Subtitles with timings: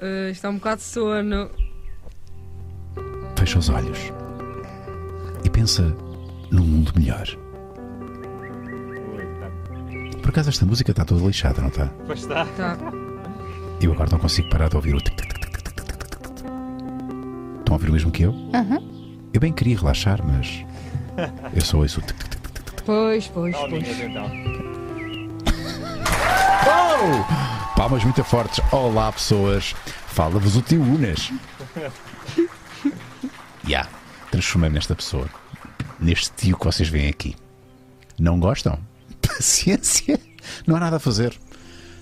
[0.00, 1.50] Uh, está um bocado de sono.
[3.36, 3.98] Fecha os olhos
[5.44, 5.82] e pensa
[6.50, 7.26] num mundo melhor.
[10.22, 11.86] Por acaso esta música está toda lixada, não está?
[12.06, 12.44] Pois está.
[12.56, 12.78] Tá.
[13.80, 16.34] Eu agora não consigo parar de ouvir o tic tic tic tic tic tic tic
[16.34, 16.46] tic.
[17.58, 18.34] Estão a ouvir o mesmo que eu?
[19.32, 20.64] Eu bem queria relaxar, mas
[21.54, 22.82] eu só ouço o tic tic tic tic tic.
[22.84, 24.00] Pois, pois, pois.
[24.00, 24.30] então.
[26.66, 27.63] Oh!
[27.76, 28.60] Palmas muito fortes.
[28.72, 29.74] Olá, pessoas.
[30.08, 31.30] Fala-vos o tio Unas.
[33.66, 33.88] Ya,
[34.30, 35.26] transformei-me nesta pessoa.
[35.98, 37.34] Neste tio que vocês veem aqui.
[38.20, 38.78] Não gostam?
[39.26, 40.20] Paciência.
[40.66, 41.34] Não há nada a fazer.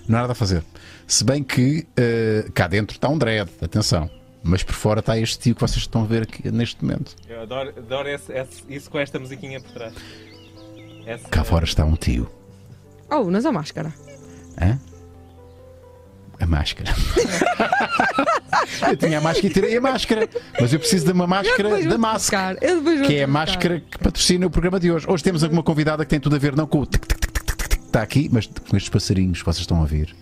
[0.05, 0.61] Não há nada a fazer.
[1.07, 4.09] Se bem que eh, cá dentro está um dread, atenção.
[4.43, 7.15] Mas por fora está este tio que vocês estão a ver aqui neste momento.
[7.29, 9.93] Eu adoro, adoro esse- esse- isso com esta musiquinha por trás.
[11.05, 12.29] Essa- Cá fora está um tio.
[13.09, 13.93] Oh, nas a máscara.
[14.61, 14.77] Hã?
[16.39, 16.93] A máscara.
[18.89, 20.29] eu tinha a máscara e tirei a máscara.
[20.59, 22.57] Mas eu preciso de uma máscara da máscara.
[23.05, 25.05] Que é a máscara que patrocina o programa de hoje.
[25.07, 27.33] Hoje temos alguma convidada que tem tudo a ver, não com o tic, tic, tic,
[27.33, 30.15] tic, tic, tic, está aqui, mas com estes passarinhos que vocês estão a ouvir.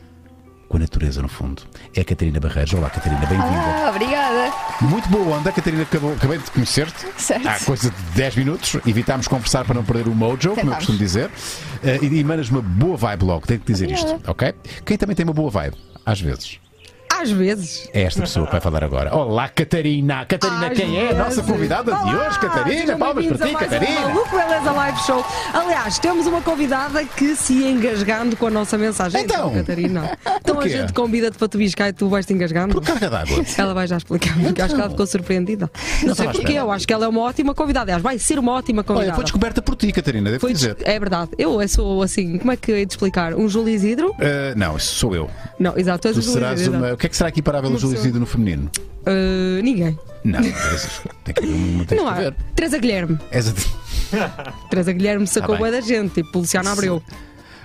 [0.67, 1.63] Com a natureza no fundo.
[1.93, 2.73] É a Catarina Barreiros.
[2.73, 3.43] Olá, Catarina, bem-vinda.
[3.45, 4.53] Ah, obrigada.
[4.79, 5.83] Muito boa onda, Catarina.
[5.83, 7.45] Acabou, acabei de conhecer-te Certo.
[7.45, 8.77] há coisa de 10 minutos.
[8.87, 10.75] Evitámos conversar para não perder o mojo, como eu Tentámos.
[10.77, 11.29] costumo dizer.
[11.83, 14.53] Eh, e e manas uma boa vibe logo, tenho que dizer isto, ok?
[14.85, 15.75] Quem também tem uma boa vibe,
[16.05, 16.59] às vezes.
[17.21, 17.87] Às vezes.
[17.93, 19.15] É esta pessoa que vai falar agora.
[19.15, 20.25] Olá, Catarina.
[20.25, 21.45] Catarina, Às quem é a nossa vezes.
[21.51, 22.39] convidada de Olá, hoje?
[22.39, 24.01] Catarina, palmas para ti, bem-vindos a mais um Catarina.
[24.07, 25.25] Maluco Beleza Live Show.
[25.53, 29.21] Aliás, temos uma convidada que se ia engasgando com a nossa mensagem.
[29.21, 29.53] Então?
[29.53, 30.17] Catarina.
[30.43, 32.73] Então a gente convida-te para tu biscar e tu vais te engasgando.
[32.73, 33.43] Por carga d'água.
[33.57, 35.69] Ela vai já explicar, porque acho que ela ficou surpreendida.
[35.75, 37.83] Não, sei estava à porquê, eu acho que ela é uma ótima convidada.
[37.85, 39.15] Aliás, vai ser uma ótima Olha, convidada.
[39.15, 40.75] foi descoberta por ti, Catarina, devo Foi dizer.
[40.81, 41.31] É verdade.
[41.37, 43.33] Eu sou assim, como é que hei de explicar?
[43.35, 44.13] Um Júlio Isidro?
[44.19, 45.29] Ah, não, sou eu.
[45.59, 46.77] Não, exato, tu és Tu o Júlio Isidro.
[46.79, 46.93] uma.
[46.93, 47.93] O que é que será equiparável pessoa.
[47.93, 48.69] Isidro no feminino?
[49.01, 49.97] Uh, ninguém.
[50.23, 52.21] Não, mas tem que, não tens Não que há.
[52.21, 52.35] ver.
[52.55, 53.19] Teresa Guilherme.
[53.31, 53.53] És a...
[54.69, 55.71] Teresa Guilherme sacou Tá bem.
[55.71, 57.01] bué da gente, tipo Luciana Abreu.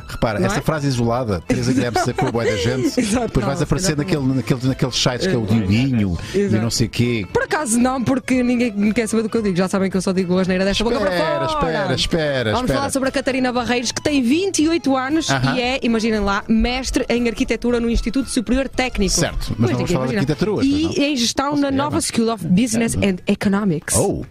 [0.08, 0.62] Repara, Não essa é?
[0.62, 4.22] frase isolada, Teresa Guilherme sacou a boia da gente, Exato, depois não, vais aparecer naquele,
[4.26, 7.26] naquele, naqueles sites que é o Dioguinho e não sei o quê.
[7.32, 9.56] Por acaso não, porque ninguém me quer saber do que eu digo.
[9.56, 11.64] Já sabem que eu só digo asneira desta boca para Espera, fora.
[11.64, 12.78] espera, espera, Vamos espera.
[12.78, 15.56] falar sobre a Catarina Barreiros, que tem 28 anos Aham.
[15.56, 19.12] e é, imaginem lá, mestre em arquitetura no Instituto Superior Técnico.
[19.14, 20.92] Certo, mas não vamos falar de arquitetura hoje, E não?
[21.04, 22.00] em gestão na Nova.
[22.00, 23.96] School of Business and Economics.
[23.96, 24.22] Oh,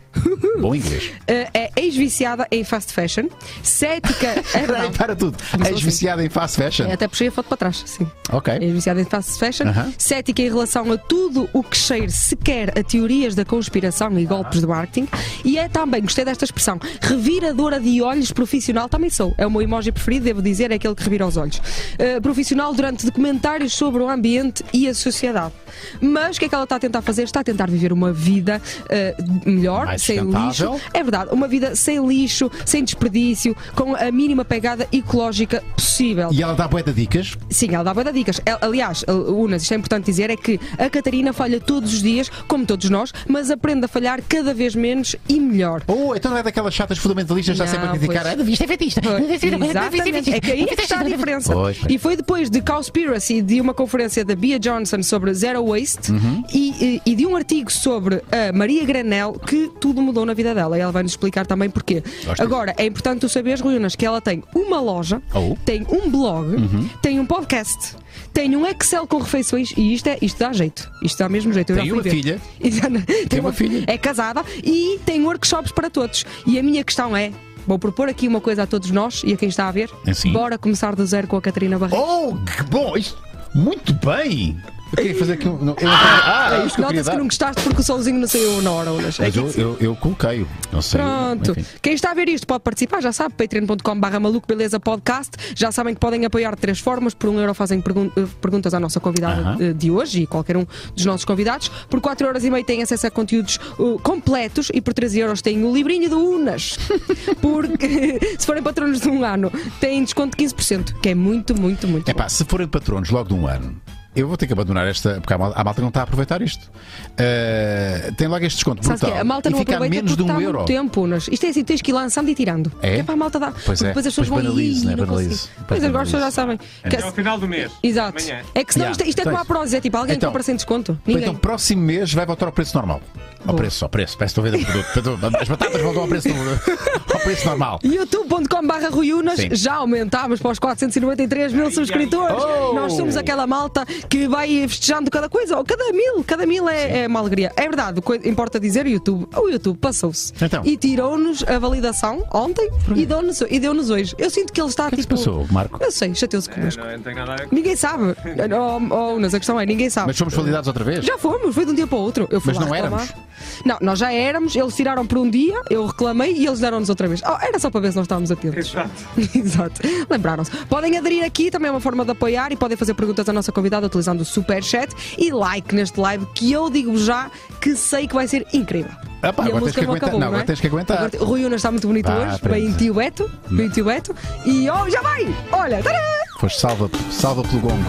[0.62, 1.06] bom inglês.
[1.30, 3.28] Uh, é ex-viciada em fast fashion,
[3.64, 4.35] cética.
[4.56, 5.35] É para tudo.
[5.70, 6.86] És viciada em fast fashion.
[6.88, 8.08] É, Até puxei a foto para trás, sim.
[8.31, 8.53] Ok.
[8.53, 9.94] É viciada em fast fashion, Aham.
[9.98, 14.62] cética em relação a tudo o que cheire sequer a teorias da conspiração e golpes
[14.62, 15.08] de marketing.
[15.44, 18.90] E é também, gostei desta expressão, reviradora de olhos profissional.
[18.90, 19.34] Também sou.
[19.38, 21.58] É o meu emoji preferido, devo dizer, é aquele que revira os olhos.
[21.58, 25.53] Uh, profissional durante documentários sobre o ambiente e a sociedade.
[26.02, 27.24] Mas o que é que ela está a tentar fazer?
[27.24, 30.80] Está a tentar viver uma vida uh, melhor, Mais sem lixo.
[30.94, 36.29] É verdade, uma vida sem lixo, sem desperdício, com a mínima pegada ecológica possível.
[36.31, 37.38] E ela dá boa de dicas.
[37.49, 38.41] Sim, ela dá boa de dicas.
[38.61, 42.66] Aliás, Unas, isto é importante dizer, é que a Catarina falha todos os dias, como
[42.66, 45.81] todos nós, mas aprende a falhar cada vez menos e melhor.
[45.88, 48.21] Oh, então não é daquelas chatas fundamentalistas está sempre a criticar.
[48.23, 48.33] pois.
[48.33, 49.01] Ah, devia ser fetista.
[49.01, 50.33] Exatamente.
[50.33, 51.53] É que aí é está a diferença.
[51.53, 51.77] Pois.
[51.89, 56.43] E foi depois de Cowspiracy, de uma conferência da Bia Johnson sobre Zero Waste Uhum.
[56.53, 60.53] e, e- e de um artigo sobre a Maria Granel que tudo mudou na vida
[60.53, 60.77] dela.
[60.77, 62.03] E ela vai nos explicar também porquê.
[62.25, 65.44] Gosto Agora, é importante tu saberes, Ruinas, que ela tem uma loja, Oh.
[65.50, 65.56] Uhum.
[65.66, 66.56] tem um blog,
[67.01, 67.95] tem um podcast.
[68.33, 70.91] Tem um Excel com refeições e isto, é, isto dá jeito.
[71.01, 71.72] Isto dá mesmo jeito.
[71.72, 72.09] Eu Tem uma ver.
[72.09, 72.41] filha.
[72.61, 72.91] Exato.
[73.29, 73.84] tem uma filha.
[73.88, 76.25] É casada e tem workshops para todos.
[76.45, 77.31] E a minha questão é:
[77.66, 79.89] vou propor aqui uma coisa a todos nós e a quem está a ver.
[80.05, 80.34] É sim.
[80.34, 81.97] Bora começar do zero com a Catarina Barreto.
[81.97, 82.97] Oh, que bom!
[82.97, 83.17] Isto,
[83.53, 84.57] muito bem!
[84.97, 85.51] Eu queria fazer aqui um.
[85.53, 87.81] não, eu não tenho- ah, é isto que eu queria Nota-se que não gostaste porque
[87.81, 89.19] o solzinho não saiu na hora, Unas.
[89.19, 90.47] Mas eu, eu, eu coloquei-o.
[90.91, 91.51] Pronto.
[91.51, 91.66] enfim.
[91.81, 95.31] Quem está a ver isto pode participar, já sabe, patreon.com.br maluco beleza podcast.
[95.55, 97.13] Já sabem que podem apoiar de três formas.
[97.13, 99.58] Por um euro fazem pergun- eh, perguntas à nossa convidada Aham.
[99.59, 100.66] eh, de hoje e qualquer um
[100.96, 101.70] dos nossos convidados.
[101.90, 105.41] Por 4 euros e meio têm acesso a conteúdos uh, completos e por 13 euros
[105.41, 106.78] têm o livrinho do Unas.
[107.41, 111.87] Porque se forem patronos de um ano, têm desconto de 15%, que é muito, muito,
[111.87, 113.75] muito É pá, se forem patronos logo de um ano,
[114.16, 115.20] eu vou ter que abandonar esta.
[115.22, 116.70] Porque a malta, a malta não está a aproveitar isto.
[117.17, 119.09] Ah, tem logo este desconto brutal.
[119.12, 119.20] que é?
[119.20, 120.58] a malta e não fica a aproveita menos de um está euro.
[120.59, 121.02] muito tempo.
[121.02, 121.28] Unas.
[121.28, 122.72] Isto é assim, tens que ir lançando e tirando.
[122.82, 122.97] É?
[122.97, 123.53] Que para a malta dar.
[123.66, 124.96] Pois é, depois as pessoas pois vão banalize, "Ih, né?
[124.96, 125.29] não Banalize.
[125.29, 126.58] consigo." Pois Pois agora as pessoas já sabem.
[126.58, 127.72] Que- É ao final do mês.
[127.84, 128.17] Exato.
[128.23, 128.41] Amanhã.
[128.53, 129.41] É que senão Yeah, isto, é- isto é como tens.
[129.41, 130.97] a prosa, é tipo alguém Então, compra sem desconto.
[131.06, 131.23] Ninguém.
[131.23, 133.02] Então, próximo mês vai voltar ao preço normal.
[133.41, 133.58] Ao Boa.
[133.58, 134.18] preço, ao preço.
[134.18, 135.38] Parece que estou a vender o produto.
[135.40, 136.28] As batatas voltam ao preço,
[137.14, 137.79] ao preço normal.
[137.84, 139.50] youtube.com.br Ruiunas Sim.
[139.53, 142.35] já aumentámos para os 493 mil subscritores.
[142.44, 142.73] Oh!
[142.73, 147.03] Nós somos aquela malta que vai festejando cada coisa, ou cada mil, cada mil é,
[147.03, 147.52] é uma alegria.
[147.55, 150.61] É verdade, importa dizer, o YouTube, o YouTube passou-se Então.
[150.66, 154.16] e tirou-nos a validação ontem e deu-nos e deu-nos hoje.
[154.17, 155.16] Eu sinto que ele está O que é que se tipo.
[155.19, 155.84] passou, Marco?
[155.84, 156.81] Eu sei, chateou-se É, connosco.
[156.81, 158.03] não, não Ninguém sabe.
[158.55, 160.08] Oh, oh, Unas, a questão é, ninguém sabe.
[160.08, 161.03] Mas fomos validados outra vez?
[161.05, 162.28] Já fomos, foi de um dia para o outro.
[162.29, 163.01] Eu fui Mas lá não reclamar.
[163.08, 163.25] éramos?
[163.66, 167.08] Não, nós já éramos, eles tiraram por um dia, eu reclamei e eles deram-nos outra
[167.08, 167.22] vez.
[167.26, 168.70] Oh, era só para ver se nós estávamos atentos.
[168.70, 168.91] Exato.
[169.37, 169.82] Exato.
[170.09, 170.52] Lembraram-se.
[170.67, 173.52] Podem aderir aqui, também é uma forma de apoiar e podem fazer perguntas à nossa
[173.52, 177.29] convidada utilizando o Superchat e like neste live que eu digo já
[177.61, 178.91] que sei que vai ser incrível.
[179.22, 180.08] Ah, pá, E a agora tens música que aguentar.
[180.09, 180.29] acabou, Não, é?
[180.29, 180.97] agora tens que aguentar.
[180.97, 182.67] Agora- o Rui Unas está muito bonito Vá, hoje, aprende.
[182.67, 184.16] bem tio Beto, bem tio Beto.
[184.46, 185.35] E oh, já vai!
[185.52, 185.99] Olha, tadá!
[186.40, 187.84] Foste salva, salva pelo gongo.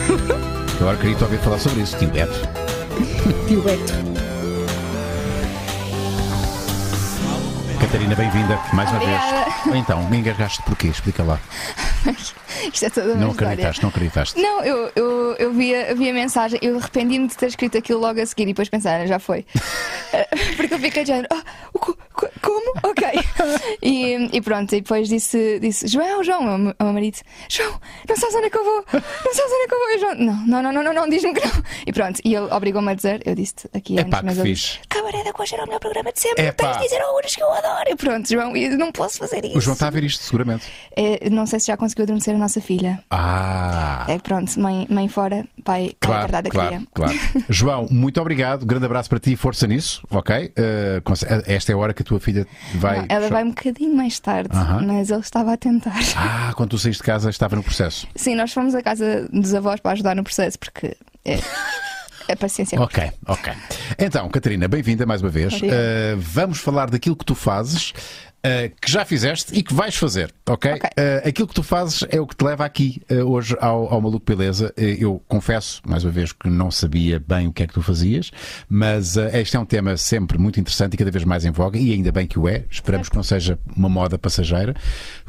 [0.80, 2.48] Agora queria te ouvir falar sobre isso, tio Beto.
[3.46, 4.33] tio Beto.
[7.94, 9.44] Catarina, bem-vinda mais uma Obrigada.
[9.44, 9.76] vez.
[9.76, 10.88] Então, me engasgaste porquê?
[10.88, 11.38] Explica lá.
[12.72, 13.48] Isto é toda uma Não história.
[13.52, 14.40] acreditaste, não acreditaste.
[14.42, 18.00] Não, eu, eu, eu vi, a, vi a mensagem, eu arrependi-me de ter escrito aquilo
[18.00, 19.46] logo a seguir e depois pensar, "Ah, já foi.
[20.56, 21.42] Porque eu fiquei de género, ah,
[21.72, 21.78] o
[22.40, 22.72] como?
[22.82, 23.04] Ok.
[23.82, 27.18] E, e pronto, e depois disse, disse João, João, ao meu- marido,
[27.48, 27.78] João,
[28.08, 28.84] não sabes onde é que eu vou?
[28.92, 29.90] Não sabes onde é que eu vou?
[29.90, 31.62] E João, não, não, não, não, não, não diz-me que não.
[31.86, 34.72] E pronto, e ele obrigou-me a dizer, eu disse aqui Epá, antes, mas ele fixe.
[34.78, 36.64] disse, Cabaré da Coxa era o melhor programa de sempre, Epá.
[36.68, 37.84] tens de dizer ao Unas que eu adoro.
[37.90, 39.58] E pronto, João, eu não posso fazer isso.
[39.58, 40.66] O João está a ver isto, seguramente.
[40.96, 43.02] Eh, não sei se já conseguiu adormecer a nossa filha.
[43.10, 44.06] Ah!
[44.08, 47.12] É pronto, mãe, mãe fora, pai, Claro, da claro, claro.
[47.48, 48.64] João, muito obrigado.
[48.64, 50.46] Grande abraço para ti e força nisso, ok?
[50.58, 52.98] Uh, esta é a hora que a tua filha vai.
[52.98, 54.50] Não, ela vai um bocadinho mais tarde,
[54.86, 55.98] mas ele estava a tentar.
[56.16, 58.06] Ah, quando tu saíste de casa estava no processo.
[58.14, 61.38] Sim, nós fomos à casa dos avós para ajudar no processo, porque é,
[62.30, 62.80] a paciência.
[62.80, 63.52] Ok, ok.
[63.98, 65.54] Então, Catarina, bem-vinda mais uma vez.
[65.54, 67.92] Uh, vamos falar daquilo que tu fazes.
[68.44, 70.72] Uh, que já fizeste e que vais fazer, ok?
[70.72, 70.90] Ok.
[70.90, 74.00] Uh, aquilo que tu fazes é o que te leva aqui uh, hoje ao, ao
[74.00, 74.72] Maluco Beleza.
[74.76, 78.30] Eu confesso, mais uma vez, que não sabia bem o que é que tu fazias,
[78.68, 81.92] mas este é um tema sempre muito interessante e cada vez mais em voga, e
[81.92, 82.64] ainda bem que o é.
[82.70, 84.74] Esperamos que não seja uma moda passageira.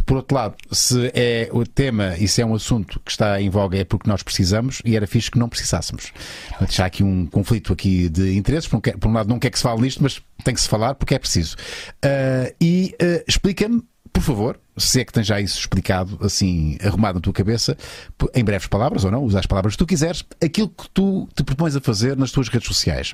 [0.06, 3.50] Por outro lado, se é o tema e se é um assunto que está em
[3.50, 6.12] voga é porque nós precisamos e era fixe que não precisássemos.
[6.50, 8.68] Portanto, já há aqui um conflito aqui de interesses.
[8.68, 10.68] Por um, por um lado, não quer que se fale nisto, mas tem que se
[10.68, 11.56] falar porque é preciso.
[12.04, 17.16] Ah, e ah, explica-me, por favor, se é que tens já isso explicado, assim, arrumado
[17.16, 17.78] na tua cabeça,
[18.34, 21.44] em breves palavras ou não, usa as palavras que tu quiseres, aquilo que tu te
[21.44, 23.14] propões a fazer nas tuas redes sociais.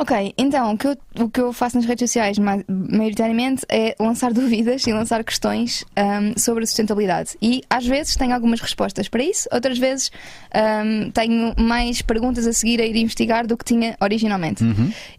[0.00, 3.94] Ok, então o que, eu, o que eu faço nas redes sociais ma- maioritariamente é
[4.00, 7.36] lançar dúvidas e lançar questões ahm, sobre a sustentabilidade.
[7.42, 10.10] E às vezes tenho algumas respostas para isso, outras vezes
[10.54, 14.64] ahm, tenho mais perguntas a seguir a ir investigar do que tinha originalmente.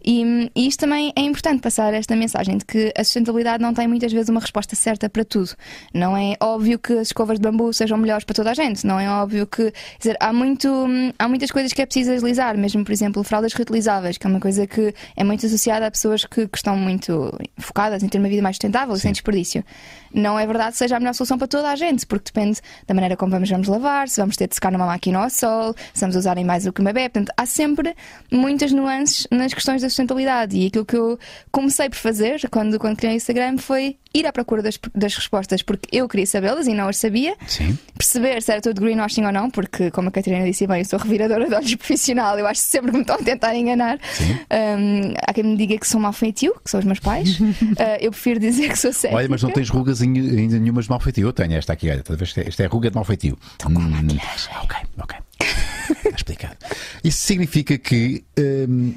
[0.04, 3.86] E, e isto também é importante passar esta mensagem de que a sustentabilidade não tem
[3.86, 5.50] muitas vezes uma resposta certa para tudo.
[5.94, 8.98] Não é óbvio que as escovas de bambu sejam melhores para toda a gente, não
[8.98, 9.70] é óbvio que.
[9.70, 13.22] quer dizer, há, muito, hum, há muitas coisas que é preciso agilizar, mesmo, por exemplo,
[13.22, 14.71] fraldas reutilizáveis, que é uma coisa que
[15.16, 18.56] é muito associada a pessoas que, que estão muito focadas em ter uma vida mais
[18.56, 19.64] sustentável e sem desperdício.
[20.14, 22.94] Não é verdade que seja a melhor solução para toda a gente, porque depende da
[22.94, 26.00] maneira como vamos, vamos lavar, se vamos ter de secar numa máquina ao sol, se
[26.00, 27.08] vamos usar em mais do que uma bebê.
[27.08, 27.94] Portanto, há sempre
[28.30, 30.56] muitas nuances nas questões da sustentabilidade.
[30.56, 31.18] E aquilo que eu
[31.50, 35.62] comecei por fazer quando, quando criei o Instagram foi ir à procura das, das respostas,
[35.62, 37.78] porque eu queria sabê-las e não as sabia Sim.
[37.96, 40.98] perceber se era tudo greenwashing ou não, porque, como a Catarina disse bem, eu sou
[40.98, 43.98] reviradora de olhos profissional, eu acho sempre que me estão a tentar enganar.
[44.78, 47.40] Um, há quem me diga que sou mau feitio, que são os meus pais.
[47.40, 47.54] Uh,
[48.00, 49.16] eu prefiro dizer que sou cética.
[49.18, 51.26] Olha, mas não tens rugas ainda nenhumas de mal feitio.
[51.28, 53.38] Eu tenho esta aqui, olha, talvez esta é- é ruga de mal feitio.
[53.68, 53.92] Hum,
[54.62, 55.16] ok, ok.
[55.90, 56.56] Está explicado.
[57.02, 58.24] Isso significa que,
[58.68, 58.94] hum,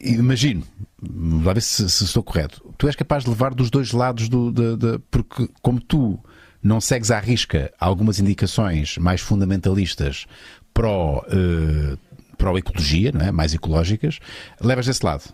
[0.00, 0.62] imagino,
[1.00, 4.50] vamos ver se, se estou correto, tu és capaz de levar dos dois lados do.
[4.50, 6.18] da- da- porque, como tu
[6.62, 10.26] não segues à risca algumas indicações mais fundamentalistas
[10.74, 11.24] pró.
[11.28, 11.96] eh,
[12.36, 13.32] pró ecologia, não é?
[13.32, 14.18] mais ecológicas,
[14.60, 15.24] levas desse lado.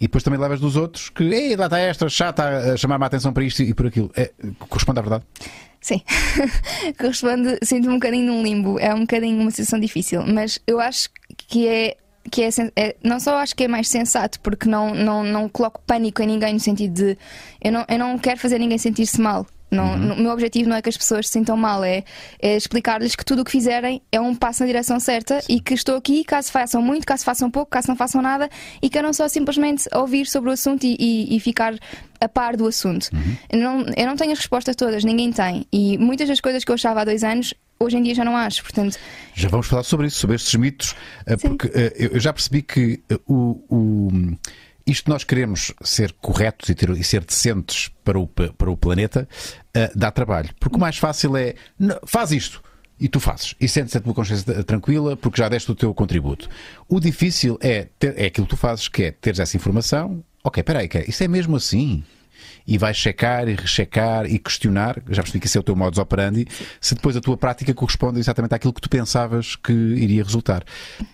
[0.00, 3.06] E depois também levas dos outros que, ei, lá está esta chata a chamar-me a
[3.06, 4.10] atenção para isto e por aquilo.
[4.16, 4.30] É,
[4.68, 5.24] corresponde à verdade?
[5.80, 6.02] Sim.
[6.98, 8.78] Corresponde, sinto-me um bocadinho num limbo.
[8.78, 11.96] É um bocadinho uma situação difícil, mas eu acho que é.
[12.30, 15.80] Que é, é- não só acho que é mais sensato, porque não, não, não coloco
[15.86, 17.18] pânico em ninguém no sentido de
[17.62, 19.46] eu não, eu não quero fazer ninguém sentir-se mal.
[19.70, 20.12] Não, Uhum.
[20.14, 22.02] O meu objetivo não é que as pessoas se sintam mal, é,
[22.40, 25.74] é explicar-lhes que tudo o que fizerem é um passo na direção certa e que
[25.74, 28.48] estou aqui caso façam muito, caso façam pouco, caso não façam nada
[28.80, 31.74] e queiram só simplesmente ouvir sobre o assunto e, e- e ficar
[32.20, 33.08] a par do assunto.
[33.12, 33.36] Uhum.
[33.50, 35.66] Eu, não, eu não tenho as respostas todas, ninguém tem.
[35.72, 38.36] E muitas das coisas que eu achava há dois anos, hoje em dia já não
[38.36, 38.62] acho.
[38.62, 38.96] Portanto,
[39.34, 40.96] Já vamos falar sobre isso, sobre estes mitos,
[41.26, 41.48] eh, Sim.
[41.56, 44.36] porque eh, eu eu já percebi que eh, o, o-
[44.90, 48.76] isto nós queremos ser corretos e, ter- e ser decentes para o, pa- para o
[48.76, 49.28] planeta
[49.74, 50.50] eh, dá trabalho.
[50.58, 52.62] Porque o mais fácil é "Não, faz isto.
[53.00, 53.54] E tu fazes.
[53.60, 56.48] E sentes a tua consciência tranquila porque já deste o teu contributo.
[56.88, 60.24] O difícil é, ter, é aquilo que tu fazes, que é teres essa informação.
[60.42, 62.02] Ok, peraí, que isso é mesmo assim?
[62.66, 65.98] E vais checar e rechecar e questionar, já percebi que esse é o teu modus
[65.98, 66.46] operandi,
[66.80, 70.64] se depois a tua prática corresponde exatamente àquilo que tu pensavas que iria resultar.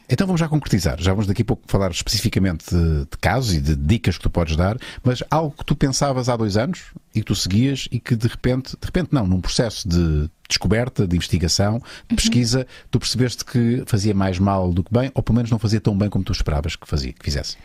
[0.08, 1.00] Então vamos já concretizar.
[1.00, 4.30] Já vamos daqui a pouco falar especificamente de, de casos e de dicas que tu
[4.30, 7.98] podes dar, mas algo que tu pensavas há dois anos e que tu seguias e
[7.98, 12.98] que de repente, de repente não, num processo de descoberta, de investigação, de pesquisa, tu
[12.98, 16.08] percebeste que fazia mais mal do que bem, ou pelo menos não fazia tão bem
[16.08, 17.56] como tu esperavas que fazia, que fizesse.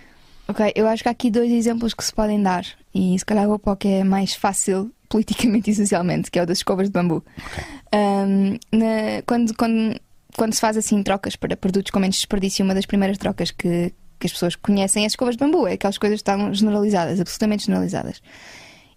[0.48, 3.48] Ok, eu acho que há aqui dois exemplos que se podem dar e se calhar
[3.48, 6.88] vou para o que é mais fácil politicamente e socialmente, que é o das escovas
[6.88, 7.24] de bambu.
[7.94, 10.00] Um, na- quando, quando,
[10.38, 13.94] quando se faz assim trocas para produtos com menos desperdício, uma das primeiras trocas que,
[14.20, 17.20] que as pessoas conhecem é as escovas de bambu, é aquelas coisas que estão generalizadas,
[17.20, 18.22] absolutamente generalizadas.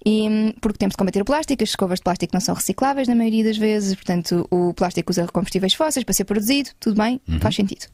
[0.05, 3.07] E, hum, porque temos de combater o plástico, as escovas de plástico não são recicláveis
[3.07, 7.21] na maioria das vezes, portanto o plástico usa combustíveis fósseis para ser produzido, tudo bem,
[7.41, 7.87] faz sentido.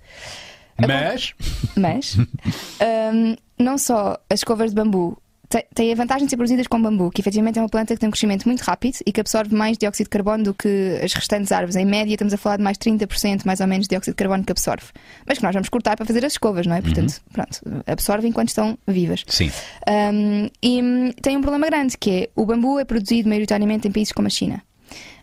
[0.81, 1.35] Mas,
[1.76, 2.17] Mas
[3.12, 6.81] hum, não só as escovas de bambu te- têm a vantagem de ser produzidas com
[6.81, 9.55] bambu, que efetivamente é uma planta que tem um crescimento muito rápido e que absorve
[9.55, 11.76] mais dióxido de carbono do que as restantes árvores.
[11.76, 14.45] Em média, estamos a falar de mais 30% mais ou menos de dióxido de carbono
[14.45, 14.87] que absorve.
[15.26, 16.83] Mas que nós vamos cortar para fazer as escovas, não é?
[16.83, 19.25] Portanto, pronto, absorve enquanto estão vivas.
[19.28, 19.50] sim.
[19.88, 24.12] Um, e tem um problema grande que é o bambu é produzido maioritariamente em países
[24.12, 24.62] como a China.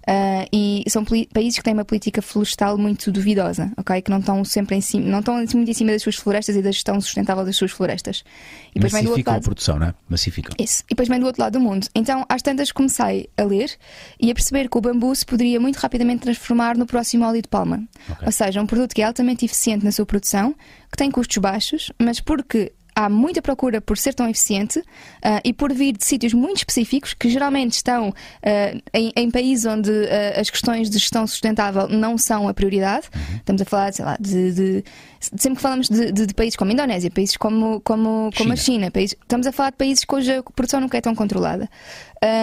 [0.07, 4.01] Uh, e são países que têm uma política florestal muito duvidosa, ok?
[4.03, 6.61] Que não estão sempre em cima, não estão muito em cima das suas florestas e
[6.61, 8.23] da gestão sustentável das suas florestas.
[8.69, 9.43] E depois vem do outro Massificam a lado.
[9.43, 9.93] produção, não é?
[10.07, 10.55] Massificam.
[10.59, 10.83] Isso.
[10.83, 11.87] E depois vem do outro lado do mundo.
[11.95, 13.71] Então, às tantas, comecei a ler
[14.19, 17.47] e a perceber que o bambu se poderia muito rapidamente transformar no próximo óleo de
[17.47, 17.83] palma.
[18.07, 18.27] Ok.
[18.27, 20.53] Ou seja, um produto que é altamente eficiente na sua produção,
[20.91, 24.81] que tem custos baixos, mas porque há muita procura por ser tão eficiente
[25.21, 29.65] ah, e por vir de sítios muito específicos que geralmente estão ah, em, em países
[29.65, 33.07] onde ah, as questões de gestão sustentável não são a prioridade.
[33.35, 34.83] Estamos a falar, sei lá, de, de-
[35.19, 38.55] sempre que falamos de, de- de países como a Indonésia, países como, como, como a
[38.55, 38.75] China.
[38.85, 41.69] China, países- estamos a falar de países cuja produção nunca é tão controlada.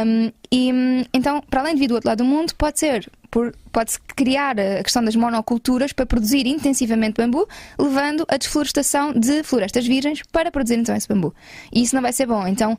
[0.06, 0.71] Um, e
[1.14, 3.11] então, para além de vir do outro lado do mundo, pode ser.
[3.32, 7.48] Por- Pode-se criar a questão das monoculturas para produzir intensivamente bambu,
[7.78, 11.34] levando a desflorestação de florestas virgens para produzir então esse bambu.
[11.72, 12.46] E isso não vai ser bom.
[12.46, 12.78] Então,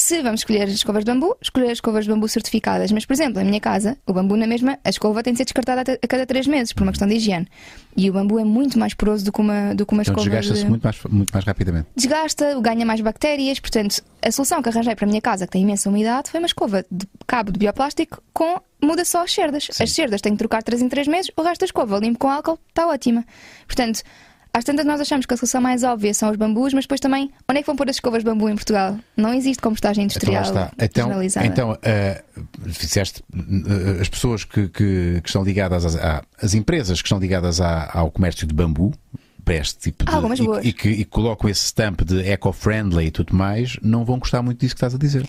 [0.00, 2.92] se vamos escolher as escovas de bambu, escolher as escovas de bambu certificadas.
[2.92, 5.44] Mas, por exemplo, na minha casa, o bambu na mesma, a escova tem de ser
[5.44, 7.48] descartada a cada três meses, por uma questão de higiene.
[7.96, 10.30] E o bambu é muito mais poroso do que uma, do que uma Então escova
[10.30, 11.88] desgasta-se de muito mais, muito mais rapidamente.
[11.96, 13.58] desgasta, ganha mais bactérias.
[13.58, 16.46] Portanto, a solução que arranjei para a minha casa, que tem imensa umidade, foi uma
[16.46, 18.60] escova de cabo de bioplástico com.
[18.80, 19.68] muda só as cerdas.
[19.80, 22.30] As cerdas tenho que trocar 3 em 3 meses, o resto da escova limpo com
[22.30, 23.24] álcool, está ótima.
[23.66, 24.02] Portanto,
[24.52, 27.30] às tantas nós achamos que a solução mais óbvia são os bambus, mas depois também,
[27.48, 28.98] onde é que vão pôr as escovas de bambu em Portugal?
[29.16, 30.42] Não existe compostagem Então industrial.
[30.44, 31.10] Então,
[31.44, 32.22] então eh,
[32.68, 36.22] fizeste eh, as pessoas que, que- que estão ligadas às, à-
[36.54, 38.92] empresas que estão ligadas à- ao comércio de bambu
[39.44, 40.64] para este tipo de Algumas e, boas.
[40.64, 44.42] e que, e que colocam esse stamp de eco-friendly e tudo mais, não vão gostar
[44.42, 45.26] muito disso que estás a dizer.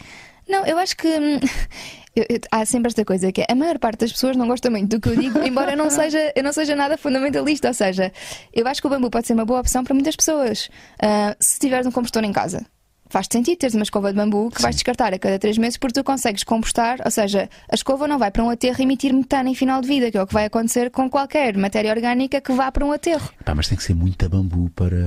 [0.49, 1.39] Não, eu acho que hum,
[2.15, 4.69] eu- eu- há sempre esta coisa que é, a maior parte das pessoas não gosta
[4.69, 7.67] muito do que eu digo, embora eu não seja, eu não seja nada fundamentalista.
[7.67, 8.11] Ou seja,
[8.53, 10.69] eu acho que o bambu pode ser uma boa opção para muitas pessoas.
[11.01, 12.65] Ah, se tiveres um compostor em casa,
[13.11, 15.99] faz sentido teres uma escova de bambu que vais descartar a cada três meses porque
[15.99, 19.55] tu consegues compostar, ou seja, a escova não vai para um aterro emitir metano em
[19.55, 22.71] final de vida, que é o que vai acontecer com qualquer matéria orgânica que vá
[22.71, 23.29] para um aterro.
[23.45, 24.97] Pá, mas tem que ser muita bambu para.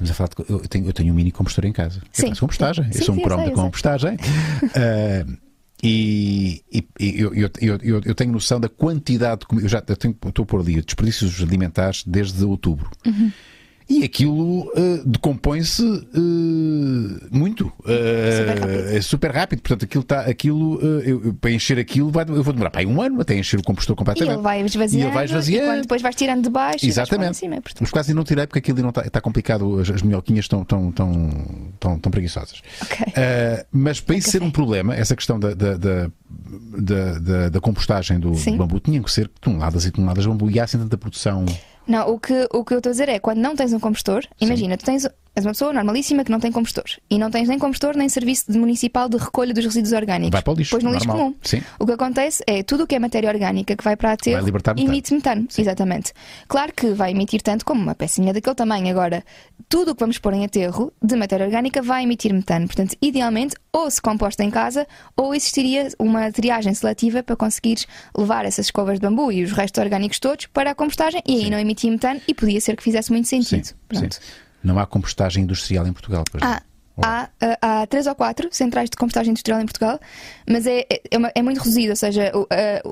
[0.00, 0.52] Estamos a falar de.
[0.52, 1.98] Eu tenho, eu tenho um mini compostor em casa.
[1.98, 2.28] Eu Sim.
[2.28, 2.86] faço compostagem.
[2.86, 4.16] eu Sim, sou um eu cromo de eu compostagem.
[4.74, 5.26] Ah,
[5.82, 9.64] e e- e eu, eu, eu, eu, eu tenho noção da quantidade de comida.
[9.66, 12.90] Eu já eu tenho, estou por ali desperdícios alimentares desde outubro.
[13.06, 13.30] Uhum.
[13.90, 17.72] E aquilo ah, decompõe-se ah, muito.
[17.86, 18.88] Ah, Super rápido.
[18.96, 19.60] é super rápido.
[19.62, 20.20] Portanto, aquilo está.
[20.20, 23.34] Aquilo, eu- eu- para encher aquilo, vai, eu vou demorar para aí um ano até
[23.36, 24.34] encher o compostor E completamente.
[24.34, 25.82] ele vai esvaziando, E ele vai esvaziando.
[25.82, 27.36] depois vais tirando de baixo e Exatamente.
[27.38, 27.56] cima.
[27.60, 29.78] Portanto, Mas quase não tirei porque aquilo não está está complicado.
[29.80, 31.30] As, as minhoquinhas estão tão, tão,
[31.80, 32.60] tão, tão preguiçosas.
[32.82, 33.06] Ok.
[33.16, 36.10] Ah, mas para isso ser um problema, essa questão da, da, da,
[36.78, 38.56] da, da- da compostagem do Sim.
[38.56, 41.46] bambu tinha que ser toneladas e toneladas de bambu e há assim tanta produção.
[41.88, 44.22] Não, o que, o que eu estou a dizer é quando não tens um compostor,
[44.38, 47.58] imagina, tu tens, és uma pessoa normalíssima que não tem compostor e não tens nem
[47.58, 50.32] compostor nem serviço de municipal de recolha dos resíduos orgânicos.
[50.32, 51.34] Vai para o lixo, Pois no lixo comum.
[51.42, 51.62] Sim.
[51.78, 54.44] O que acontece é tudo o que é matéria orgânica que vai para a aterro
[54.52, 54.80] metano.
[54.80, 55.48] emite metano.
[55.56, 56.12] Exatamente.
[56.46, 58.90] Claro que vai emitir tanto como uma pecinha daquele tamanho.
[58.90, 59.24] Agora,
[59.68, 62.66] tudo o que vamos pôr em aterro de matéria orgânica vai emitir metano.
[62.66, 68.44] Portanto, idealmente, ou se composta em casa, ou existiria uma triagem seletiva para conseguires levar
[68.44, 71.58] essas escovas de bambu e os restos orgânicos todos para a compostagem e aí não
[71.58, 73.66] emitir metano e podia ser que fizesse muito Sim, sentido.
[73.66, 73.74] sim.
[73.88, 74.18] Pronto.
[74.62, 76.24] Não há compostagem industrial em Portugal.
[76.30, 76.50] Pois não.
[76.50, 76.62] Ah,
[77.02, 77.28] Há,
[77.60, 79.98] há três ou quatro centrais de compostagem industrial em Portugal,
[80.48, 82.46] mas é, é, é uma- é muito reduzido, ou seja, o,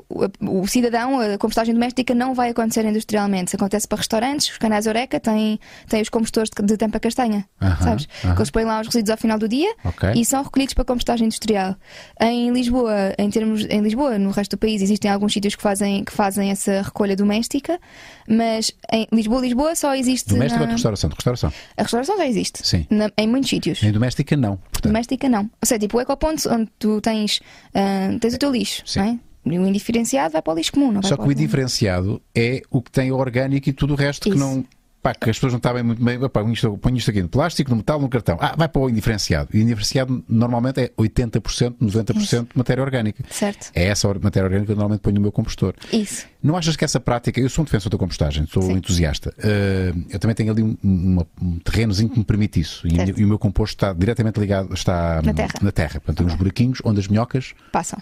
[0.09, 3.47] o- o cidadão, a compostagem doméstica não vai acontecer industrialmente.
[3.49, 5.59] Isso acontece para restaurantes, os canais Oreca têm,
[5.89, 8.07] têm os compostores de, de tampa castanha, Aham, sabes?
[8.23, 8.33] aham.
[8.35, 10.09] Que eles põem lá os resíduos ao final do dia Ok.
[10.15, 11.75] e são recolhidos para compostagem industrial.
[12.21, 16.03] Em Lisboa, em termos em Lisboa, no resto do país, existem alguns sítios que fazem,
[16.03, 17.79] que fazem essa recolha doméstica,
[18.27, 20.29] mas em Lisboa, Lisboa só existe.
[20.29, 21.09] Doméstica na- ou de restauração?
[21.09, 21.53] De restauração.
[21.75, 22.65] A restauração já existe.
[22.67, 22.85] Sim.
[22.89, 23.81] Na- em muitos sítios.
[23.83, 24.57] Em doméstica, não.
[24.57, 25.43] Portanto, Doméstica não.
[25.43, 27.41] Ou seja, tipo o ecoponto onde tu tens,
[27.73, 28.99] ah, tens o teu lixo, Sim.
[28.99, 29.19] não é?
[29.45, 32.81] E o indiferenciado vai para o lixo comum, não Só que o indiferenciado é o
[32.81, 34.65] que tem orgânico e tudo o resto que não.
[35.01, 36.19] Pá, que as pessoas não sabem muito bem.
[36.19, 38.37] Pá, ponho isto, ponho isto aqui no plástico, no metal, no cartão.
[38.41, 39.49] Ah, vai para o indiferenciado.
[39.53, 43.23] E o indiferenciado normalmente é 80%, 90% de matéria orgânica.
[43.29, 43.71] Certo.
[43.75, 45.75] É essa matéria orgânica que eu normalmente ponho no meu compostor.
[45.93, 46.25] Isso.
[46.43, 47.39] Não achas que essa prática.
[47.39, 48.73] Eu sou um defensor da compostagem, sou um Sim.
[48.73, 49.33] entusiasta.
[49.37, 52.85] Uh, eu também tenho ali um, uma- um terrenozinho que me permite isso.
[52.87, 55.53] E, e o meu composto está diretamente ligado está, Na terra.
[55.61, 55.99] Na terra.
[56.01, 57.99] Portanto, tem uns buraquinhos onde as minhocas Passam.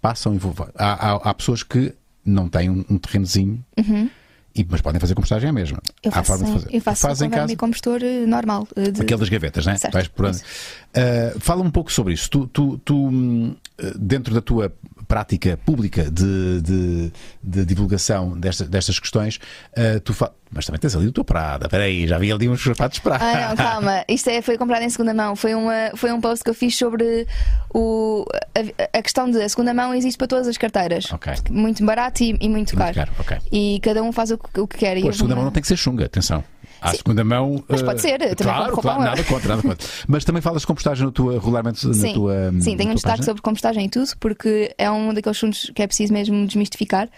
[0.00, 0.54] passam e vão.
[0.76, 3.62] Há, há, há pessoas que não têm um, um terrenozinho,
[4.56, 5.78] e, mas podem fazer compostagem à mesma.
[6.02, 6.76] Eu há faço, forma de fazer.
[6.76, 7.40] eu faço Faz em com casa.
[7.46, 8.68] vermicompostor eh, normal.
[8.76, 9.76] eh, de- Aquele das gavetas, né?
[9.76, 10.26] Certo, por.
[10.26, 12.30] Uh, fala um pouco sobre isso.
[12.30, 13.56] Tu, tu, tu, hum,
[13.98, 14.72] dentro da tua
[15.06, 19.36] prática pública de, de, de divulgação destas, destas questões,
[19.76, 20.32] uh, tu fa...
[20.50, 21.66] mas também tens ali o teu Prada.
[21.66, 23.24] Espera aí, já vi ali uns sapatos Prada.
[23.24, 24.04] Ah, não, calma.
[24.08, 25.36] Isto é, foi comprado em segunda mão.
[25.36, 27.26] Foi, uma, foi um post que eu fiz sobre
[27.72, 31.12] o, a, a questão de a segunda mão existe para todas as carteiras.
[31.12, 31.32] Ok.
[31.50, 32.94] Muito barato e, e muito, Muito caro.
[32.94, 33.36] caro, ok.
[33.52, 34.96] E cada um faz o que, o que quer.
[34.96, 36.42] E houve segunda mão não tem que ser chunga, atenção.
[36.84, 36.98] À Sim.
[36.98, 37.64] segunda mão.
[37.66, 39.88] Mas uh, pode ser, também Claro, claro, roupa nada contra, nada contra.
[40.06, 42.52] Mas também falas de compostagem na tua, regularmente na Sim, tua.
[42.60, 43.24] sim na tenho um destaque página?
[43.24, 47.08] sobre compostagem e tudo, porque é um daqueles assuntos que é preciso mesmo desmistificar.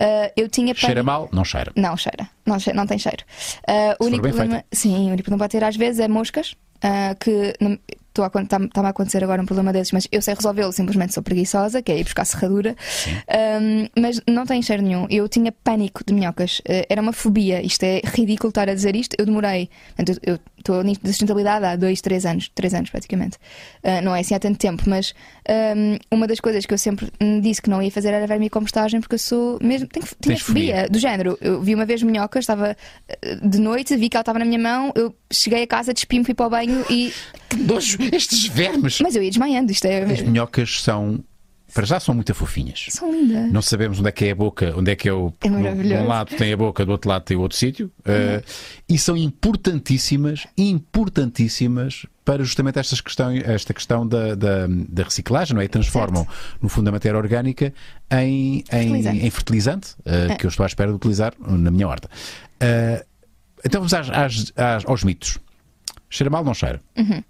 [0.00, 1.28] Ah, eu tinha Cheira pânico- mal?
[1.32, 1.72] Não cheira.
[1.76, 3.22] Não cheira, não, cheira, não tem cheiro.
[3.68, 7.14] Ah, o único problema, sim, o único problema pode ter às vezes é moscas, ah,
[7.20, 7.54] que
[8.14, 11.80] está-me está-me a acontecer agora um problema desses, mas eu sei resolvê-lo, simplesmente sou preguiçosa,
[11.82, 12.76] que é ir buscar serradura,
[13.28, 15.06] Ahm, mas não tem cheiro nenhum.
[15.10, 17.62] Eu tinha pânico de minhocas, Ah, era uma fobia.
[17.64, 19.16] Isto é ridículo estar a dizer isto.
[19.18, 23.38] Eu demorei, portanto, eu estou nisto de sustentabilidade há dois, três anos, três anos praticamente.
[23.82, 25.14] Ah, não é assim há tanto tempo, mas
[25.48, 29.14] ahm, uma das coisas que eu sempre disse que não ia fazer era vermicompostagem, porque
[29.14, 29.86] eu sou mesmo.
[29.88, 30.74] Tenho, tinha fobia.
[30.76, 31.38] fobia do género.
[31.40, 32.76] Eu vi uma vez minhoca, estava
[33.08, 36.24] eh, de noite, vi que ela estava na minha mão, eu cheguei a casa, despi-me,
[36.24, 37.12] fui para o banho e.
[37.48, 39.00] Que nojo, estes vermes.
[39.00, 40.02] Mas eu ia desmaiando, isto é.
[40.04, 41.22] As minhocas são.
[41.74, 42.84] Para já são muito fofinhas.
[42.90, 43.50] São lindas.
[43.50, 45.32] Não sabemos onde é que é a boca, onde é que é o.
[45.40, 46.02] É de maravilhoso.
[46.02, 47.90] Um lado tem a boca, do outro lado tem o outro sítio.
[48.00, 48.44] Uh,
[48.86, 50.46] e são importantíssimas,
[51.06, 55.64] importantíssimas para justamente estas questões, esta questão da, da, da reciclagem, não é?
[55.64, 56.26] E transformam,
[56.60, 57.72] no fundo, a matéria orgânica
[58.10, 59.26] em, em, Fertilizante.
[59.26, 60.36] em fertilizante, uh, É.
[60.36, 62.08] que eu estou à espera de utilizar na minha horta.
[62.62, 63.04] Uh,
[63.64, 65.38] então vamos às, às- às- aos mitos.
[66.08, 66.80] Cheira mal, não cheira.
[66.96, 67.22] Uhum.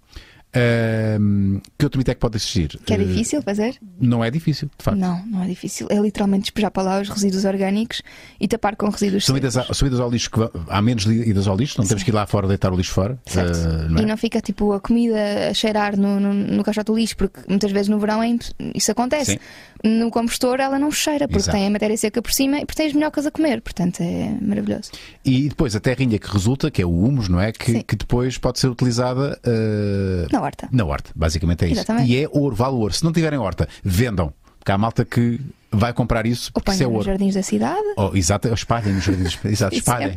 [0.55, 2.79] Uh, que outro mito é que pode existir?
[2.85, 3.75] Que é difícil fazer?
[3.99, 4.97] não é difícil, de facto.
[4.97, 5.87] Não, não é difícil.
[5.89, 8.01] É literalmente despejar para lá os resíduos orgânicos
[8.39, 10.39] e tapar com resíduos São idas, a- são idas ao lixo que
[10.69, 13.17] há menos idas ao lixo, não temos que ir lá fora deitar o lixo fora.
[13.29, 14.03] Uh, não é?
[14.03, 17.39] E não fica tipo a comida a cheirar no, no, no caixote do lixo, porque
[17.47, 18.37] muitas vezes no verão é
[18.75, 19.31] isso acontece.
[19.33, 19.39] Sim.
[19.85, 21.57] No compostor ela não cheira, porque Exato.
[21.57, 23.61] tem a matéria seca por cima e porque tem as minhocas a comer.
[23.61, 24.91] Portanto é maravilhoso.
[25.25, 27.51] E depois a terrinha que resulta, que é o humus, não é?
[27.51, 30.69] Que, que depois pode ser utilizada uh, Na horta.
[30.71, 31.11] na horta.
[31.15, 31.79] Basicamente é isso.
[31.79, 32.11] Exatamente.
[32.11, 32.93] E é ouro, vale ouro.
[32.93, 34.33] Se não tiverem horta, vendam.
[34.59, 37.17] Porque há malta que vai comprar isso porque isso é ponham nos ouro.
[37.17, 37.81] jardins da cidade.
[37.97, 39.37] Oh, exato, espalhem nos jardins.
[39.43, 40.15] Exato, espalhem.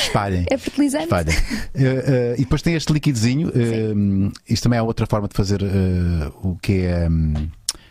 [0.00, 0.46] Espalhem.
[0.50, 1.04] É fertilizante.
[1.04, 1.34] Espalhem.
[1.36, 3.48] Uh, uh, e depois tem este liquidezinho.
[3.48, 5.60] Uh, isto também é outra forma de fazer
[6.42, 7.48] o que é um,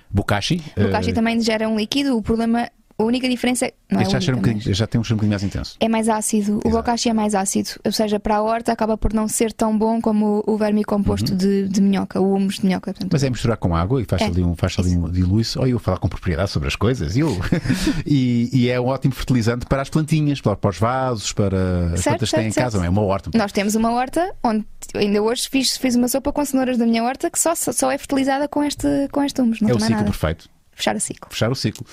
[0.10, 0.62] bokashi.
[0.78, 2.18] Uh, também gera um líquido.
[2.18, 3.74] O problema, a única diferença é.
[3.92, 5.76] Não é este já, cheira um mas já tem um cheiro um bocadinho mais intenso.
[5.80, 6.60] é mais ácido.
[6.66, 7.70] O bocashi é mais ácido.
[7.86, 11.68] Ou seja, para a horta acaba por não ser tão bom como o vermicomposto de,
[11.68, 12.92] de minhoca, o humus de minhoca.
[12.92, 13.10] Portanto, Uhum.
[13.12, 15.58] Mas é misturar com água e faz É, ali um, faz ali um dilui-se.
[15.60, 17.16] Olha, eu vou falar com propriedade sobre as coisas.
[17.16, 17.30] Eu.
[18.06, 22.04] e, e é um ótimo fertilizante para as plantinhas, para, para os vasos, para as
[22.04, 22.86] plantas que têm em certo, casa.
[22.86, 23.30] é uma horta.
[23.36, 27.04] Nós temos uma horta onde ainda hoje fiz, fiz uma sopa com cenouras da minha
[27.04, 29.62] horta que só, só é fertilizada com este, com este humus.
[29.62, 30.06] Não é o ciclo nada.
[30.06, 30.50] perfeito.
[30.76, 31.28] Fechar o ciclo.
[31.32, 31.86] Fechar o ciclo.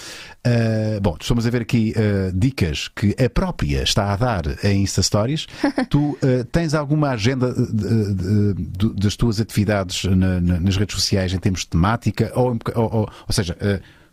[0.44, 4.82] Ah, bom, estamos a ver aqui ah, dicas que a própria está a dar em
[4.82, 5.46] Insta Stories.
[5.90, 10.94] tu ah, tens alguma agenda de- de- de- das tuas atividades na- na- nas redes
[10.94, 12.32] sociais em termos de temática?
[12.34, 13.56] Ou, ou, ou- ou seja,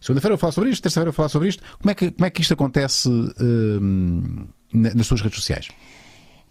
[0.01, 1.63] segunda-feira eu falo sobre isto, terça-feira eu falo sobre isto.
[1.79, 3.09] Como é que, como é que isto acontece
[4.73, 5.67] na- nas tuas redes sociais?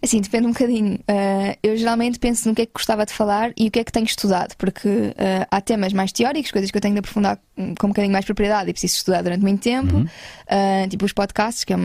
[0.01, 0.99] Assim, depende um bocadinho.
[1.07, 3.83] Ah, eu geralmente penso no que é que gostava de falar e o que é
[3.83, 7.39] que tenho estudado, porque ah, há temas mais teóricos, coisas que eu tenho de aprofundar
[7.55, 9.95] com um bocadinho mais propriedade e preciso estudar durante muito tempo.
[9.97, 10.07] Uhum.
[10.47, 11.77] Ah, tipo os podcasts, que é,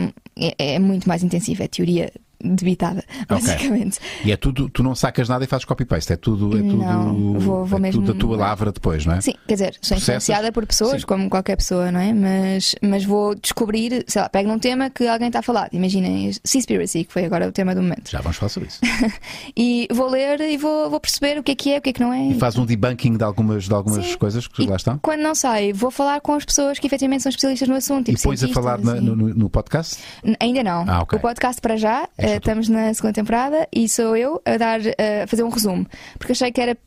[0.57, 2.11] é- é muito mais intensivo, é teoria
[2.43, 3.99] debitada, basicamente.
[4.25, 7.39] E é tudo, tu não sacas nada e fazes copy-paste, é tudo, é tudo, Não,
[7.39, 9.21] vou- vou é mesmo- tudo a tua lavra depois, não é?
[9.21, 11.07] Sim, quer dizer, sou influenciada por pessoas, Sim.
[11.07, 12.13] como qualquer pessoa, não é?
[12.13, 15.69] Mas, mas vou descobrir, sei lá, pego num tema que alguém está a falar.
[15.71, 18.09] Imaginem, Seaspiracy, que foi agora o tema do momento.
[18.11, 18.79] Já vamos falar sobre isso.
[19.55, 21.93] E vou ler e vou, vou perceber o que é que é, o que é
[21.93, 22.27] que não é.
[22.29, 24.17] E faz um debunking de algumas, de algumas Sim.
[24.17, 24.97] coisas que E lá estão.
[24.99, 28.09] Quando não sei, vou falar com as pessoas que efetivamente são especialistas no assunto.
[28.09, 29.97] E Tipo depois a falar na- no, e- no- podcast?
[30.39, 30.85] Ainda não.
[30.87, 31.17] Ah, ok.
[31.17, 34.79] O podcast para já, É eh, estamos na segunda temporada e sou eu a dar
[34.85, 35.85] eh, a fazer um resumo.
[36.17, 36.77] Porque achei que era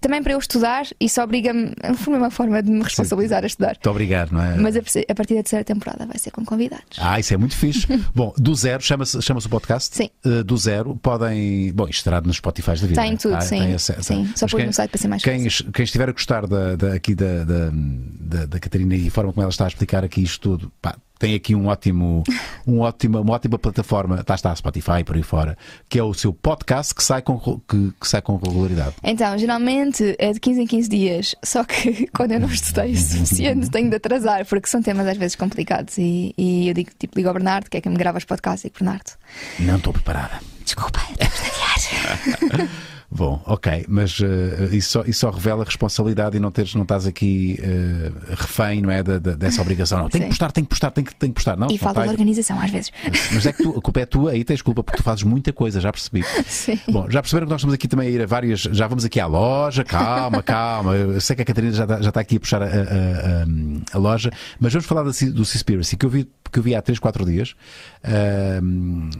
[0.00, 3.70] também para eu estudar e isso obriga-me, foi uma forma de me responsabilizar a estudar.
[3.70, 4.56] Muito obrigado, não é?
[4.56, 6.96] Mas a, a partir da terceira temporada vai ser com convidados.
[6.98, 7.86] Ah, isso é muito fixe.
[8.14, 9.96] Bom, do zero, chama-se chama o podcast?
[9.96, 10.10] Sim.
[10.24, 11.72] Uh, do zero, podem.
[11.72, 13.02] Bom, isto estará nos Spotify da vida.
[13.02, 13.16] Tem é?
[13.16, 13.58] tudo, Ah, sim.
[13.58, 14.02] tem acesso.
[14.04, 14.32] sim.
[14.36, 15.72] Só pôr quem- no site para ser mais Quem, fácil.
[15.72, 19.32] quem estiver a gostar da, da- aqui da, da, da, da Catarina e a forma
[19.32, 22.24] como ela está a explicar aqui isto tudo, pá, tem aqui um ótimo,
[22.66, 25.56] um ótima, uma ótima plataforma, está, está Spotify por aí fora,
[25.88, 28.94] que é o seu podcast que sai com, que, que sai com regularidade.
[29.02, 32.96] Então, geralmente é de 15 em 15 dias, só que quando eu não estudei o
[32.96, 35.96] suficiente tenho de atrasar, porque são temas às vezes complicados.
[35.98, 38.64] E, e eu digo, tipo, ligo ao Bernardo, que é quem me grava os podcasts,
[38.64, 39.12] e digo, Bernardo,
[39.60, 40.40] Não estou preparada.
[40.64, 42.68] desculpa, de adiar.
[43.16, 47.06] Bom, ok, mas eh, isso, só, isso só revela responsabilidade e não, teres, não estás
[47.06, 49.04] aqui eh, refém, não é?
[49.04, 50.00] da- da- dessa obrigação.
[50.00, 51.56] Não, tem que postar, tem que postar, tem que, tem que postar.
[51.56, 52.90] Não, E falta de organização às vezes.
[53.32, 55.52] Mas é que tu- a culpa é tua, aí tens culpa porque tu fazes muita
[55.52, 56.24] coisa, já percebi.
[56.46, 56.76] Sim.
[56.90, 58.60] Bom, já perceberam que nós estamos aqui também a ir a várias.
[58.62, 60.96] Já vamos aqui à loja, calma, calma.
[60.96, 63.46] Eu sei que a Catarina já está, já está aqui a puxar a, a- a-
[63.92, 66.82] a loja, mas vamos falar Sea- do Seaspiracy que eu vi, que eu vi há
[66.82, 67.54] 3, 4 dias.
[68.02, 69.10] Ahm,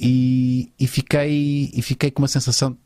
[0.00, 2.76] e, e fiquei, e fiquei com uma sensação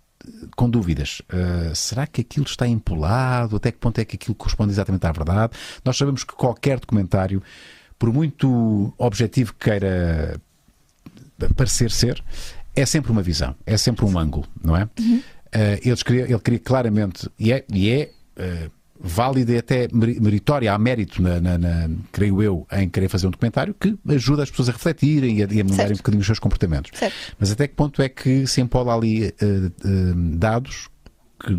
[0.56, 1.22] com dúvidas.
[1.28, 3.56] Ah, será que aquilo está empolado?
[3.56, 5.52] Até que ponto é que aquilo corresponde exatamente à verdade?
[5.84, 7.42] Nós sabemos que qualquer documentário,
[7.98, 10.40] por muito objetivo que queira
[11.56, 12.22] parecer ser,
[12.74, 14.88] é sempre uma visão, é sempre um ângulo, não é?
[15.52, 18.70] Eh, eles queria- ele queria claramente, e é, e é eh,
[19.04, 23.26] válida e até meri- meritória, há mérito, na, na- na- creio eu, em querer fazer
[23.26, 26.20] um documentário que ajuda as pessoas a refletirem e a, e a mudarem um bocadinho
[26.20, 26.90] os seus comportamentos.
[26.96, 27.14] Certo.
[27.38, 29.70] Mas até que ponto é que se empola ali eh, eh,
[30.36, 30.88] dados
[31.44, 31.58] que,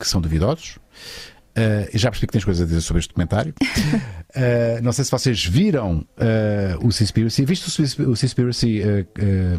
[0.00, 0.78] que são duvidosos?
[1.54, 3.52] Eh, já percebi que tens coisas a dizer sobre este documentário.
[4.82, 6.06] Não sei se vocês viram
[6.82, 7.44] o Seaspiracy.
[7.44, 8.80] Viste o Seasp- o Seaspiracy,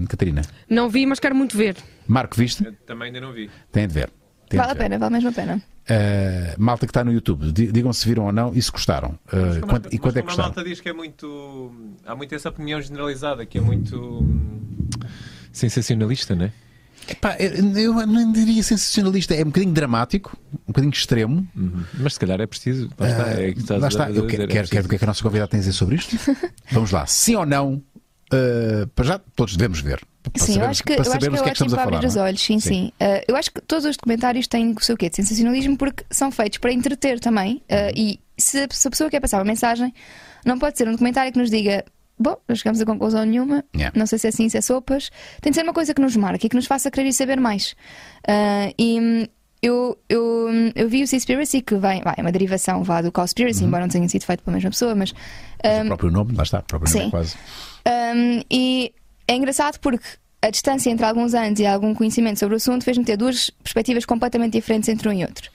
[0.08, 0.42] Catarina?
[0.70, 1.76] Não vi, mas quero muito ver.
[2.08, 2.64] Marco, viste?
[2.66, 3.50] Eu também ainda não vi.
[3.72, 4.10] Tem de ver.
[4.58, 5.62] Vale a pena, vale mesmo a pena.
[5.88, 9.18] Eh, malta que está no YouTube, di- digam se viram ou não e se gostaram.
[9.32, 10.94] Eh, Mas como- quanto- e mas quanto é que como a malta diz que é
[10.94, 11.72] muito.
[12.06, 13.96] Há muito essa opinião generalizada, que é muito.
[14.22, 14.88] hum,
[15.52, 16.52] sensacionalista, não é?
[17.08, 21.48] Epá, eu, eu não diria sensacionalista, é um bocadinho dramático, um bocadinho extremo.
[22.00, 22.88] Mas se calhar é preciso.
[23.00, 24.96] Lá está, é que estás Lá está, eu quero, é quero, quero ver o que
[24.96, 26.16] é que a nossa convidada tem a dizer sobre isto.
[26.72, 27.82] Vamos lá, sim ou não?
[28.32, 30.00] eh, para já todos devemos ver.
[30.34, 32.06] Para Sim, eu acho que, eu acho que é que é que ótimo para abrir
[32.08, 32.22] os é?
[32.22, 32.92] olhos, sim, sim.
[33.02, 35.10] Uh, eu acho que todos os documentários têm o seu quê?
[35.10, 37.62] De sensacionalismo porque são feitos para entreter também.
[37.70, 37.78] Uhum.
[37.78, 39.94] Uh, e se, a- se a pessoa quer passar uma mensagem,
[40.46, 41.84] não pode ser um documentário que nos diga.
[42.22, 43.98] Bom, não chegamos a conclusão nenhuma, Yeah.
[43.98, 45.10] não sei se é assim, se é sopas.
[45.42, 47.72] Tem de ser uma coisa que nos marque e que nos faça querer saber mais.
[48.28, 49.30] Uh, e
[49.62, 53.62] eu, eu, eu vi o Seaspiracy, que vem, vai, é uma derivação vá, do Cowspiracy,
[53.62, 53.68] Uhum.
[53.68, 55.14] embora não tenha sido feito pela mesma pessoa, mas
[55.64, 57.08] Mas o próprio nome, lá está, o próprio nome Sim.
[57.08, 57.36] é quase.
[57.88, 58.94] um, e
[59.32, 60.06] é engraçado porque
[60.42, 64.06] a distância entre alguns anos e algum conhecimento sobre o assunto fez-me ter duas perspectivas
[64.06, 65.50] completamente diferentes entre um e outro.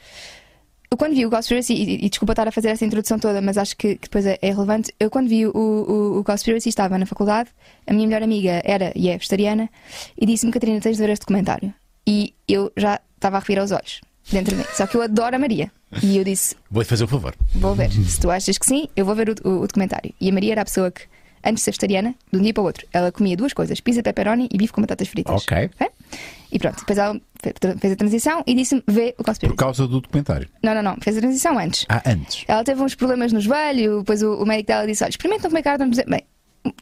[0.91, 3.59] Eu quando vi o Conspiracy, e, e desculpa estar a fazer essa introdução toda, mas
[3.59, 4.95] acho que, que depois é, é relevante.
[5.01, 7.49] Eu quando vi o, o, o Conspiracy estava na faculdade,
[7.87, 9.69] a minha melhor amiga era e é vegetariana,
[10.17, 11.75] e disse-me, Catarina, tens de ver este documentário.
[12.07, 14.67] E eu já estava a revirar os olhos dentro de mim.
[14.75, 15.73] Só que eu adoro a Maria.
[16.03, 17.35] E eu disse, Vou-te fazer o favor.
[17.57, 17.91] Vou ver.
[17.91, 20.13] Se tu achas que sim, eu vou ver o, o- o documentário.
[20.21, 21.03] E a Maria era a pessoa que,
[21.45, 24.03] antes de ser vegetariana, de um dia para o outro, ela comia duas coisas: pizza
[24.03, 25.43] pepperoni e bife com batatas fritas.
[25.43, 25.71] Ok.
[26.53, 29.57] E pronto, depois ela fe- fez a transição e disse-me: vê o Por Conspiracy.
[29.57, 30.49] causa do documentário.
[30.63, 31.85] Não, não, não, fez a transição antes.
[31.89, 32.45] Ah, antes.
[32.47, 35.51] Ela teve uns problemas no joelho, depois o, o médico dela disse: olha, experimenta não
[35.51, 35.91] comer carne.
[36.07, 36.23] Bem,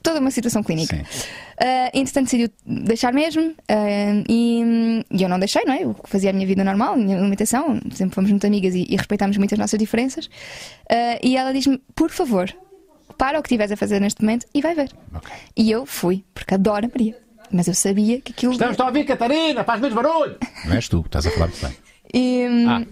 [0.02, 0.96] toda uma situação clínica.
[1.10, 1.26] Sim.
[1.58, 5.84] Ah, entretanto, decidiu deixar mesmo ah, e, e eu não deixei, não é?
[5.84, 8.96] Eu fazia a minha vida normal, a minha alimentação, sempre fomos muito amigas e, e
[8.96, 10.28] respeitámos muito as nossas diferenças.
[10.90, 12.54] Ah, e ela diz-me: por favor,
[13.12, 14.90] para o que estiveres a fazer neste momento e vai ver.
[15.14, 15.30] Ok.
[15.56, 17.16] E eu fui, porque adoro a Maria.
[17.50, 18.52] Mas eu sabia que aquilo.
[18.80, 20.36] a ouvir, Catarina, faz menos barulho.
[20.64, 21.76] Não és tu, estás a falar muito bem.
[22.14, 22.82] E, hum, Ah.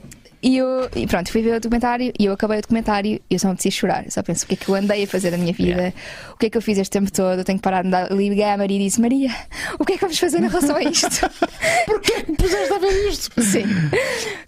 [0.42, 3.38] E eu, e pronto, fui ver o documentário e eu acabei o documentário e eu
[3.38, 4.04] só me apetecia chorar.
[4.04, 5.94] Eu só penso o que é que eu andei a fazer da minha vida, Yeah.
[6.32, 7.38] o que é que eu fiz este tempo todo.
[7.38, 8.10] Eu tenho que parar de andar.
[8.10, 9.30] Liguei à Maria e disse: Maria,
[9.78, 11.08] o que é que vamos fazer em relação a isto?
[11.86, 13.42] Porquê que me puseste a ver isto?
[13.42, 13.64] Sim.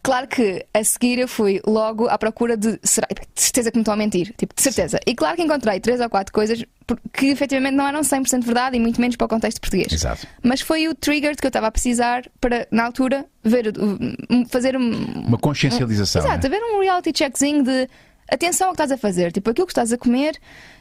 [0.02, 2.78] Claro que a seguir eu fui logo à procura de.
[2.82, 4.34] Será, de certeza que me estão a mentir.
[4.36, 4.98] Tipo, de certeza.
[5.06, 6.64] E claro que encontrei três ou quatro coisas
[7.12, 9.92] que efetivamente não eram 100% verdade e muito menos para o contexto português.
[9.92, 10.26] Exato.
[10.42, 14.76] Mas foi o trigger que eu estava a precisar para, na altura, ver, um- fazer
[14.76, 14.90] um,
[15.26, 16.22] Uma consciencialização.
[16.22, 16.56] Exato, né?
[16.56, 17.88] haver um reality checkzinho de
[18.30, 19.32] atenção ao que estás a fazer.
[19.32, 20.36] Tipo, aquilo que estás a comer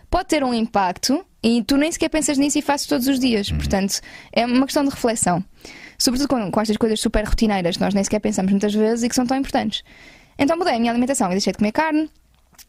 [0.10, 3.50] pode ter um impacto e tu nem sequer pensas nisso e fazes todos os dias.
[3.50, 3.58] Uhum.
[3.58, 4.00] Portanto,
[4.32, 5.44] é uma questão de reflexão.
[5.98, 9.10] Sobretudo com, com estas coisas super rotineiras que nós nem sequer pensamos muitas vezes e
[9.10, 9.84] que são tão importantes.
[10.38, 12.10] Então mudei a minha alimentação e deixei de comer carne.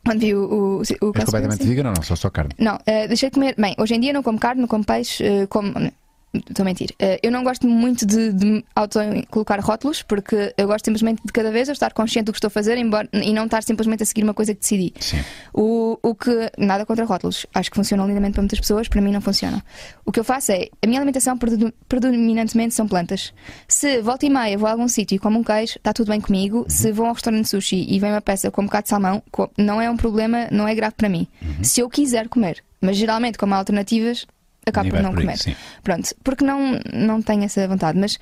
[0.05, 2.03] Quando vi o, o, o És completamente vegan ou não?
[2.03, 2.55] Só só carne.
[2.59, 3.55] Não, eh, deixei de comer.
[3.57, 5.73] Bem, hoje em dia não como carne, não como peixe, eh, como.
[6.35, 6.91] Estou a mentir.
[6.99, 11.51] Eh, eu não gosto muito de, de auto-colocar rótulos, porque eu gosto simplesmente de cada
[11.51, 14.07] vez eu estar consciente do que estou a fazer embora, e não estar simplesmente a
[14.07, 14.95] seguir uma coisa que decidi.
[14.99, 15.19] Sim.
[15.53, 16.51] O, o que.
[16.57, 17.47] Nada contra rótulos.
[17.55, 19.61] Acho que funcionam lindamente para muitas pessoas, para mim não funcionam.
[20.07, 20.69] O que eu faço é.
[20.83, 23.35] A minha alimentação predo- predominantemente são plantas.
[23.69, 26.21] Se volta e meia vou a algum sítio e como um queijo, está tudo bem
[26.21, 26.65] comigo.
[26.69, 28.89] Se vou a um restaurante de sushi e vem uma peça com um bocado de
[28.89, 29.23] salmão,
[29.59, 31.27] não é um problema, não é grave para mim.
[31.63, 32.63] Se eu quiser comer.
[32.81, 34.27] Mas geralmente, como há alternativas,
[34.67, 35.39] acabo por não por comer.
[35.39, 35.55] sim.
[35.83, 38.19] Pronto, porque não, não tenho essa vontade, mas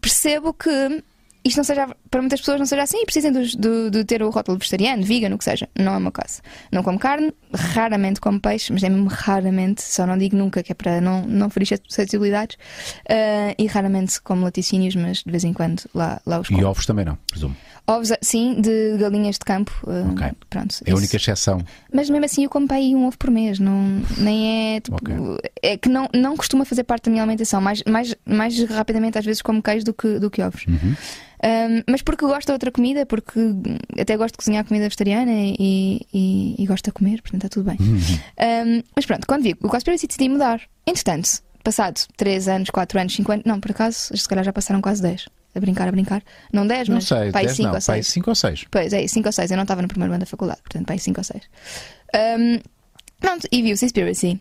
[0.00, 1.02] percebo que
[1.46, 4.22] isto não seja, para muitas pessoas não seja assim e precisem dos- do- de ter
[4.22, 5.68] o rótulo vegetariano, vegan, o que seja.
[5.78, 6.40] Não é meu caso.
[6.72, 10.72] Não como carne, raramente como peixe, mas é mesmo raramente, só não digo nunca, que
[10.72, 12.56] é para não, não ferir suscetibilidades.
[13.06, 16.60] Ah, e raramente como laticínios, mas de vez em quando lá, lá os como.
[16.60, 17.54] E ovos também não, presumo.
[17.86, 19.72] Ovos, sim, de galinhas de campo.
[19.86, 20.32] ah, Ok.
[20.48, 21.62] Pronto, É a única exceção.
[21.92, 24.96] Mas mesmo assim eu como para aí um ovo por mês, não, nem é tipo.
[24.96, 25.14] Ok.
[25.62, 27.60] É que não, não costuma fazer parte da minha alimentação.
[27.60, 30.64] Mais, mais, mais rapidamente, às vezes, como queijo do que, do que ovos.
[30.66, 30.94] Uhum.
[31.44, 33.38] Um, mas porque gosto de outra comida, porque
[34.00, 37.68] até gosto de cozinhar comida vegetariana e, e, e gosto de comer, portanto está tudo
[37.68, 37.76] bem.
[37.78, 38.78] Uhum.
[38.78, 40.62] Um, mas pronto, quando vi o Conspiracy decidi mudar.
[40.86, 41.28] Entretanto,
[41.62, 45.02] passado 3 anos, 4 anos, 5 anos, não, por acaso, se calhar já passaram quase
[45.02, 45.28] 10.
[45.54, 46.22] A brincar, a brincar.
[46.52, 48.06] Não 10, Não mas sei, pai 10 5 não, ou pai 6.
[48.08, 48.64] 5 ou 6.
[48.70, 49.50] Pois é, 5 ou 6.
[49.50, 51.42] Eu não estava no primeiro ano da faculdade, portanto, pai 5 ou 6.
[52.38, 52.60] Um,
[53.20, 54.40] pronto, e vi o Seaspiracy.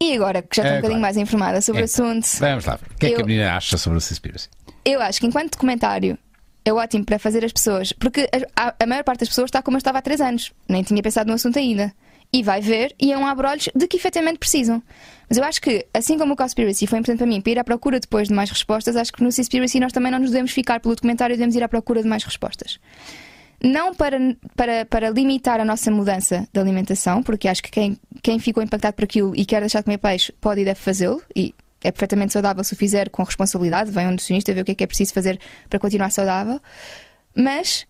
[0.00, 1.00] E agora que já estou É, um bocadinho claro.
[1.00, 2.74] mais informada sobre o Então, assunto, Vamos lá.
[2.94, 4.48] O que é que Eu- a menina acha sobre o Seaspiracy?
[4.84, 6.18] eu acho que enquanto documentário
[6.64, 9.62] é ótimo para fazer as pessoas, porque a, a- a maior parte das pessoas está
[9.62, 11.92] como eu estava há 3 anos, nem tinha pensado no assunto ainda.
[12.36, 14.82] E vai ver e é um abre-olhos de que efetivamente precisam.
[15.26, 17.64] Mas eu acho que, assim como o Conspiracy foi importante para mim para ir à
[17.64, 20.80] procura depois de mais respostas, acho que no Conspiracy nós também não nos devemos ficar
[20.80, 22.78] pelo documentário devemos ir à procura de mais respostas.
[23.62, 24.18] Não para,
[24.54, 28.94] para, para limitar a nossa mudança de alimentação, porque acho que quem, quem ficou impactado
[28.94, 32.34] por aquilo e quer deixar de comer peixe pode e deve fazê-lo, e é perfeitamente
[32.34, 33.90] saudável se o fizer com responsabilidade.
[33.90, 36.60] Vem um nutricionista ver o que é que é preciso fazer para continuar saudável,
[37.34, 37.86] mas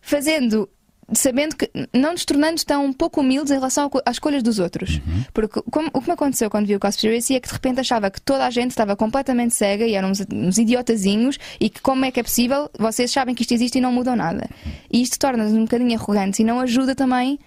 [0.00, 0.68] fazendo.
[1.12, 5.00] Sabendo que não nos tornando tão pouco humildes em relação às escolhas dos outros.
[5.32, 8.10] Porque como- o que me aconteceu quando vi o Conspiracy é que de repente achava
[8.10, 12.04] que toda a gente estava completamente cega e eram uns, uns idiotazinhos e que como
[12.04, 14.48] é que é possível, vocês sabem que isto existe e não mudam nada.
[14.92, 17.38] E isto torna-nos um bocadinho arrogantes e não ajuda também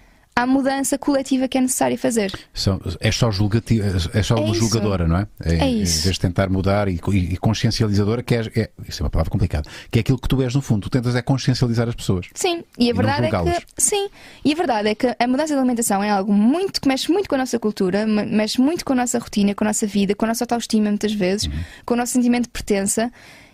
[0.42, 2.32] à mudança coletiva que é necessário fazer.
[2.52, 3.80] Só- é só julgati-
[4.14, 4.60] é só É uma isso.
[4.60, 5.26] julgadora, não é?
[5.44, 6.02] É Em isso.
[6.04, 9.68] vez de tentar mudar e, e consciencializadora, que é, é- Isso é uma palavra complicada.
[9.90, 10.82] Que é aquilo que tu és no fundo.
[10.82, 12.26] Tu tentas é consciencializar as pessoas.
[12.34, 14.08] Sim, e a não verdade é que sim,
[14.44, 17.28] e a verdade é que a mudança de alimentação é algo muito que mexe muito
[17.28, 20.14] com a nossa cultura, me- mexe muito com a nossa rotina, com a nossa vida,
[20.14, 21.52] com a nossa autoestima muitas vezes, Uhum.
[21.84, 23.10] com o nosso sentimento de pertença.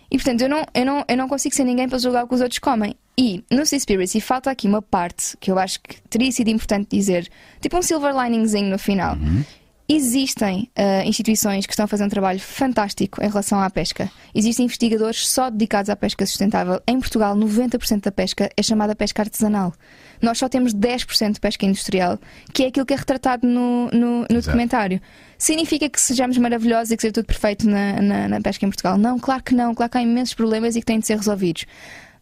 [0.09, 2.35] E portanto, eu não, eu, não, eu não consigo ser ninguém para julgar o que
[2.35, 2.95] os outros comem.
[3.17, 7.27] E no Seaspiracy falta aqui uma parte que eu acho que teria sido importante dizer,
[7.59, 9.15] tipo um silver liningzinho no final.
[9.15, 9.43] Uhum.
[9.89, 14.11] Existem ah, instituições que estão a fazer um trabalho fantástico em relação à pesca.
[14.35, 16.81] Existem investigadores só dedicados à pesca sustentável.
[16.85, 19.73] Em Portugal, 90% da pesca é chamada pesca artesanal.
[20.21, 22.19] Nós só temos 10% de pesca industrial,
[22.53, 25.01] que é aquilo que é retratado no, no, no documentário.
[25.37, 28.97] Significa que sejamos maravilhosos e que seja tudo perfeito na, na, na pesca em Portugal?
[28.97, 29.75] Não, claro que não.
[29.75, 31.65] Claro que há imensos problemas e que têm de ser resolvidos.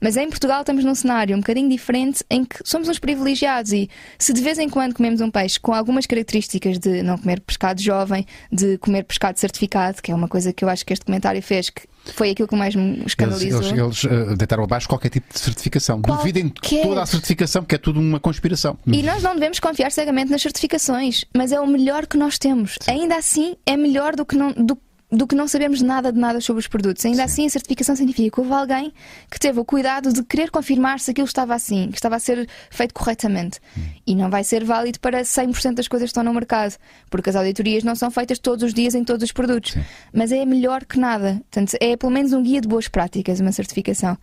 [0.02, 3.90] Mas em Portugal estamos num cenário um bocadinho diferente em que somos uns privilegiados e
[4.20, 7.82] se de vez em quando comemos um peixe com algumas características de não comer pescado
[7.82, 11.42] jovem, de comer pescado certificado, que é uma coisa que eu acho que este comentário
[11.42, 13.62] fez, que foi aquilo que mais me Eles, escandalizou.
[13.62, 16.02] eles, eles, eh, deitaram abaixo qualquer tipo de certificação.
[16.02, 16.22] Qualquer.
[16.22, 16.50] Duvidem
[16.84, 18.78] toda a certificação, porque é tudo uma conspiração.
[18.88, 22.78] E nós não devemos confiar cegamente nas certificações, mas é o melhor que nós temos.
[22.88, 24.52] Ainda assim, é melhor do que não.
[24.52, 24.78] Do,
[25.12, 27.06] do que não sabemos nada de nada sobre os produtos.
[27.06, 28.94] Ainda assim, a certificação significa que houve alguém
[29.30, 32.48] que teve o cuidado de querer confirmar se aquilo estava assim, que estava a ser
[32.70, 33.60] feito corretamente.
[34.06, 36.76] E não vai ser válido para 100% das coisas que estão no mercado,
[37.10, 39.78] porque as auditorias não são feitas todos os dias em todos os produtos.
[40.14, 41.42] Mas é melhor que nada.
[41.52, 44.18] Portanto, é pelo menos um guia de boas práticas, uma certificação.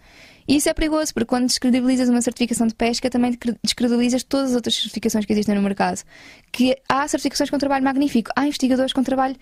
[0.47, 4.57] E isso é perigoso, porque quando descredibilizas uma certificação de pesca, também descredibilizas todas as
[4.57, 6.03] outras certificações que existem no mercado.
[6.51, 9.37] Que há certificações com trabalho magnífico, há investigadores com trabalho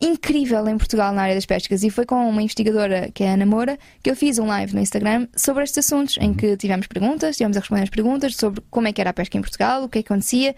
[0.00, 1.82] incrível em Portugal na área das pescas.
[1.82, 4.74] E foi com uma investigadora, que é a Ana Moura, que eu fiz um live
[4.74, 8.62] no Instagram sobre estes assuntos, em que tivemos perguntas, tivemos a responder as perguntas sobre
[8.70, 10.54] como é que era a pesca em Portugal, o que é que acontecia.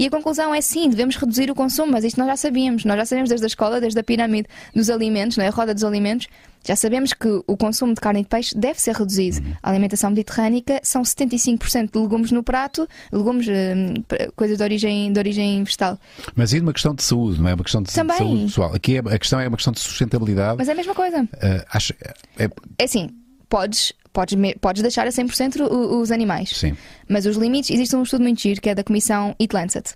[0.00, 2.86] E a conclusão é sim, devemos reduzir o consumo, mas isto nós já sabíamos.
[2.86, 5.48] Nós já sabemos desde a escola, desde a pirâmide dos alimentos, não é?
[5.48, 6.26] a roda dos alimentos,
[6.66, 9.38] já sabemos que o consumo de carne e de peixe deve ser reduzido.
[9.46, 9.52] Uhum.
[9.62, 13.94] A alimentação mediterrânica são 75% de legumes no prato, legumes, hum,
[14.36, 15.98] coisas de origem, de origem vegetal.
[16.34, 18.16] Mas aí uma questão de saúde, não é uma questão de Também.
[18.16, 18.74] saúde pessoal.
[18.74, 20.56] Aqui é- a questão é uma questão de sustentabilidade.
[20.58, 21.28] Mas é a mesma coisa.
[21.42, 21.92] Ah, acho,
[22.38, 23.10] é, É assim,
[23.50, 26.50] podes, podes, podes deixar a 100% o- os animais.
[26.50, 26.76] sim.
[27.08, 29.94] Mas os limites, existe um estudo muito giro que é da Comissão Eat Lancet.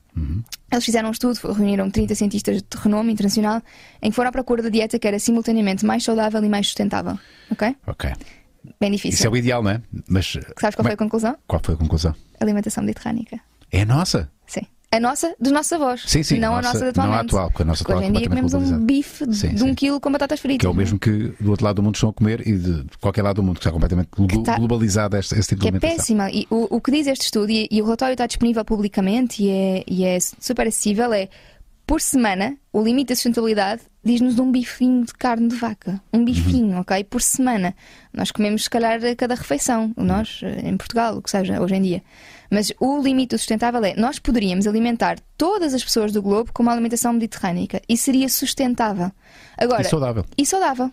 [0.73, 3.63] Eles fizeram um estudo, reuniram 30 cientistas de renome internacional,
[4.03, 7.19] em que foram à procura da dieta que era simultaneamente mais saudável e mais sustentável.
[7.51, 7.77] Ok?
[7.87, 8.11] Ok.
[8.81, 9.27] Bem Isso difícil.
[9.27, 9.83] é o ideal, não é?
[10.09, 10.27] Mas
[10.59, 11.37] Sabes qual foi a conclusão?
[11.47, 12.15] qual foi a conclusão?
[12.41, 13.39] Alimentação mediterrânica.
[13.71, 14.31] É a nossa.
[14.47, 14.63] Sim.
[14.97, 16.03] A nossa, dos nossos avós.
[16.07, 17.27] Sim, sim, Não a a nossa- nossa de não a atualmente.
[17.31, 18.87] atual, porque a nossa atual é hoje em dia completamente comemos um globalizada.
[18.87, 19.75] bife de, Sim, de um sim.
[19.75, 20.61] quilo com batatas fritas.
[20.61, 22.85] Que é o mesmo que do outro lado do mundo estão a comer e de
[23.01, 25.77] qualquer lado do mundo, que está completamente glo- tá- globalizado este, este tipo que de
[25.77, 26.31] é péssima.
[26.31, 29.51] E o, o que diz este estudo, e, e o relatório está disponível publicamente e
[29.51, 31.29] é, e é super acessível, é
[31.87, 36.01] por semana, o limite da sustentabilidade diz-nos um bifinho de carne de vaca.
[36.13, 37.05] Um bifinho, ok?
[37.05, 37.75] Por semana.
[38.13, 39.93] Nós comemos, se calhar, a cada refeição.
[39.97, 42.03] Nós, eh, em Portugal, o que seja, hoje em dia.
[42.55, 46.63] Mas o limite do sustentável é nós poderíamos alimentar todas as pessoas do globo com
[46.63, 49.11] uma alimentação mediterrânica e seria sustentável.
[49.59, 50.25] Agora, E saudável.
[50.39, 50.91] e saudável.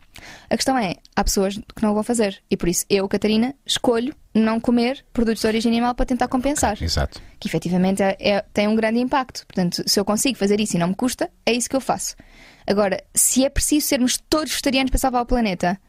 [0.49, 2.41] A questão é, há pessoas que não o vão fazer.
[2.49, 6.81] E por isso, eu, Catarina, escolho não comer produtos de origem animal para tentar compensar.
[6.81, 7.21] Exato.
[7.39, 9.45] Que efetivamente é- é- tem um grande impacto.
[9.45, 12.15] Portanto, se eu consigo fazer isso e não me custa, é isso que eu faço.
[12.65, 15.79] Agora, se é preciso sermos todos vegetarianos para salvar o planeta,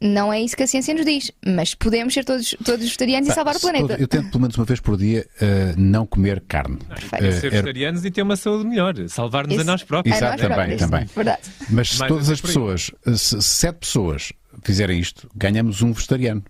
[0.00, 1.30] não é isso que a ciência nos diz.
[1.46, 3.96] Mas podemos ser todos, todos vegetarianos e salvar o todo- planeta.
[4.00, 6.76] Eu tento pelo menos uma vez por dia ah, não comer carne.
[6.88, 7.14] Perfeito.
[7.14, 8.94] Ah, Ser era- vegetarianos e ter uma saúde melhor.
[9.08, 10.16] Salvar-nos a nós próprios.
[10.16, 10.80] Exato, nós também, próprios.
[10.80, 11.06] também.
[11.14, 11.40] Verdade.
[11.70, 14.32] Mas se Mais todas as pessoas, se se sete pessoas
[14.62, 16.42] fizerem isto, ganhamos um vegetariano.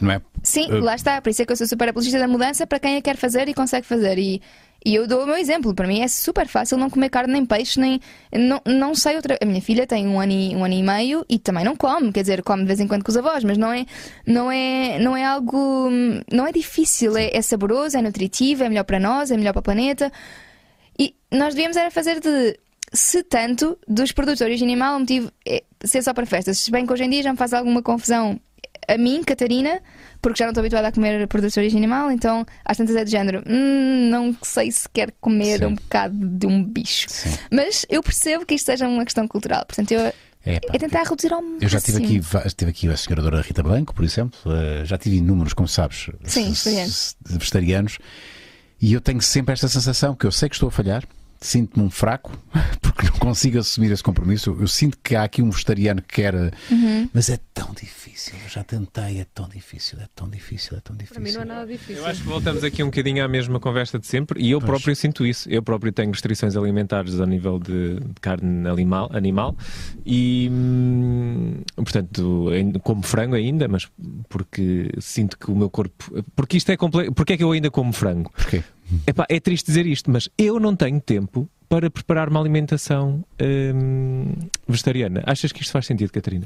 [0.00, 0.22] Não é?
[0.42, 1.20] Sim, Uh, lá está.
[1.20, 3.46] Por isso é que eu sou super apologista da mudança para quem a quer fazer
[3.48, 4.18] e consegue fazer.
[4.18, 4.40] E,
[4.86, 5.74] e eu dou o meu exemplo.
[5.74, 8.00] Para mim é super fácil não comer carne nem peixe, nem.
[8.32, 9.36] Não, não sei outra.
[9.42, 12.12] A minha filha tem um ano, e, um ano e meio e também não come.
[12.12, 13.84] Quer dizer, come de vez em quando com os avós, mas não é,
[14.24, 15.90] não é, não é algo.
[16.32, 17.16] Não é difícil.
[17.16, 20.12] É, é saboroso, é nutritivo, é melhor para nós, é melhor para o planeta.
[20.96, 22.56] E nós devíamos era fazer de.
[22.92, 26.58] Se tanto, dos produtos de origem animal, o motivo é ser só para festas.
[26.58, 28.40] Se bem que hoje em dia já me faz alguma confusão
[28.88, 29.80] a mim, Catarina,
[30.20, 33.04] porque já não estou habituada a comer produtos de origem animal, então às tantas é
[33.04, 35.64] de género, "Hum, não sei se quer comer Sim.
[35.66, 37.06] um bocado de um bicho.
[37.08, 37.30] Sim.
[37.52, 40.00] Mas eu percebo que isto seja uma questão cultural, portanto eu
[40.48, 41.58] É, pá, é tentar reduzir ao máximo.
[41.60, 42.20] Eu já tive aqui,
[42.56, 46.08] tive aqui a senhora Dora Rita Blanco, por exemplo, eh, já tive inúmeros, como sabes,
[46.24, 46.52] Sim,
[47.24, 47.98] vegetarianos,
[48.80, 51.02] e eu tenho sempre esta sensação que eu sei que estou a falhar,
[51.40, 52.32] sinto-me um fraco,
[52.80, 54.56] porque não consigo assumir esse compromisso.
[54.60, 56.34] Eu sinto que há aqui um vegetariano que quer,
[56.70, 57.08] Uhum.
[57.12, 60.96] mas é tão difícil, eu já tentei, é tão difícil, é tão difícil, é tão
[60.96, 61.22] difícil.
[61.22, 61.96] Para mim não é nada difícil.
[61.96, 64.68] Eu acho que voltamos aqui um bocadinho à mesma conversa de sempre e eu Pois.
[64.70, 65.48] próprio sinto isso.
[65.48, 69.56] Eu próprio tenho restrições alimentares a nível de, de carne animal, animal
[70.04, 72.46] e, hum, portanto,
[72.82, 73.88] como frango ainda, mas
[74.28, 76.22] porque sinto que o meu corpo.
[76.34, 77.12] Porque isto é complexo.
[77.12, 78.30] Porque é que eu ainda como frango?
[78.32, 78.62] Porquê?
[79.06, 83.24] Epá, é triste dizer isto, mas eu não tenho tempo para preparar uma alimentação
[83.74, 84.32] hum,
[84.68, 85.22] vegetariana.
[85.26, 86.44] Achas que isto faz sentido, Catarina?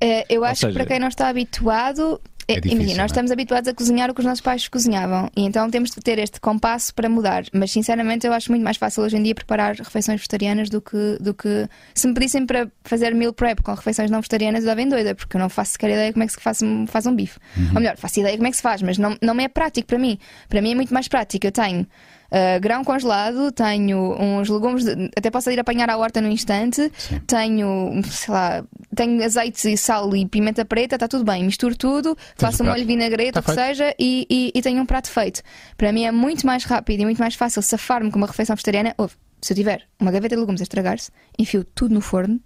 [0.00, 2.20] Eh, eu acho seja- que para quem não está habituado.
[2.46, 3.02] É difícil, imagina, não é?
[3.04, 5.96] nós estamos habituados a cozinhar o que os nossos pais cozinhavam e então temos de
[6.00, 7.44] ter este compasso para mudar.
[7.52, 11.16] Mas sinceramente eu acho muito mais fácil hoje em dia preparar refeições vegetarianas do que,
[11.20, 14.82] do que se me pedissem para fazer meal prep com refeições não vegetarianas eu dava
[14.82, 17.06] em doida, porque eu não faço sequer ideia como é que se faz, um- faz
[17.06, 17.38] um bife.
[17.56, 17.66] Uhum.
[17.68, 19.98] Ou melhor, faço ideia como é que se faz, mas não, não é prático para
[19.98, 20.18] mim.
[20.48, 21.46] Para mim é muito mais prático.
[21.46, 21.86] Eu tenho
[22.30, 26.90] ah, grão congelado, tenho uns legumes, de- até posso ir apanhar à horta no instante,
[26.96, 27.20] Sim.
[27.26, 32.16] tenho, sei lá, tenho azeite e sal e pimenta preta, está tudo bem, misturo tudo,
[32.36, 33.66] faço o um molho de vinagrete, Tá o que feito.
[33.66, 35.42] seja, e, e, e tenho um prato feito.
[35.76, 38.94] Para mim é muito mais rápido e muito mais fácil safar-me com uma refeição vegetariana.
[38.98, 42.40] Ouve, se eu tiver uma gaveta de legumes a estragar-se, enfio tudo no forno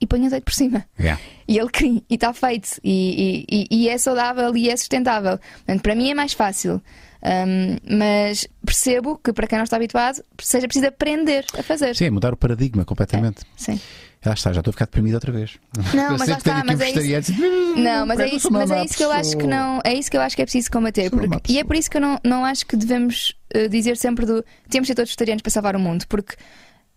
[0.00, 0.84] e ponho azeite por cima.
[0.98, 1.20] Yeah.
[1.48, 2.78] E ele cria, e está feito.
[2.82, 5.38] E- e- e é saudável e é sustentável.
[5.38, 6.82] Portanto, para mim é mais fácil.
[7.24, 11.96] Hum, mas percebo que para quem não está habituado, seja preciso aprender a fazer.
[11.96, 13.42] Sim, é mudar o paradigma completamente.
[13.56, 13.80] Sim.
[14.22, 15.58] Já está, já estou a ficar deprimido outra vez.
[15.94, 17.00] Não, Eu mas lá tenho está, mas um é isso.
[17.32, 17.76] vegetariano.
[17.82, 20.10] Não, mas é sou isso, mas é isso que eu acho que não, é isso
[20.10, 21.10] que eu acho que é preciso combater.
[21.10, 24.24] Porque- e é por isso que eu não, não acho que devemos eh, dizer sempre
[24.26, 26.36] do temos de ser todos vegetarianos para salvar o mundo, porque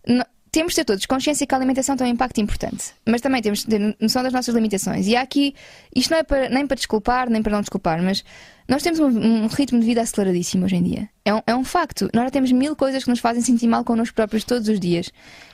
[0.06, 3.40] no- temos de ter todos consciência que a alimentação tem um impacto importante, mas também
[3.42, 5.06] temos de ter noção das nossas limitações.
[5.06, 5.54] E há aqui,
[5.94, 8.24] isto não é para- nem para desculpar, nem para não desculpar, mas
[8.68, 11.08] nós temos um, um ritmo de vida aceleradíssimo hoje em dia.
[11.24, 12.08] É um, é um facto.
[12.14, 15.10] Nós já temos mil coisas que nos fazem sentir mal connosco próprios todos os dias.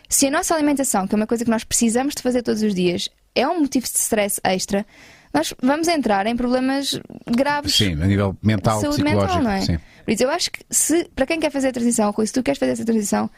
[0.08, 2.74] Se a nossa alimentação, que é uma coisa que nós precisamos de fazer todos os
[2.74, 4.84] dias, é um motivo de stress extra,
[5.32, 9.38] nós vamos entrar em problemas graves Sim, a nível mental, de saúde psicológico.
[9.38, 9.60] mental, não é?
[9.62, 9.78] Sim.
[10.04, 12.42] Por isso, eu acho que se, para quem quer fazer a transição, Rui, se tu
[12.42, 13.28] queres fazer essa transição,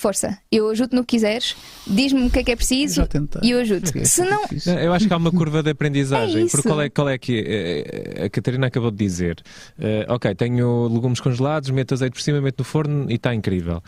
[0.00, 0.38] força.
[0.50, 1.54] Eu ajudo no que quiseres,
[1.86, 3.06] diz-me o que é que é preciso
[3.42, 3.90] e eu ajudo.
[3.98, 4.42] É Se não,
[4.80, 6.44] Eu acho que há uma curva de aprendizagem.
[6.44, 9.42] É porque qual é, qual é que eh, a Catarina acabou de dizer?
[9.78, 13.82] Eh, ok, tenho legumes congelados, meto azeite por cima, meto no forno e está incrível.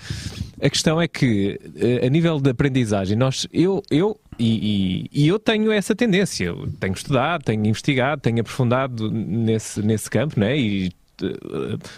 [0.61, 5.29] A questão é que, eh, a nível de aprendizagem, nós, eu, eu e, e- e
[5.29, 6.45] eu tenho essa tendência.
[6.47, 10.57] Eu tenho estudado, tenho investigado, tenho aprofundado nesse, nesse campo, né?
[10.59, 10.91] E eh,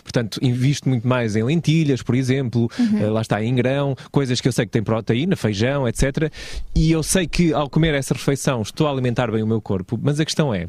[0.02, 4.48] portanto, invisto muito mais em lentilhas, por exemplo, eh, lá está em grão, coisas que
[4.48, 6.30] eu sei que têm proteína, feijão, etc.
[6.74, 9.98] E eu sei que ao comer essa refeição estou a alimentar bem o meu corpo,
[10.02, 10.68] mas a questão é.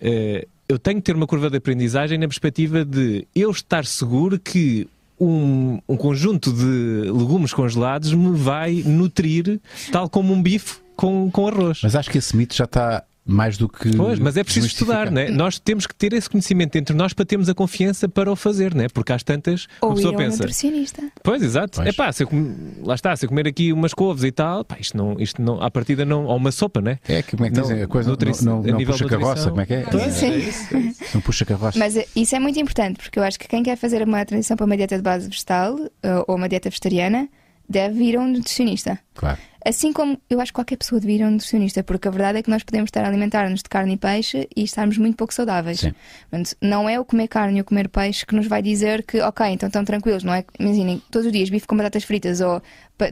[0.00, 4.38] eh, eu tenho que ter uma curva de aprendizagem na perspectiva de eu estar seguro
[4.38, 9.60] que um, um conjunto de legumes congelados me vai nutrir
[9.92, 11.80] tal como um bife com, com arroz.
[11.82, 13.96] Mas acho que esse mito já está mais do que.
[13.96, 15.28] Pois, mas é preciso estudar, né?
[15.28, 18.74] Nós temos que ter esse conhecimento entre nós para termos a confiança para o fazer,
[18.74, 18.86] né?
[18.88, 20.36] Porque às tantas ou ir pessoa a um pensa.
[20.38, 21.02] nutricionista.
[21.22, 21.82] Pois, exato.
[21.82, 22.54] É pá, se eu com-
[22.84, 25.60] lá está, se eu comer aqui umas couves e tal, pá, isto não, isto não,
[25.62, 26.98] à partida não, ou uma sopa, né?
[27.08, 27.82] É que como é que dizem?
[27.82, 29.80] A coisa nutri- não, a não, não nível puxa de carroça, como é que é?
[29.82, 30.26] Pois, Sim.
[30.30, 31.04] é isso, é isso.
[31.14, 31.78] Não puxa carroça.
[31.78, 34.56] Mas eh, isso é muito importante, porque eu acho que quem quer fazer uma transição
[34.56, 37.28] para uma dieta de base vegetal eh, ou uma dieta vegetariana
[37.68, 38.98] deve ir a um nutricionista.
[39.14, 39.38] Claro.
[39.64, 42.38] Assim como eu acho que qualquer pessoa devia ir a um nutricionista, porque a verdade
[42.38, 45.34] é que nós podemos estar a alimentar-nos de carne e peixe e estarmos muito pouco
[45.34, 45.80] saudáveis.
[45.80, 45.92] Sim.
[46.30, 49.20] Portanto, não é o comer carne e o comer peixe que nos vai dizer que,
[49.20, 50.44] ok, então estão tranquilos, não é?
[50.60, 52.62] Imaginem, todos os dias bife com batatas fritas ou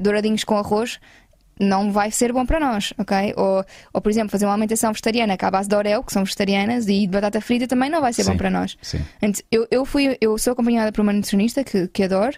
[0.00, 1.00] douradinhos com arroz.
[1.59, 3.32] Não vai ser bom para nós, ok?
[3.36, 6.12] Ou, ou, por exemplo, fazer uma alimentação vegetariana que é à base de Oreo, que
[6.12, 8.76] são vegetarianas, e de batata frita também não vai ser Sim, bom para nós.
[8.82, 9.00] sim.
[9.52, 12.36] Eu, eu, fui, eu sou acompanhada por uma nutricionista que, que adoro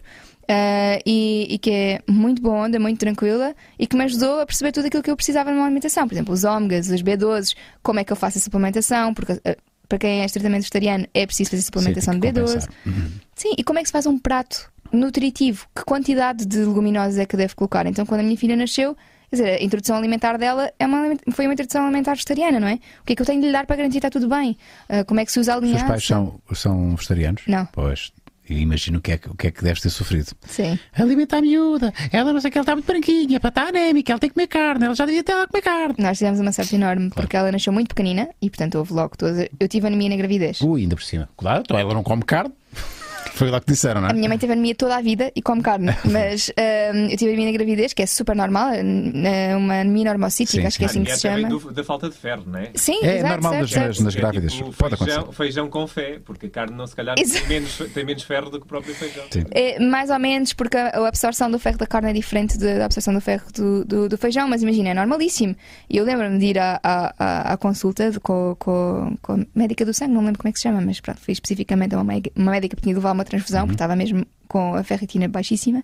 [0.49, 4.47] ah, e, e que é muito boa onda, muito tranquila e que me ajudou a
[4.47, 6.07] perceber tudo aquilo que eu precisava numa alimentação.
[6.07, 9.57] Por exemplo, os ômegas, os B12, como é que eu faço a suplementação, porque ah,
[9.89, 12.47] para quem é estritamente vegetariano é preciso fazer suplementação Sim, de tem que B12.
[12.47, 12.71] compensar.
[12.87, 13.11] Uhum.
[13.35, 15.67] Sim, e como é que se faz um prato nutritivo?
[15.75, 17.87] Que quantidade de leguminosas é que devo colocar?
[17.87, 18.97] Então, quando a minha filha nasceu,
[19.31, 22.75] quer dizer, a introdução alimentar dela é uma, foi uma introdução alimentar vegetariana, não é?
[22.75, 24.57] O que é que eu tenho de lhe dar para garantir que está tudo bem?
[24.89, 27.43] Ah, como é que se usa a Os pais são, são vegetarianos?
[27.47, 27.67] Não.
[27.67, 28.13] Pois.
[28.49, 30.33] Eu imagino o que, é que, o que é que deves ter sofrido.
[30.47, 30.79] Sim.
[30.93, 31.93] Alimenta a miúda.
[32.13, 34.47] Ela não sei que ela está muito branquinha, para estar anémica, ela tem que comer
[34.47, 35.95] carne, ela já devia ter a comer carne.
[35.99, 39.49] Nós tivemos uma sorte enorme porque ela nasceu muito pequenina e, portanto, houve logo toda.
[39.59, 40.61] Eu tive anemia na gravidez.
[40.61, 41.29] Ui, ainda por cima.
[41.37, 42.53] Claro, então ela não come carne.
[43.37, 44.11] Foi lá que disseram, não é?
[44.13, 46.51] A minha mãe teve anemia toda a vida e come carne, mas
[46.95, 50.67] hum, eu tive anemia na gravidez, que é super normal, é uma anemia normocítica, Sim,
[50.67, 51.01] acho que é sim.
[51.03, 51.73] assim que se chama.
[51.73, 52.71] da falta de ferro, não é?
[52.75, 53.87] Sim, É exato, normal certo, das, certo.
[53.89, 54.55] nas, nas grávidas.
[54.79, 55.37] Pode feijão, acontecer.
[55.37, 58.59] feijão com fé, porque a carne não se calhar tem menos, tem menos ferro do
[58.59, 59.25] que o próprio feijão.
[59.31, 59.45] Sim.
[59.51, 62.85] É, mais ou menos, porque a a absorção do ferro da carne é diferente da
[62.87, 65.55] absorção do ferro do, do, do feijão, mas imagina, é normalíssimo.
[65.91, 69.39] E eu lembro-me de ir à, à, à- à consulta de- com, com, com a
[69.55, 71.99] médica do sangue, não lembro como é que se chama, mas pronto, fui especificamente a
[71.99, 74.83] uma, médica- uma médica que tinha de levar uma transfusão, porque estava mesmo com a
[74.83, 75.83] ferritina baixíssima.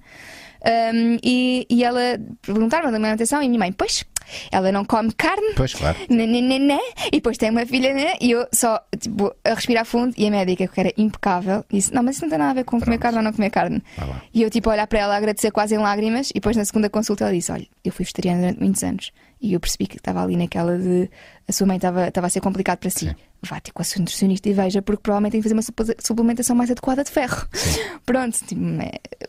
[0.65, 4.05] Um, e, e ela perguntaram-me da alimentação e a minha mãe, pois,
[4.51, 5.55] ela não come carne.
[5.57, 5.99] Pois, claro.
[6.09, 6.79] Né, né, né, né.
[7.09, 8.15] E depois tem uma filha, né?
[8.21, 10.15] E eu só, tipo, a respirar fundo.
[10.17, 12.65] E a médica, que era impecável, disse: Não, mas isso não tem nada a ver
[12.65, 13.83] com comer carne ou não comer carne.
[13.99, 14.23] Lá.
[14.33, 16.31] E eu, tipo, olhar para ela, agradecer quase em lágrimas.
[16.31, 19.13] E depois, na segunda consulta, ela disse: Olha, eu fui vegetariana durante muitos anos.
[19.43, 21.11] E eu percebi que estava ali naquela de.
[21.49, 23.09] A sua mãe estava estava a ser complicado para si.
[23.09, 23.15] Sim.
[23.45, 25.97] Vá ter com a sua nutricionista e veja, porque provavelmente tem que fazer uma suple-
[25.99, 27.45] suplementação mais adequada de ferro.
[28.07, 28.61] Pronto, tipo,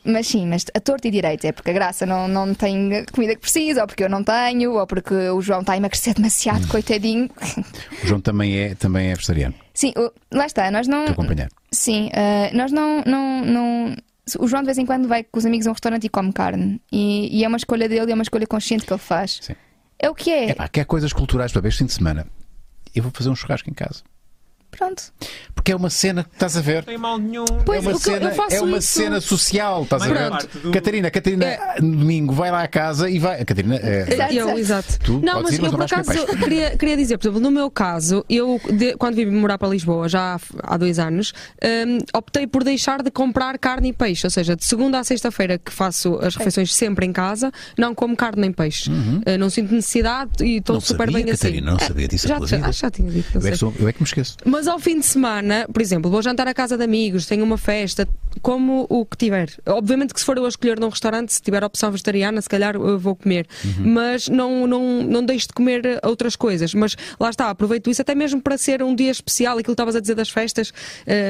[0.06, 3.06] mas sim, mas a torta e direito é porque a graça não, não tem a
[3.12, 6.14] comida que precisa, ou porque eu não tenho, ou porque o João está a emagrecer
[6.14, 7.28] demasiado, coitadinho.
[8.04, 9.56] O João também é, também é vegetariano.
[9.74, 11.06] Sim, o- lá está, nós não.
[11.72, 13.96] Sim, eh, nós não, não, não.
[14.38, 16.32] O João de vez em quando vai com os amigos a um restaurante e come
[16.32, 16.80] carne.
[16.92, 19.40] E, e é uma escolha dele, é uma escolha consciente que ele faz.
[19.42, 19.56] Sim.
[20.04, 20.50] É o que é.
[20.50, 22.28] Epá, quer coisas culturais para ver este fim de semana.
[22.94, 24.04] Eu vou fazer um churrasco em casa.
[24.70, 25.14] Pronto.
[25.64, 26.76] Porque é uma cena que estás a ver.
[26.80, 27.46] Não tem mal nenhum.
[27.66, 30.38] Pois, é uma, o que eu- cena, é uma isso- cena social, estás a Maior
[30.42, 30.60] ver?
[30.62, 31.46] do- Catarina, Catarina,
[31.80, 33.40] no domingo vai lá à casa e vai.
[33.42, 34.34] A Catarina, é, Exato.
[34.34, 35.00] Eu, exato.
[35.00, 37.72] Tu não, mas ir, mas eu por acaso queria, queria dizer, por exemplo, no meu
[37.72, 41.32] caso, eu de- quando vim morar para Lisboa, já há dois anos,
[41.64, 44.28] hum, optei por deixar de comprar carne e peixe.
[44.28, 48.18] Ou seja, de segunda a sexta-feira que faço as refeições sempre em casa, não como
[48.18, 48.90] carne nem peixe.
[48.92, 50.82] Uh, não sinto necessidade e estou Uhum.
[50.82, 51.42] Super sabia, bem assim.
[51.44, 53.30] Catarina, não sabia disso já, a tua já, acho que já tinha dito.
[53.40, 54.36] eu, é sou- eu é que me esqueço.
[54.44, 57.44] Mas ao fim de semana semana, por exemplo, vou jantar à casa de amigos, tenho
[57.44, 58.08] uma festa,
[58.42, 59.50] como o que tiver.
[59.68, 62.76] Obviamente que se for eu a escolher num restaurante, se tiver opção vegetariana, se calhar
[62.76, 63.48] eu vou comer.
[63.80, 66.74] Mas não, não, não deixo de comer outras coisas.
[66.74, 69.96] Mas lá está, aproveito isso até mesmo para ser um dia especial, aquilo que estavas
[69.96, 70.74] a dizer das festas.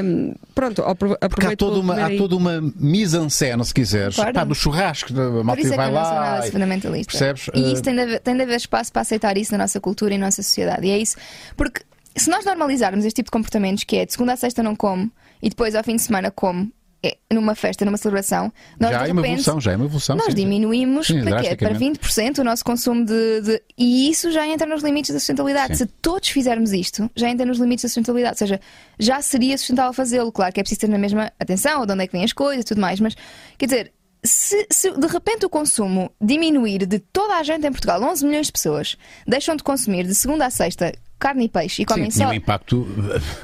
[0.03, 2.17] hum, pronto, apro- Porque há aproveito toda uma, há aí.
[2.17, 4.15] toda uma mise en scène, se quiseres.
[4.15, 4.33] Claro.
[4.33, 6.47] Pá, no churrasco, a malta é vai lá.
[6.47, 7.11] e- fundamentalista.
[7.11, 7.47] Percebes?
[7.53, 9.79] E Eh, isso tem de, haver, tem de haver espaço para aceitar isso na nossa
[9.79, 10.85] cultura e na nossa sociedade.
[10.87, 11.17] E é isso.
[11.55, 11.81] Porque
[12.15, 15.11] se nós normalizarmos este tipo de comportamentos, que é de segunda a sexta não como
[15.41, 16.71] e depois ao fim de semana como
[17.05, 18.49] é, numa festa, numa celebração,
[18.79, 19.31] nós já de é uma repente.
[19.41, 20.15] evolução, já é uma evolução.
[20.15, 21.55] Nós sim, diminuímos Sim, para quê?
[21.57, 21.99] Para drasticamente.
[21.99, 25.75] 20% o nosso consumo de, de- E isso já entra nos limites da sustentabilidade.
[25.75, 25.83] Sim.
[25.83, 28.35] Se todos fizermos isto, já entra nos limites da sustentabilidade.
[28.35, 28.61] Ou seja,
[28.97, 30.31] já seria sustentável fazê-lo.
[30.31, 32.61] Claro que é preciso ter na mesma atenção de onde é que vêm as coisas
[32.61, 33.15] e tudo mais, mas
[33.57, 33.93] quer dizer.
[34.25, 38.45] Se, se de repente o consumo diminuir de toda a gente em Portugal, 11 milhões
[38.45, 38.95] de pessoas
[39.27, 40.93] deixam de consumir de segunda a sexta
[41.23, 42.85] carne e peixe e comem Sim, só um impacto.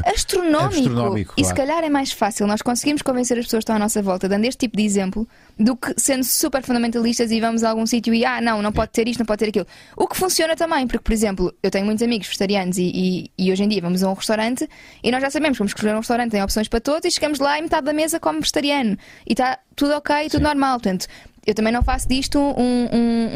[0.06, 0.80] astronómico.
[0.80, 3.80] Astronómico, E se calhar é mais fácil nós conseguimos convencer as pessoas que estão à
[3.80, 5.26] nossa volta, dando este tipo de exemplo,
[5.58, 8.92] do que sendo super fundamentalistas e vamos a algum sítio e ah, não, não pode
[8.92, 9.66] ter isto, não pode ter aquilo.
[9.96, 13.52] O que funciona também, porque, por exemplo, eu tenho muitos amigos vegetarianos e, e, e
[13.52, 14.68] hoje em dia vamos a um restaurante
[15.02, 17.40] e nós já sabemos que vamos escolher um restaurante, tem opções para todos e chegamos
[17.40, 20.44] lá e metade da mesa come vegetariano e está tudo ok, tudo Sim.
[20.44, 20.80] normal.
[20.80, 21.08] Portanto,
[21.50, 23.30] eu também não faço disto um- um-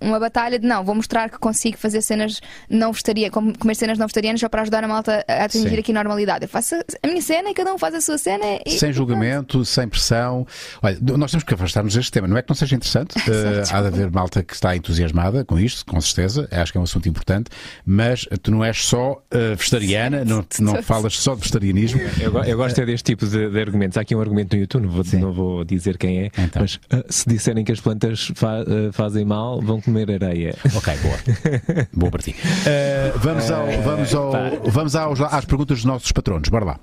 [0.00, 3.98] um- uma batalha de não, vou mostrar que consigo fazer cenas não vegetarianas, comer cenas
[3.98, 5.78] não vegetarianas só para ajudar a malta a atingir Sim.
[5.78, 6.44] aqui normalidade.
[6.44, 8.42] Eu faço a minha cena e cada um faz a sua cena.
[8.64, 10.46] E, Sem julgamento, sem pressão.
[10.82, 12.26] Olha, nós temos que afastar-nos deste tema.
[12.26, 13.16] Não é que não seja interessante.
[13.30, 16.48] eh, há de haver malta que está entusiasmada com isto, com certeza.
[16.50, 17.50] Acho que é um assunto importante.
[17.84, 22.00] Mas tu não és só eh, vegetariana, não, não falas só de vegetarianismo.
[22.18, 23.98] Eu, eu gosto é deste tipo de, de argumentos.
[23.98, 26.62] Há aqui um argumento no YouTube, não vou, não vou dizer quem é, Então.
[26.62, 30.54] mas ah, se disserem que as plantas fa- ah, fazem mal, vão comer areia.
[30.74, 31.18] Ok, boa.
[31.92, 32.36] boa para ti.
[32.64, 34.32] Eh, vamos ao, vamos ao,
[34.70, 36.48] vamos aos, às perguntas dos nossos patronos.
[36.48, 36.80] Bora lá.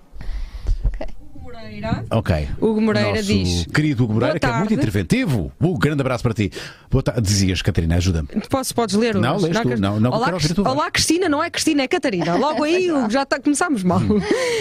[1.42, 2.06] Moreira.
[2.12, 2.48] Ok.
[2.60, 3.66] Hugo Moreira Nosso diz.
[3.74, 5.52] Querido Hugo Moreira, que é muito interventivo.
[5.62, 6.52] Um grande abraço para ti.
[6.92, 7.22] Boa tarde.
[7.22, 8.28] Dizias, Catarina, ajuda-me.
[8.50, 9.16] Posso, podes ler?
[9.16, 9.80] Não, lês tu.
[9.80, 10.58] Não, não, Olá, voz.
[10.60, 12.36] Olá, Cristina, não é Cristina, é Catarina.
[12.36, 14.00] Logo aí, Hugo, já tá, começámos mal.
[14.00, 14.20] Hum.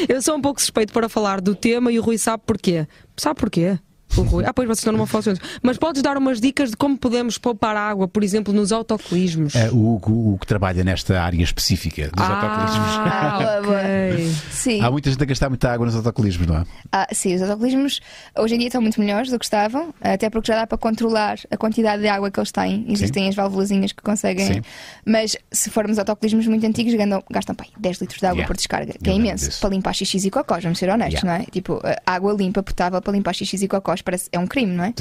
[0.08, 2.86] Eu sou um pouco suspeito para falar do tema e o Rui sabe porquê.
[3.16, 3.78] Sabe porquê?
[4.16, 4.44] O Rui.
[4.46, 5.34] Ah, pois vocês estão numa falsa.
[5.62, 9.54] Mas podes dar umas dicas de como podemos poupar água, por exemplo, nos autocolismos?
[9.54, 12.88] Eh, o Hugo, o que trabalha nesta área específica dos autocolismos.
[13.08, 13.76] Ah, Boa, boa.
[13.78, 14.32] ok.
[14.50, 14.80] Sim.
[14.80, 16.64] Há muita gente a gastar muita água nos autocolismos, não é?
[16.92, 18.00] Ah, sim, os autocolismos
[18.36, 21.38] hoje em dia estão muito melhores do que estavam, até porque já dá para controlar
[21.50, 22.84] a quantidade de água que eles têm.
[22.88, 24.54] Existem as válvulazinhas que conseguem.
[24.54, 24.62] Sim.
[25.06, 28.46] Mas se formos autocolismos muito antigos, gastam, gastam pá, 10 litros de água Yeah.
[28.46, 29.48] por descarga, que Eu é imenso.
[29.48, 29.60] disso.
[29.60, 31.38] Para limpar xixis e cocós, vamos ser honestos, Yeah.
[31.38, 31.50] não é?
[31.50, 34.94] Tipo, água limpa, potável para limpar xixis e cocós parece, é um crime, não é?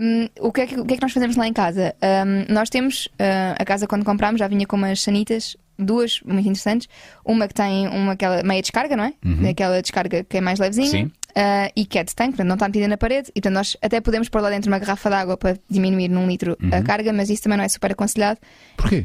[0.00, 1.94] Um, o, que é que, o que é que nós fazemos lá em casa?
[2.02, 6.48] Um, nós temos, uh, a casa quando comprámos já vinha com umas sanitas, duas muito
[6.48, 6.88] interessantes.
[7.24, 9.14] Uma que tem uma aquela meia descarga, não é?
[9.50, 10.88] Aquela descarga que é mais levezinha.
[10.88, 11.10] Sim.
[11.36, 13.28] Uh, e que é de tanque, portanto não está metida na parede.
[13.30, 16.28] E portanto nós até podemos pôr lá dentro uma garrafa de água para diminuir num
[16.28, 18.38] litro a carga, mas isso também não é super aconselhado.
[18.76, 19.04] Porquê?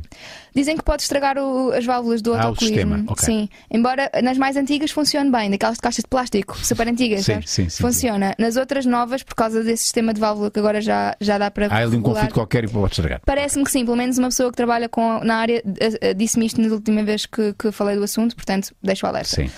[0.55, 2.75] Dizem que pode estragar o- as válvulas do Ah, autocolismo.
[2.95, 3.25] sistema, ok.
[3.25, 3.49] Sim.
[3.71, 7.25] Embora nas mais antigas funcione bem, daquelas de caixas de plástico, super antigas.
[7.25, 8.35] Sim, sim, sim, Funciona.
[8.37, 11.65] Nas outras novas, por causa desse sistema de válvula que agora já, já dá para.
[11.67, 13.21] Há ali um conflito qualquer e pode estragar.
[13.25, 16.45] Parece-me que sim, pelo menos uma pessoa que trabalha com, na área eh, eh, disse-me
[16.45, 19.29] isto na última vez que, que falei do assunto, portanto, deixo o alerta.
[19.35, 19.49] Sim.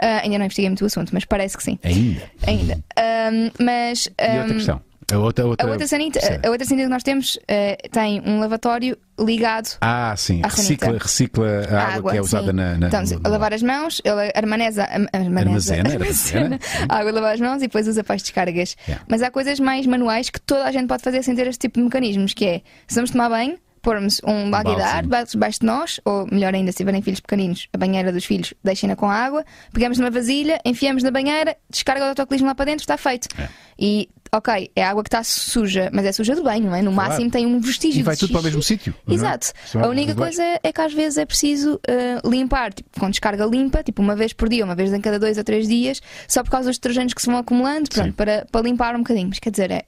[0.00, 1.78] Ah, ainda não investiguei muito o assunto, mas parece que sim.
[1.82, 2.22] Ainda.
[2.46, 2.84] Ainda.
[2.96, 4.06] Ahm, mas.
[4.18, 4.88] E outra questão.
[5.10, 8.40] A outra, a outra, outra sanita, a outra sanita que nós temos eh, tem um
[8.40, 10.42] lavatório ligado Ah, sim.
[10.44, 11.02] à Recicla, sanita.
[11.04, 12.52] recicla a água, que é usada sim.
[12.52, 12.76] na.
[12.76, 16.58] na então, no- a lavar as mãos, ele armaneza, armaneza, Armazena, armazena.
[16.86, 18.76] a água de lavar as mãos e depois usa para as descargas.
[18.86, 19.02] Yeah.
[19.08, 21.78] Mas há coisas mais manuais que toda a gente pode fazer sem ter este tipo
[21.78, 23.56] de mecanismos, que é, se vamos tomar banho,
[23.88, 28.12] pormos um balguidar debaixo de nós, ou melhor ainda, se tiverem filhos pequeninos, a banheira
[28.12, 32.54] dos filhos, deixem-na com água, pegamos numa vasilha, enfiamos na banheira, descarga o autocolismo lá
[32.54, 33.28] para dentro, está feito.
[33.40, 33.48] É.
[33.78, 36.82] E, ok, é água que está suja, mas é suja do banho, não é?
[36.82, 37.10] No Claro.
[37.10, 38.94] máximo tem um vestígio E vai tudo para o mesmo sítio.
[39.08, 39.14] é?
[39.14, 39.52] Exato.
[39.64, 43.46] São A única coisa é que às vezes é preciso eh, limpar, tipo, com descarga
[43.46, 46.42] limpa, tipo uma vez por dia, uma vez em cada dois ou três dias, só
[46.42, 49.28] por causa dos detergentes que se vão acumulando, pronto, para, para limpar um bocadinho.
[49.28, 49.84] Mas quer dizer, é, é-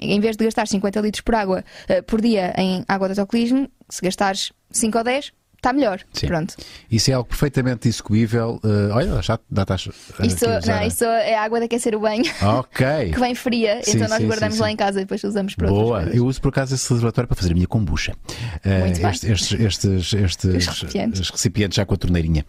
[0.00, 3.68] em vez de gastar 50 litros por água eh, por dia em água de autocolismo,
[3.88, 5.32] se gastares 5 ou 10,
[5.64, 6.00] está melhor.
[6.12, 6.26] Sim.
[6.26, 6.54] Pronto.
[6.90, 8.60] Isso é algo perfeitamente execuível.
[8.62, 10.66] eh, olha, já dá estás usar.
[10.66, 12.86] não, isto é água de aquecer o banho, Ok.
[13.14, 15.68] que vem fria, Sim, então nós sim, guardamos lá em casa e depois usamos para
[15.68, 18.14] Boa, eu uso por acaso esse reservatório para fazer a minha kombucha.
[18.62, 19.10] Eh, Muito bem.
[19.10, 21.30] estes, estes, estes, recipientes.
[21.30, 22.44] recipientes já com a torneirinha.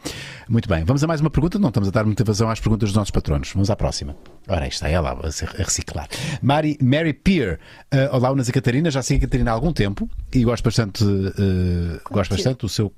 [0.50, 1.58] Muito bem, vamos a mais uma pergunta.
[1.58, 3.52] Não estamos a dar muita vazão às perguntas dos nossos patronos.
[3.54, 4.16] Vamos à próxima.
[4.48, 6.08] Ora, está ela a reciclar.
[6.42, 7.60] Mary, Mary Peer.
[7.90, 8.92] Eh, olá, Unas e Catarina.
[8.92, 11.04] Já sigo a Catarina há algum tempo e gosto bastante,
[12.12, 12.90] gosto bastante do seu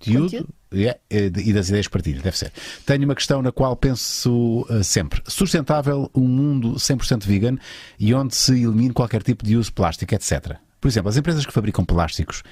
[0.00, 0.88] conteúdo conteúdo, Conteúdo.
[0.88, 2.52] é, é, e das ideias que partilha, deve ser.
[2.86, 7.56] Tenho uma questão na qual penso uh, sempre: sustentável, um mundo 100% vegan
[7.98, 10.56] e onde se elimine qualquer tipo de uso plástico, etc.
[10.80, 12.42] Por exemplo, as empresas que fabricam plásticos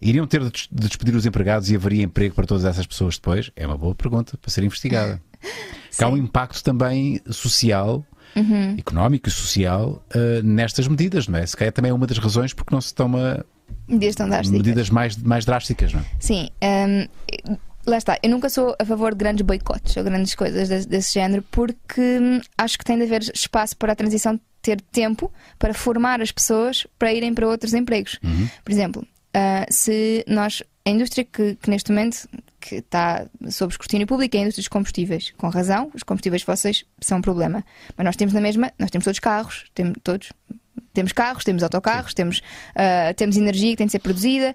[0.00, 3.16] iriam ter de des- de despedir os empregados e haveria emprego para todas essas pessoas
[3.16, 3.50] depois?
[3.56, 5.20] É uma boa pergunta para ser investigada.
[6.00, 8.04] Há um impacto também social.
[8.78, 11.44] Económico e social uh, nestas medidas, não é?
[11.46, 13.44] Se calhar também é uma das razões porque não se toma
[13.88, 14.58] Medidas tão drásticas.
[14.58, 16.04] medidas mais, mais drásticas, não é?
[16.18, 17.56] Sim, hum,
[17.86, 18.18] lá está.
[18.22, 22.00] Eu nunca sou a favor de grandes boicotes ou grandes coisas desse, desse género, porque
[22.00, 26.30] hum, acho que tem de haver espaço para a transição ter tempo para formar as
[26.30, 28.18] pessoas para irem para outros empregos.
[28.64, 30.62] Por exemplo, ah, se nós.
[30.84, 34.68] A indústria que, que neste momento que está sob escrutínio público é a indústria dos
[34.68, 35.32] combustíveis.
[35.36, 37.64] Com razão, os combustíveis fósseis são um problema.
[37.96, 40.32] Mas nós temos na mesma, nós temos todos carros, temos todos,
[40.92, 42.42] temos carros, temos autocarros, temos,
[42.74, 44.54] ah, temos energia que tem de ser produzida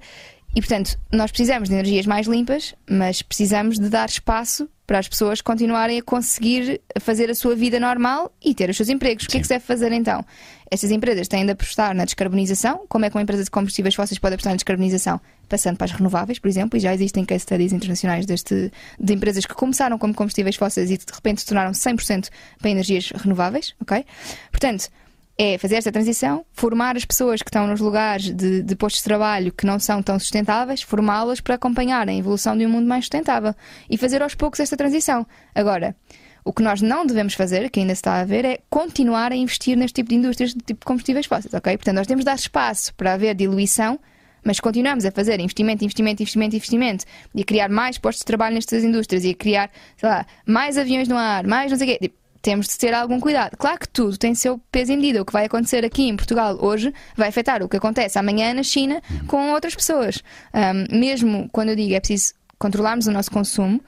[0.56, 5.08] e, portanto, nós precisamos de energias mais limpas, mas precisamos de dar espaço para as
[5.08, 9.26] pessoas continuarem a conseguir fazer a sua vida normal e ter os seus empregos.
[9.26, 10.26] O que é que se deve fazer então?
[10.72, 12.86] Estas empresas têm de apostar na descarbonização.
[12.88, 15.20] Como é que uma empresa de combustíveis fósseis pode apostar na descarbonização?
[15.50, 19.46] Passando para as renováveis, por exemplo, e já existem case studies internacionais deste, de empresas
[19.46, 24.06] que começaram como combustíveis fósseis e de repente se tornaram 100% para energias renováveis, ok?
[24.50, 24.90] Portanto,
[25.38, 29.06] é fazer esta transição, formar as pessoas que estão nos lugares de, de postos de
[29.06, 33.06] trabalho que não são tão sustentáveis, formá-las para acompanharem a evolução de um mundo mais
[33.06, 33.54] sustentável
[33.88, 35.28] e fazer aos poucos esta transição.
[35.54, 35.96] Agora,
[36.44, 39.36] o que nós não devemos fazer, que ainda se está a ver, é continuar a
[39.36, 41.78] investir neste tipo de indústrias, de tipo de combustíveis fósseis, ok?
[41.78, 44.00] Portanto, nós temos de dar espaço para haver diluição,
[44.44, 48.56] mas continuamos a fazer investimento, investimento, investimento, investimento e a criar mais postos de trabalho
[48.56, 51.92] nestas indústrias e a criar, sei lá, mais aviões no ar, mais não sei o
[51.92, 52.00] quê.
[52.02, 53.58] Tipo, temos de ter algum cuidado.
[53.58, 55.22] Claro que tudo tem seu peso e medida.
[55.22, 58.64] O que vai acontecer aqui em Portugal hoje vai afetar o que acontece amanhã na
[58.64, 60.24] China com outras pessoas.
[60.54, 63.82] Ahm, mesmo quando eu digo é preciso controlarmos o nosso consumo,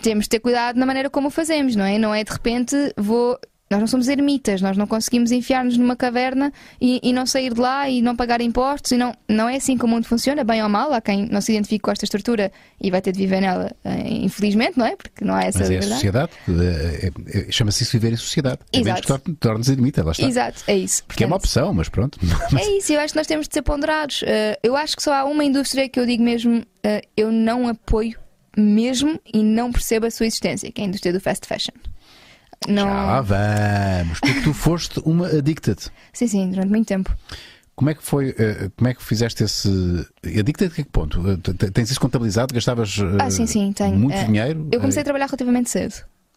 [0.00, 1.98] temos de ter cuidado na maneira como o fazemos, não é?
[1.98, 3.38] Não é de repente vou.
[3.70, 7.60] Nós não somos ermitas, nós não conseguimos enfiar-nos numa caverna e, e não sair de
[7.60, 8.92] lá e não pagar impostos.
[8.92, 10.92] E não, não é assim que o mundo funciona, bem ou mal.
[10.92, 14.08] Há quem não se identifique com esta estrutura e vai ter de viver nela, eh,
[14.22, 14.94] infelizmente, não é?
[14.94, 15.94] Porque não há essa Mas é a verdade.
[15.94, 18.58] sociedade, eh, é- é- chama-se isso viver em sociedade.
[18.72, 19.00] A menos Exato.
[19.02, 20.26] que torne- tornes ermita, lá está.
[20.26, 21.02] Exato, é isso.
[21.08, 22.18] Que é uma Portanto, opção, mas pronto.
[22.60, 24.22] É isso, eu acho que nós temos de ser ponderados.
[24.62, 26.62] Eu acho que só há uma indústria que eu digo mesmo,
[27.16, 28.18] eu não apoio
[28.56, 31.72] mesmo e não percebo a sua existência, que é a indústria do fast fashion.
[32.68, 32.86] Não...
[32.86, 35.78] Já vamos, porque tu foste uma addicted.
[36.12, 37.14] Sim, sim, durante muito tempo.
[37.76, 39.68] Como é que foi, eh, como é que fizeste esse.
[40.24, 41.20] Addicted a que ponto?
[41.28, 42.54] Eh, Tens isso contabilizado?
[42.54, 43.96] Gastavas eh, Ah, sim, sim, tenho.
[43.96, 44.68] muito Eh, dinheiro?
[44.70, 45.94] Eu comecei a trabalhar relativamente cedo.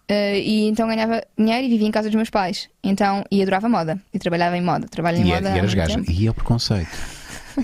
[0.10, 2.70] Uh, e então ganhava dinheiro e vivia em casa dos meus pais.
[2.82, 4.00] Então, e adorava moda.
[4.14, 4.88] E trabalhava em moda.
[4.88, 5.50] Trabalho em e, moda.
[5.50, 6.02] e eras gaja.
[6.08, 6.90] E é o preconceito.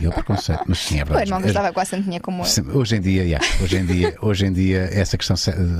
[0.01, 0.63] E é o preconceito.
[0.67, 1.25] Mas sim, é O verdade.
[1.27, 2.75] irmão As- gastava quase tanto dinheiro como eu.
[2.79, 5.35] Hoje em dia, yeah, hoje em dia, hoje em dia essa questão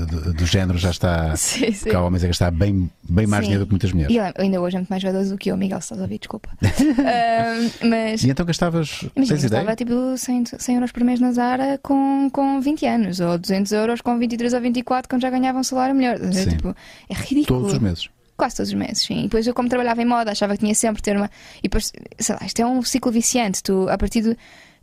[0.06, 1.34] do, do género já está.
[1.36, 1.80] Sim, sim.
[1.84, 3.48] Porque há homens a gastar bem, bem mais Sim.
[3.50, 4.14] dinheiro do que muitas mulheres.
[4.14, 6.04] E ele ainda hoje é muito mais vaidoso do que eu, Miguel, se estás a
[6.04, 6.48] ouvir, desculpa.
[6.62, 9.00] Uh, mas E então gastavas.
[9.16, 9.60] Imagina, tens eu ideia?
[9.60, 13.72] estava tipo 100, 100 euros por mês na Zara com, com 20 anos, ou 200
[13.72, 16.18] euros com 23 ou 24, quando já ganhava um salário melhor.
[16.32, 16.48] Sim.
[16.50, 16.74] Tipo,
[17.08, 17.60] é ridículo.
[17.60, 18.08] Todos os meses.
[18.36, 19.20] Quase todos os meses, sim.
[19.20, 21.30] E depois eu, como trabalhava em moda, achava que tinha sempre ter uma.
[21.58, 23.62] E depois, sei lá, isto é um ciclo viciante.
[23.62, 24.36] Tu, a partir de.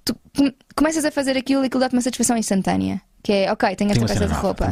[0.05, 3.01] Tu com- começas a fazer aquilo e aquilo dá-te uma satisfação instantânea.
[3.23, 4.41] Que é, ok, tenho esta peça de nova.
[4.41, 4.67] roupa.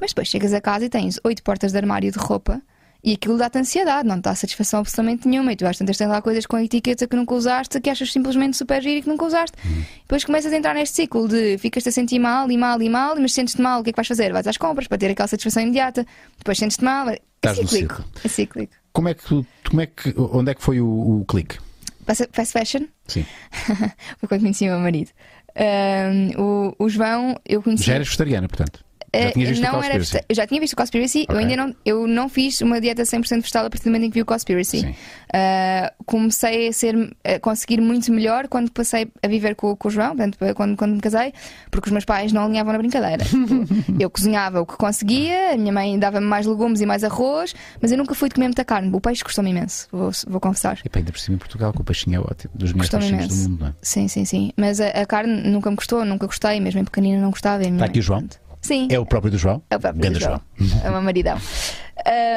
[0.00, 2.60] Mas depois chegas a casa e tens oito portas de armário de roupa
[3.06, 5.52] e aquilo dá-te ansiedade, não te dá satisfação absolutamente nenhuma.
[5.52, 8.12] E tu às tantas tens lá coisas com a etiqueta que nunca usaste, que achas
[8.12, 9.56] simplesmente super giro e que nunca usaste.
[9.64, 9.84] Uhum.
[10.00, 13.14] Depois começas a entrar neste ciclo de ficas-te a sentir mal e mal e mal,
[13.14, 14.32] mas sentes-te mal, o que é que vais fazer?
[14.32, 16.04] Vais às compras para ter aquela satisfação imediata.
[16.36, 17.08] Depois sentes-te mal.
[17.08, 18.04] É Estás cíclico.
[18.24, 18.74] É cíclico.
[18.92, 21.58] Como é que tu, como é que, onde é que foi o, o clique?
[22.06, 23.24] Fast fashion Sim.
[24.18, 25.10] foi quando conheci o meu marido.
[25.54, 27.84] Ahm, o, o João, eu conheci.
[27.84, 28.85] Já eras vegetariana, portanto.
[29.22, 29.96] Já Eh, visto não o era
[30.28, 31.38] eu já tinha visto o Conspiracy, eu Ok.
[31.46, 34.14] ainda não, eu não fiz uma dieta 100% vegetal a partir do momento em que
[34.14, 34.94] vi o Conspiracy.
[35.32, 39.90] Ah, comecei a ser a conseguir muito melhor quando passei a viver com, com o
[39.90, 41.32] João, portanto, quando, quando me casei,
[41.70, 43.24] porque os meus pais não alinhavam na brincadeira.
[43.36, 47.54] Tipo, eu cozinhava o que conseguia, a minha mãe dava-me mais legumes e mais arroz,
[47.80, 48.90] mas eu nunca fui de comer muita carne.
[48.92, 50.78] O peixe custou-me imenso, vou, vou confessar.
[50.84, 52.52] E pá, ainda por cima em Portugal, com o peixinho é ótimo.
[52.54, 53.74] Dos melhores peixinhos do mundo, não é?
[53.82, 54.52] Sim, sim, sim.
[54.56, 57.62] Mas a, a carne nunca me custou, nunca gostei, mesmo em pequenina não gostava.
[57.62, 58.24] Está aqui o João?
[58.66, 58.88] Sim.
[58.90, 59.62] É o próprio do João?
[59.70, 60.40] É o próprio Ganda João.
[60.84, 61.38] É uma maridão.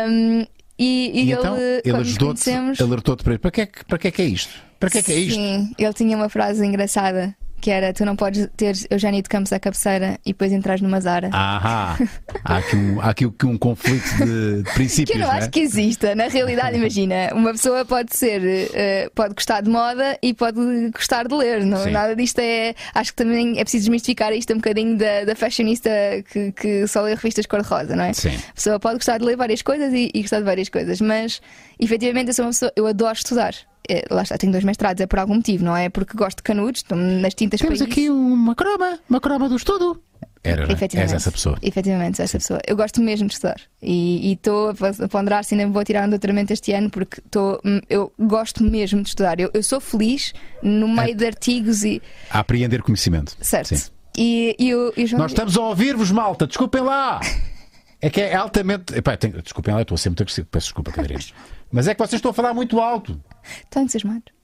[0.10, 0.46] Um,
[0.78, 3.40] e, e E, ele, então ele ajudou-te, conhecemos- alertou-te para ele.
[3.40, 4.54] Para que, é que, para que é que é isto?
[4.80, 5.36] Para que é que é isto?
[5.36, 9.52] Sim, ele tinha uma frase engraçada que era tu não podes ter Eugénio de Campos
[9.54, 11.30] à cabeceira e depois entras numa Zara.
[11.32, 11.98] Ahá.
[12.44, 15.40] Há aqui um, há aqui um, conflito de, de Que princípios, eu não não é?
[15.40, 16.16] acho que exista.
[16.16, 18.42] Na realidade, imagina, uma pessoa pode ser,
[18.74, 20.60] eh, pode gostar de moda e pode
[20.92, 21.64] gostar de ler.
[21.66, 21.92] Não, Sim.
[21.92, 22.74] nada disto é.
[22.94, 25.90] Acho que também é preciso desmistificar isto um bocadinho da, da fashionista
[26.32, 28.14] que, que só lê revistas cor-de-rosa, não é?
[28.14, 28.36] Sim.
[28.50, 31.42] A pessoa pode gostar de ler várias coisas e, e gostar de várias coisas, mas
[31.80, 33.54] efetivamente eu sou uma pessoa, eu adoro estudar.
[33.90, 35.90] Eh, Lá está, tenho dois mestrados, é por algum motivo, não é?
[35.90, 40.02] Porque gosto de canudos, estou nas tintas Temos aqui uma croma, uma croma do estudo.
[40.44, 40.74] Era, não é?
[40.74, 41.12] Efetivamente.
[41.14, 41.58] És essa pessoa.
[41.62, 42.62] Efetivamente, essa pessoa.
[42.66, 43.60] Eu gosto mesmo de estudar.
[43.82, 47.60] E estou a ponderar se ainda me vou tirar um doutoramento este ano, porque estou,
[47.90, 49.38] eu gosto mesmo de estudar.
[49.40, 50.34] Eu, eu sou feliz
[50.64, 52.02] no meio de artigos e.
[52.30, 53.36] A apreender conhecimento.
[53.42, 53.76] Certo.
[53.76, 53.90] Sim.
[54.18, 55.22] E, e, o- e João.
[55.24, 57.20] Nós estamos a ouvir-vos, malta, desculpem lá.
[58.02, 58.96] É que é altamente.
[58.98, 60.48] Epá, tenho- Desculpem lá, eu estou sempre muito agressivo.
[60.50, 61.20] Peço desculpa, Catarina.
[61.72, 63.22] Mas é que vocês estão a falar muito alto.
[63.64, 64.39] Estou entusiasmado.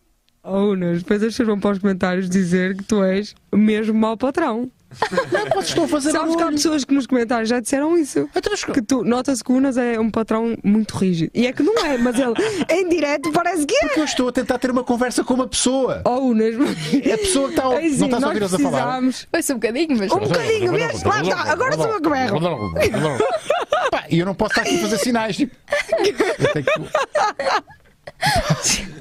[0.48, 4.16] Oh, Unas, depois as pessoas vão para os comentários dizer que tu és mesmo mau
[4.16, 4.70] patrão.
[5.32, 8.30] Não, vocês estão a fazer Sabes que há pessoas que nos comentários já disseram isso.
[8.34, 11.32] Então, Que tu nota-se que o Unas é um patrão muito rígido.
[11.34, 12.34] E é que não é, mas ele
[12.70, 13.88] em direto parece que é.
[13.88, 16.02] Porque eu estou a tentar ter uma conversa com uma pessoa.
[16.06, 16.54] Oh, Unas,
[17.04, 18.72] É a pessoa que está a Ei, sim, Não estás a nós ouvir-os a falar.
[18.84, 19.28] precisamos.
[19.32, 20.12] Foi só um bocadinho, mas.
[20.12, 21.04] Um bocadinho, vês?
[21.04, 22.40] Lá está, agora sou eu que berro.
[24.12, 25.36] E eu não posso estar aqui a fazer sinais.
[25.36, 25.56] Tipo,
[26.40, 27.85] eu tenho que-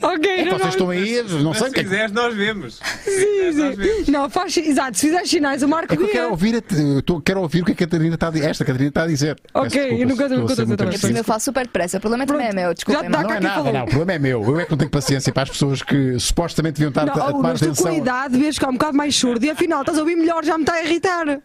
[0.00, 1.90] Ok, É que não, vocês estão aí, não Mas sei o se que é que-
[1.90, 2.80] quiseres, nós vemos.
[3.04, 4.10] Sim, sim.
[4.12, 4.56] Não, faz.
[4.56, 7.40] Exato, se fizeres sinais, o Marco É que eu quero ouvir, a- eu estou- quero
[7.40, 8.48] ouvir o que a Catarina está a dizer.
[8.50, 9.36] Esta Catarina está a dizer.
[9.54, 11.98] Ok, desculpa, eu nunca- estou a ser a dizer eu falo super depressa.
[11.98, 13.02] O problema também é meu, desculpem.
[13.02, 13.72] Já está Não cá é nada, falou.
[13.72, 13.82] não.
[13.82, 14.42] O problema é meu.
[14.44, 17.28] Eu é que não tenho paciência para as pessoas que supostamente deviam estar Não, a
[17.28, 17.92] oh, tomar Unas, tu com atenção.
[17.92, 20.56] a idade devias ficar um bocado mais surdo e afinal estás a ouvir melhor, já
[20.56, 21.40] me está a irritar.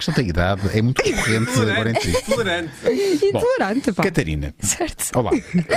[0.00, 2.22] A questão da idade é muito corrente agora entre si.
[2.24, 2.70] Tolerante.
[3.22, 4.02] Intolerante, pá.
[4.04, 5.10] Catarina, Certo.
[5.18, 5.30] olá,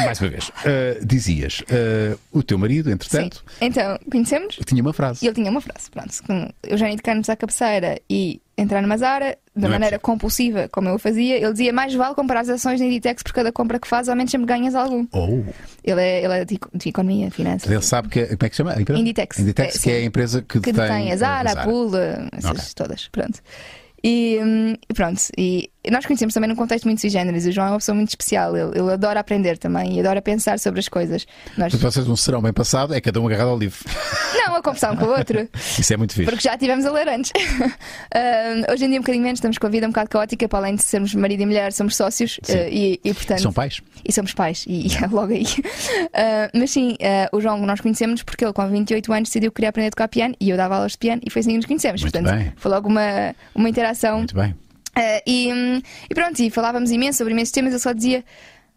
[0.05, 0.47] mais uma vez.
[0.49, 2.93] Uh, dizias, uh, o teu marido, Sim.
[2.93, 4.57] entretanto, Então, conhecemos?
[4.65, 5.25] tinha uma frase.
[5.25, 9.37] Ele tinha uma frase, pronto, com Eugénio de Carnes à cabeceira e entrar numa Zara,
[9.53, 9.99] da Não é maneira possível.
[9.99, 13.33] compulsiva como eu o fazia, ele dizia mais vale comprar as ações da Inditex por
[13.33, 15.05] cada compra que faz, ao menos sempre ganhas algum.
[15.11, 15.43] Oh,
[15.83, 17.69] Ele é, ele é de, de economia, finanças.
[17.69, 18.75] ele sabe que é, como é que se chama?
[18.79, 19.39] Inditex.
[19.39, 20.05] Inditex, É, que é a sim.
[20.05, 22.63] empresa que, que detém a Zara, a Pula, essas Ok.
[22.75, 23.39] todas, pronto.
[24.05, 27.45] E, hum, pronto, e nós conhecemos também num contexto muito sui generis.
[27.45, 30.59] O João é uma pessoa muito especial, ele, ele adora aprender também e adora pensar
[30.59, 31.25] sobre as coisas.
[31.57, 33.79] Nós, Portanto, vocês um serão bem passado, é cada um agarrado ao livro.
[34.45, 35.47] não, a conversar um com o outro.
[35.77, 36.29] Isso é muito fixe.
[36.29, 37.31] Porque já tivemos a ler antes.
[37.35, 40.59] Hum, hoje em dia, um bocadinho menos, estamos com a vida um bocado caótica, para
[40.59, 43.41] além de sermos marido e mulher, somos sócios eh, e, e, portanto.
[43.41, 43.81] São pais?
[44.05, 45.43] E somos pais, e, e é logo aí.
[46.15, 46.95] Ah, mas sim,
[47.31, 50.07] o João nós conhecemos porque ele, com 28 anos, decidiu que queria aprender a tocar
[50.07, 52.01] piano e eu dava aulas de piano e foi assim que nos conhecemos.
[52.01, 52.53] Muito Portanto, bem.
[52.55, 54.17] foi logo uma, uma interação.
[54.17, 54.55] Muito bem.
[54.95, 55.49] Ah, e,
[56.09, 57.73] e pronto, e falávamos imenso sobre imensos temas.
[57.73, 58.23] Ele só dizia: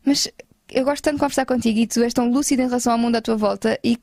[0.04, 0.28] Mas
[0.70, 3.16] eu gosto tanto de conversar contigo e tu és tão lúcido em relação ao mundo
[3.16, 3.98] à tua volta e.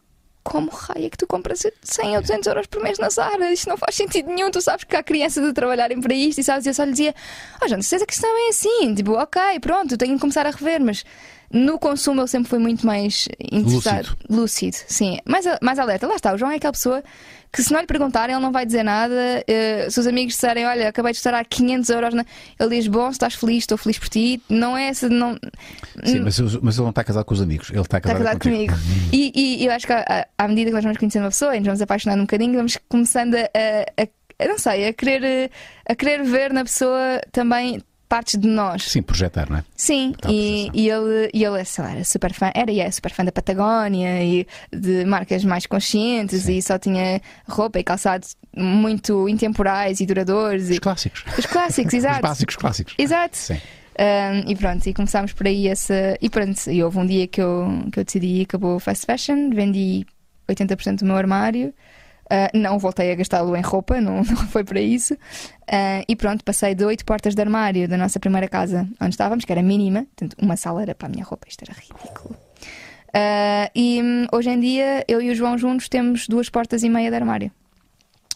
[0.46, 3.50] Como raio é que tu compras 100 ou 200 euros por mês na Zara?
[3.50, 4.52] Isto não faz sentido nenhum.
[4.52, 6.68] Tu sabes que há crianças a trabalharem para isto e sabes?
[6.68, 7.16] Eu só lhe dizia:
[7.64, 8.94] Oh, João, certeza que isto não é assim.
[8.94, 11.06] Tipo, ok, pronto, tenho que começar a rever, mas
[11.54, 14.18] no consumo ele sempre foi muito mais interessado.
[14.30, 15.20] Lúcido, sim.
[15.26, 16.08] Mais, mais alerta.
[16.08, 17.04] Lá está, o João é aquela pessoa
[17.52, 19.14] que se não lhe perguntarem, ele não vai dizer nada.
[19.48, 22.26] Eh, se os amigos disserem, olha, acabei de estar a 500 euros, na...
[22.60, 24.42] ele diz, bom, se estás feliz, estou feliz por ti.
[24.50, 25.08] Não é essa.
[25.08, 25.38] Não...
[26.04, 27.70] Sim, mas, mas ele não está casado com os amigos.
[27.70, 28.74] Ele está Está casado, casado contigo.
[28.74, 29.10] comigo.
[29.14, 31.60] E, e eu acho que à, à medida que nós vamos conhecendo uma pessoa e
[31.60, 35.50] nos vamos apaixonando um bocadinho, vamos começando a, a, a- não sei, a querer, eh,
[35.88, 37.80] a querer ver na pessoa também
[38.14, 38.84] partes de nós.
[38.84, 39.64] Sim, projetar, não é?
[39.76, 43.26] Sim, e, e ele, e ele lá, era super fã, era e é super fã
[43.26, 50.00] da Patagónia e de marcas mais conscientes e só tinha roupa e calçados muito intemporais
[50.00, 50.66] e duradouros.
[50.70, 50.80] Os E...
[50.80, 51.26] clássicos.
[51.40, 52.22] Os clássicos, Os exato.
[52.22, 52.94] básicos clássicos.
[53.00, 53.36] Exato.
[53.36, 53.60] Sim.
[54.00, 56.16] Um, e pronto, e começámos por aí essa.
[56.22, 59.50] E pronto, e houve um dia que eu, que eu decidi acabou o fast fashion,
[59.50, 60.06] vendi
[60.48, 61.74] 80% do meu armário.
[62.34, 65.14] Uh, não voltei a gastá-lo em roupa, não, não foi para isso.
[65.14, 69.46] Uh, e pronto, passei de oito portas de armário da nossa primeira casa onde estávamos,
[69.46, 72.36] que era mínima, portanto, uma sala era para a minha roupa, isto era ridículo.
[73.10, 76.90] Uh, e hum, hoje em dia eu e o João juntos temos duas portas e
[76.90, 77.52] meia de armário.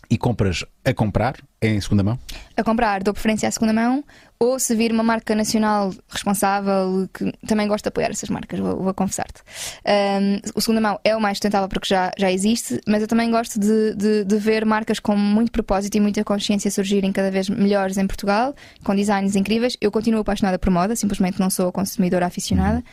[0.09, 2.19] E compras a comprar em segunda mão?
[2.57, 4.03] a comprar, dou preferência à segunda mão,
[4.39, 8.81] ou se vir uma marca nacional responsável que também gosto de apoiar essas marcas, vou,
[8.81, 9.43] vou confessar-te.
[9.85, 13.29] Um, o segunda mão é o mais sustentável porque já, já existe, mas eu também
[13.29, 17.47] gosto de, de, de ver marcas com muito propósito e muita consciência surgirem cada vez
[17.47, 19.77] melhores em Portugal, com designs incríveis.
[19.79, 22.83] Eu continuo apaixonada por moda, simplesmente não sou consumidora aficionada.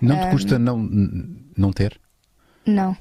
[0.00, 0.78] Não te custa não,
[1.56, 2.00] não ter?
[2.66, 2.96] Não,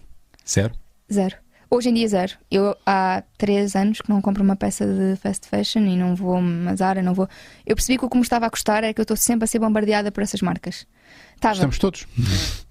[0.48, 0.74] Zero?
[1.12, 1.36] zero.
[1.74, 2.34] Hoje em dia, zero.
[2.52, 6.36] Eu há três anos que não compro uma peça de fast fashion e não vou
[6.36, 7.30] a uma Zara, não vou.
[7.66, 9.48] Eu percebi que o que me estava a custar era que eu estou sempre a
[9.48, 10.86] ser bombardeada por essas marcas.
[11.42, 12.06] Estamos todos.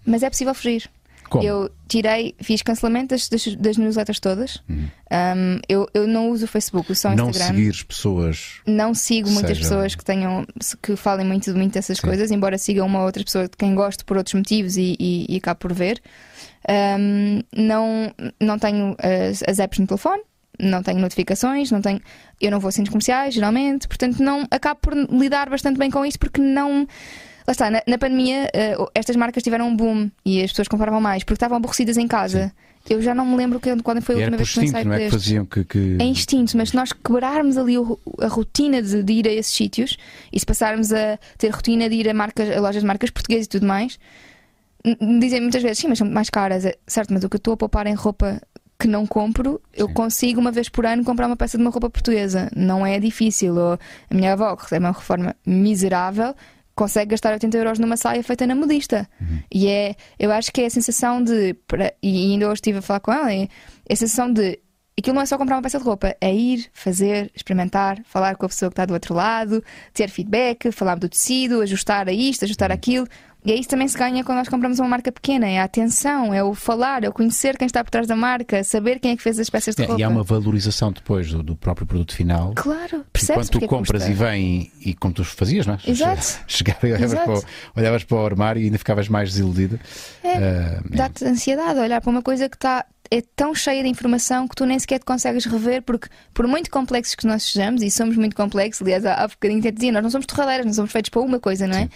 [0.04, 0.90] mas é possível fugir.
[1.30, 1.44] Como?
[1.44, 4.56] Eu tirei, fiz cancelamento das, das, das newsletters todas.
[4.68, 4.88] Uhum.
[5.12, 7.54] Um, eu, eu não uso o Facebook, só o Não Instagram.
[7.56, 8.60] seguires pessoas.
[8.66, 10.44] Não sigo muitas Seja- pessoas que tenham
[10.82, 12.06] que falem muito, muito dessas Sim.
[12.06, 15.26] coisas, embora siga uma ou outra pessoa de quem gosto por outros motivos e, e,
[15.28, 16.02] e acabo por ver.
[16.68, 20.22] Um, não, não tenho as, as apps no telefone,
[20.58, 22.00] não tenho notificações, não tenho.
[22.40, 26.04] Eu não vou a centros comerciais, geralmente, portanto não acabo por lidar bastante bem com
[26.04, 26.86] isto porque não.
[27.46, 31.00] Lá está, na, na pandemia eh, estas marcas tiveram um boom e as pessoas compravam
[31.00, 32.52] mais porque estavam aborrecidas em casa.
[32.88, 35.04] Eu já não me lembro que- quando foi a última vez que site não é?
[35.04, 35.64] Que faziam que.
[35.64, 35.96] que...
[36.00, 39.52] É instinto, mas se nós quebrarmos ali o- a rotina de, de ir a esses
[39.54, 39.96] sítios
[40.32, 43.46] e se passarmos a ter rotina de ir a, marcas, a lojas de marcas portuguesas
[43.46, 43.98] e tudo mais,
[45.20, 47.54] dizem muitas vezes, sim, mas são mais caras, é, certo, mas o que eu estou
[47.54, 48.40] a poupar em roupa
[48.80, 49.92] que não compro, eu Sim.
[49.92, 52.50] consigo uma vez por ano comprar uma peça de uma roupa portuguesa.
[52.56, 53.54] Não é difícil.
[53.54, 56.34] Ou a minha avó, que recebe uma reforma miserável,
[56.74, 59.06] consegue gastar 80 euros numa saia feita na modista.
[59.52, 61.54] E é, eu acho que é a sensação de,
[62.02, 63.48] e ainda hoje estive a falar com ela, é
[63.88, 64.58] a sensação de
[64.98, 68.46] aquilo não é só comprar uma peça de roupa, é ir, fazer, experimentar, falar com
[68.46, 69.62] a pessoa que está do outro lado,
[69.92, 73.06] ter feedback, falar do tecido, ajustar a isto, ajustar aquilo.
[73.44, 76.32] E é isso também se ganha quando nós compramos uma marca pequena, é a atenção,
[76.34, 79.16] é o falar, é o conhecer quem está por trás da marca, saber quem é
[79.16, 80.00] que fez as peças de É, roupa.
[80.00, 82.52] e há uma valorização depois do, do próprio produto final.
[82.54, 84.10] Claro, percebes quando tu é compras custa?
[84.10, 85.78] e vem e como tu fazias, não é?
[85.86, 86.40] Exato.
[86.46, 87.42] Chegava e olhavas para, o,
[87.76, 89.80] olhavas para o armário e ainda ficavas mais desiludida.
[90.22, 94.46] É, Ah, Dá-te ansiedade olhar para uma coisa que está é tão cheia de informação
[94.46, 97.90] que tu nem sequer te consegues rever, porque por muito complexos que nós sejamos, e
[97.90, 100.92] somos muito complexos, aliás, há, há bocadinho até dizia, nós não somos torradeiras, não somos
[100.92, 101.82] feitos para uma coisa, não é?
[101.84, 101.90] Sim.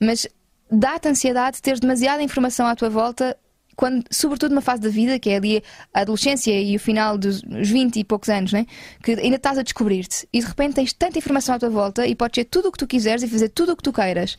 [0.00, 0.26] Mas
[0.70, 3.36] dá-te ansiedade ter demasiada informação à tua volta.
[3.76, 5.62] Quando, sobretudo numa fase da vida, que é ali
[5.94, 8.66] a adolescência e o final dos os 20 e poucos anos, né?
[9.04, 12.16] que ainda estás a descobrir-te e de repente tens tanta informação à tua volta e
[12.16, 14.36] podes ser tudo o que tu quiseres e fazer tudo o que tu queiras.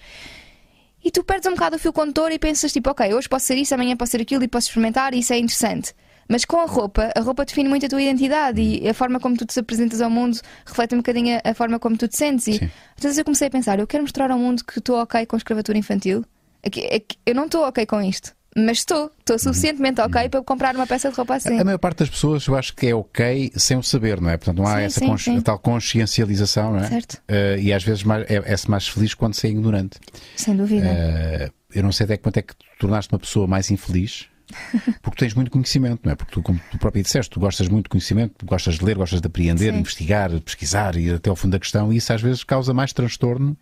[1.01, 3.57] E tu perdes um bocado o fio condutor e pensas tipo, ok, hoje posso ser
[3.57, 5.93] isso, amanhã posso ser aquilo e posso experimentar e isso é interessante.
[6.31, 9.35] Mas com a roupa, a roupa define muito a tua identidade e a forma como
[9.35, 12.47] tu te apresentas ao mundo reflete um bocadinho a, forma como tu te sentes.
[12.47, 12.69] E Sim.
[12.97, 15.39] então eu comecei a pensar, eu quero mostrar ao mundo que estou ok com a
[15.39, 16.23] escravatura infantil.
[16.61, 19.11] É é eu não estou ok com isto, mas estou.
[19.19, 21.59] Estou suficientemente ok para comprar uma peça de roupa assim.
[21.59, 24.37] A maior parte das pessoas eu acho que é ok sem o saber, não é?
[24.37, 25.41] Portanto, não há Sim, essa sim, consci- sim.
[25.41, 26.87] tal consciencialização, não é?
[26.87, 27.21] Certo.
[27.27, 29.99] Ah, e às vezes é- é-se mais feliz quando se é ignorante.
[30.35, 30.85] Sem dúvida.
[30.87, 34.27] Ah, eu não sei até quanto é que te tornaste uma pessoa mais infeliz.
[35.01, 36.15] Porque tens muito conhecimento, não é?
[36.15, 39.21] Porque tu, como tu próprio disseste, tu gostas muito de conhecimento, gostas de ler, gostas
[39.21, 39.79] de apreender, Sim.
[39.79, 42.91] investigar, pesquisar e ir até ao fundo da questão, e isso às vezes causa mais
[42.93, 43.55] transtorno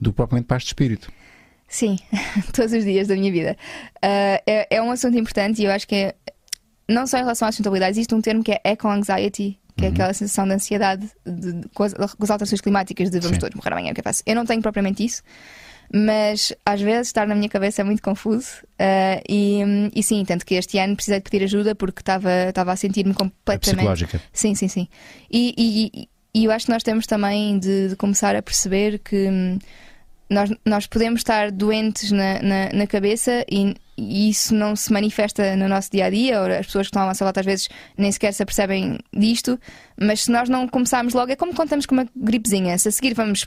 [0.00, 1.10] do que propriamente paz de espírito.
[1.68, 1.98] Sim,
[2.52, 3.56] todos os dias da minha vida.
[4.02, 6.14] Ah, é, é um assunto importante e eu acho que é,
[6.88, 9.90] não só em relação às sustentabilidades, existe um termo que é eco-anxiety, que Uhum.
[9.90, 13.36] é aquela sensação de ansiedade de- de- com, as, com as alterações climáticas de vamos
[13.36, 13.40] Sim.
[13.40, 14.22] todos morrer amanhã, o que eu faço?
[14.24, 15.22] Eu não tenho propriamente isso.
[15.92, 19.60] Mas às vezes estar na minha cabeça é muito confuso ah, e,
[19.94, 23.76] e sim, tanto que este ano precisei de pedir ajuda porque estava a sentir-me completamente
[23.76, 24.20] psicológica.
[24.32, 24.88] Sim, sim, sim.
[25.30, 29.28] E, e- e eu acho que nós temos também de, de começar a perceber que
[29.28, 29.58] hum,
[30.28, 35.56] nós, nós podemos estar doentes na, na, na cabeça e, e isso não se manifesta
[35.56, 37.68] no nosso dia a dia, ou as pessoas que estão à nossa volta às vezes
[37.96, 39.58] nem sequer se apercebem disto,
[39.98, 42.76] mas se nós não começarmos logo, é como estamos com uma gripezinha.
[42.76, 43.46] Se a seguir vamos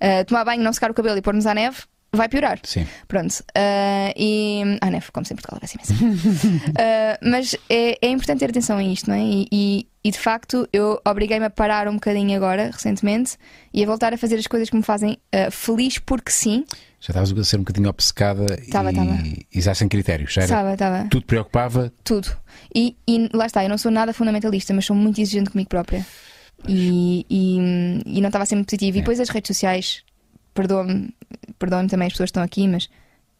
[0.00, 1.78] ah, tomar banho, não secar o cabelo e pôr-nos à neve,
[2.12, 2.60] vai piorar.
[2.62, 2.86] Sim.
[3.08, 3.42] Pronto.
[3.56, 4.62] ah, e.
[4.80, 6.64] Ah, neve, como sempre, Portugal ser imenso.
[6.78, 9.20] Ah, mas é, é importante ter atenção a isto, não é?
[9.22, 13.38] E, e- e, de facto eu obriguei-me a parar um bocadinho agora, recentemente,
[13.72, 16.64] e a voltar a fazer as coisas que me fazem ah, feliz porque sim.
[17.00, 19.18] Já estavas a ser um bocadinho obcecada Tava, e, tava.
[19.54, 20.32] e já sem critérios.
[20.32, 21.08] Já era, Estava, estava.
[21.10, 21.92] tudo preocupava.
[22.02, 22.34] Tudo.
[22.74, 26.04] E, e lá está, eu não sou nada fundamentalista, mas sou muito exigente comigo própria.
[26.66, 28.96] E, e, e não estava a ser muito positivo.
[28.96, 29.02] E É.
[29.02, 30.02] depois as redes sociais,
[30.54, 31.14] perdoa-me
[31.58, 32.88] perdoa também as pessoas que estão aqui, mas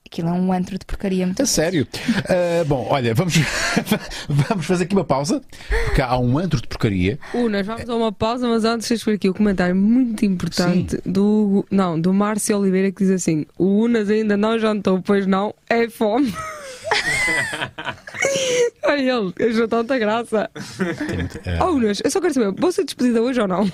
[0.06, 1.86] aquilo é um antro de porcaria muito A sério.
[2.28, 3.34] Ah, bom, olha, vamos,
[4.28, 5.42] vamos fazer aqui uma pausa,
[5.86, 7.18] porque há um antro de porcaria.
[7.32, 11.98] Unas, vamos a uma pausa, mas antes deixa aqui o comentário muito importante do não,
[12.00, 16.32] do Márcio Oliveira que diz assim: o Unas ainda não jantou, pois não, é fome.
[18.84, 20.50] Olha ele, achou tanta graça.
[20.54, 23.64] Tem ah, Oh, Unas, eu só quero saber, vou ser despedida hoje ou não?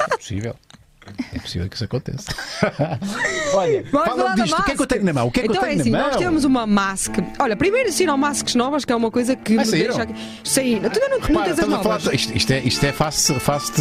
[0.00, 0.54] É possível.
[1.34, 2.32] É possível que isso aconteça.
[3.54, 4.58] Olha, fala disto.
[4.58, 5.26] O que é que eu tenho na mão?
[5.26, 6.06] O que é que então eu tenho é assim, na mão?
[6.08, 7.14] nós temos uma mask.
[7.38, 9.96] Olha, primeiro saíram masks novas, que é uma coisa que Ah, me saíram?
[9.96, 10.14] deixa aqui.
[10.44, 10.90] Saíram.
[10.90, 12.02] Tu ainda não, não Repara, tens as falar novas.
[12.02, 13.72] de- isto, isto é, isto é fast, fast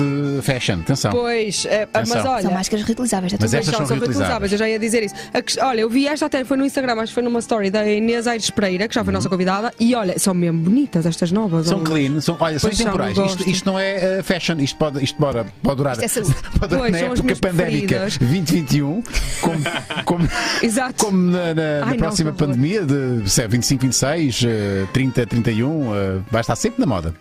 [0.43, 1.11] fashion, atenção.
[1.11, 2.31] Pois, é, mas Atenção.
[2.31, 2.41] olha.
[2.43, 5.15] São máscaras reutilizáveis, já Mas estas São, são reutilizáveis, eu já ia dizer isso.
[5.33, 7.69] A que- olha, eu vi esta até, foi no Instagram, acho que foi numa story
[7.69, 11.31] da Inês Aires Pereira, que já foi nossa convidada, e olha, são mesmo bonitas estas
[11.31, 11.67] novas.
[11.67, 11.85] São olha.
[11.87, 13.17] clean, são, olha, são Pois são, temporais.
[13.17, 15.93] Isto, isto não é uh, fashion, isto pode, isto pode, pode durar.
[15.93, 16.35] Isto é saúde.
[16.59, 18.17] pode durar Pois, na época pandémica preferidas.
[18.17, 19.03] 2021,
[19.41, 19.57] como,
[20.05, 20.27] como,
[20.97, 22.47] como na, na- na Ai, não, próxima favor.
[22.47, 27.13] pandemia de sei, 25, 26, eh, 30, 31, eh, vai estar sempre na moda.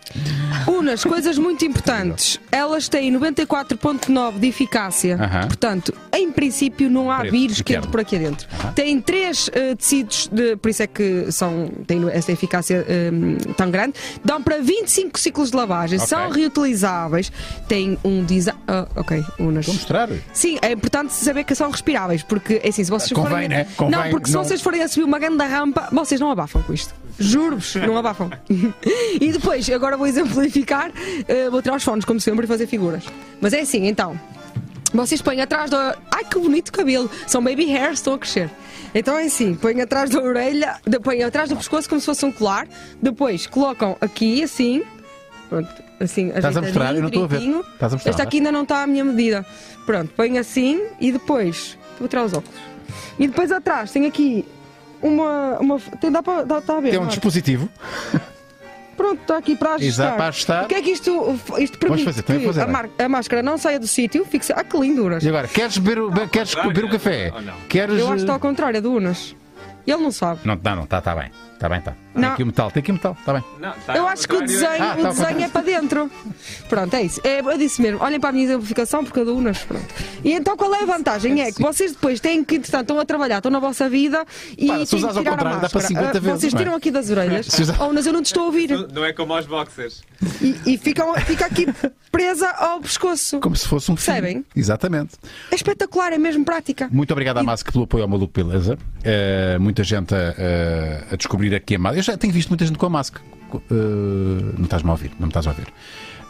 [0.66, 2.40] Unas coisas muito importantes.
[2.50, 5.16] Elas têm 94,9 de eficácia.
[5.16, 5.46] Aham.
[5.46, 7.82] Portanto, em princípio, não há Preto, vírus interno.
[7.82, 8.46] quente por aqui dentro.
[8.60, 8.72] Aham.
[8.72, 13.10] Têm três eh, tecidos, de, por isso é que são, têm essa eficácia eh,
[13.56, 13.94] tão grande.
[14.24, 15.98] Dão para 25 ciclos de lavagem.
[15.98, 16.08] Ok.
[16.08, 17.30] São reutilizáveis.
[17.68, 18.58] Têm um design.
[18.66, 19.66] Ah, ok, unas.
[19.88, 20.08] Mostrar.
[20.32, 23.48] Sim, é importante saber que são respiráveis, porque é assim, se vocês Convém, forem.
[23.48, 23.66] né?
[23.76, 26.62] Convém, não, porque se não- vocês forem a subir uma grande rampa, vocês não abafam
[26.62, 26.94] com isto.
[27.18, 28.30] Juro-vos, não abafam.
[29.20, 30.92] e depois, agora vou exemplificar,
[31.26, 33.04] eh, vou tirar os fones, como sempre, e fazer figuras.
[33.40, 34.18] Mas é assim, então.
[34.92, 35.96] Vocês põem atrás da.
[36.10, 37.10] Ai que bonito cabelo!
[37.26, 38.48] São baby hairs, estão a crescer.
[38.94, 42.32] Então é assim: põem atrás da orelha, põem atrás do pescoço como se fosse um
[42.32, 42.66] colar,
[43.02, 44.82] depois colocam aqui assim.
[45.50, 45.68] Pronto,
[46.00, 46.28] assim.
[46.28, 46.94] Estás a mostrar?
[46.94, 47.40] Eu não estou a ver.
[47.40, 48.10] Estás a mostrar?
[48.10, 49.44] Esta aqui ainda não está à minha medida.
[49.86, 51.78] Pronto, põe assim e depois.
[51.98, 52.58] Vou tirar os óculos.
[53.18, 54.44] E depois atrás tem aqui
[55.02, 55.58] uma.
[55.58, 56.90] uma tem, dá para dá, a ver?
[56.90, 57.68] Tem um dispositivo.
[58.96, 59.88] Pronto, está aqui para ajustar.
[59.88, 60.64] Exato, para ajustar.
[60.64, 63.78] O que é que isto, isto permite fazer, que fazer, a, a máscara não saia
[63.78, 64.52] do sítio, fixe.
[64.52, 65.22] Ah, que linduras.
[65.22, 67.32] E agora, queres beber o, queres beber o café?
[67.68, 67.96] Queres.
[67.96, 69.36] Eu acho que está eh, ao contrário, é do Unas.
[69.86, 70.40] Ele não sabe.
[70.44, 71.30] Não, não, não, está tá bem.
[71.58, 71.92] Está bem, está.
[72.14, 73.44] Tem aqui o metal, tem aqui o metal, está bem.
[73.60, 76.10] Não, tá Eu acho que o desenho, Ah, o tá desenho é para dentro.
[76.68, 77.20] Pronto, é isso.
[77.24, 78.00] É, eu disse mesmo.
[78.00, 79.58] Olhem para a minha exemplificação porque a do Unas.
[79.64, 79.84] Pronto.
[80.24, 81.40] E então qual é a vantagem?
[81.42, 84.24] É que vocês depois têm que, entretanto, estão a trabalhar, estão na vossa vida
[84.56, 85.86] e se têm usares que ao tirar a contrário, dá para máscara.
[85.88, 86.62] 50 Ah, vezes, Vocês não é?
[86.64, 87.46] tiram aqui das orelhas.
[87.46, 88.70] Se usar- Oh, mas eu não te estou a ouvir.
[88.92, 90.02] Não- é como aos boxers.
[90.40, 91.66] E, e ficam, fica aqui
[92.10, 93.40] presa ao pescoço.
[93.40, 94.06] Como se fosse um fio.
[94.14, 94.44] Percebem?
[94.56, 95.14] Exatamente.
[95.50, 96.88] É espetacular, é mesmo prática.
[96.90, 98.76] Muito obrigado à Mask pelo apoio ao Maluco Beleza.
[99.04, 101.98] Eh, muita gente a, a- a descobrir aqui a máscara.
[101.98, 103.16] Eu já tenho visto muita gente com a Mask.
[103.16, 103.58] Eh,
[104.56, 105.66] não estás-me a ouvir, não me estás a ouvir.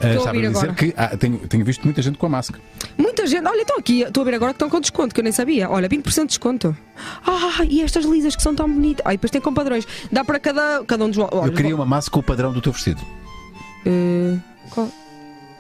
[0.00, 0.74] Eh, Estou a dizer agora.
[0.74, 2.54] que ah, tenho, tenho visto muita gente com a Mask.
[2.96, 5.24] Muita gente, olha, estão aqui, estou a ver agora que estão com desconto, que eu
[5.24, 5.68] nem sabia.
[5.68, 6.76] Olha, 20% de desconto.
[7.26, 9.04] Ah, e estas lisas que são tão bonitas.
[9.04, 9.86] Ah, e depois tem com padrões.
[10.12, 11.18] Dá para cada, cada um dos.
[11.18, 13.00] Olha, Eu queria uma Mask com o padrão do teu vestido.
[13.86, 14.36] Eh,
[14.70, 14.88] qual?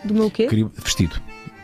[0.04, 0.46] Do meu quê?
[0.46, 1.16] Queria vestido.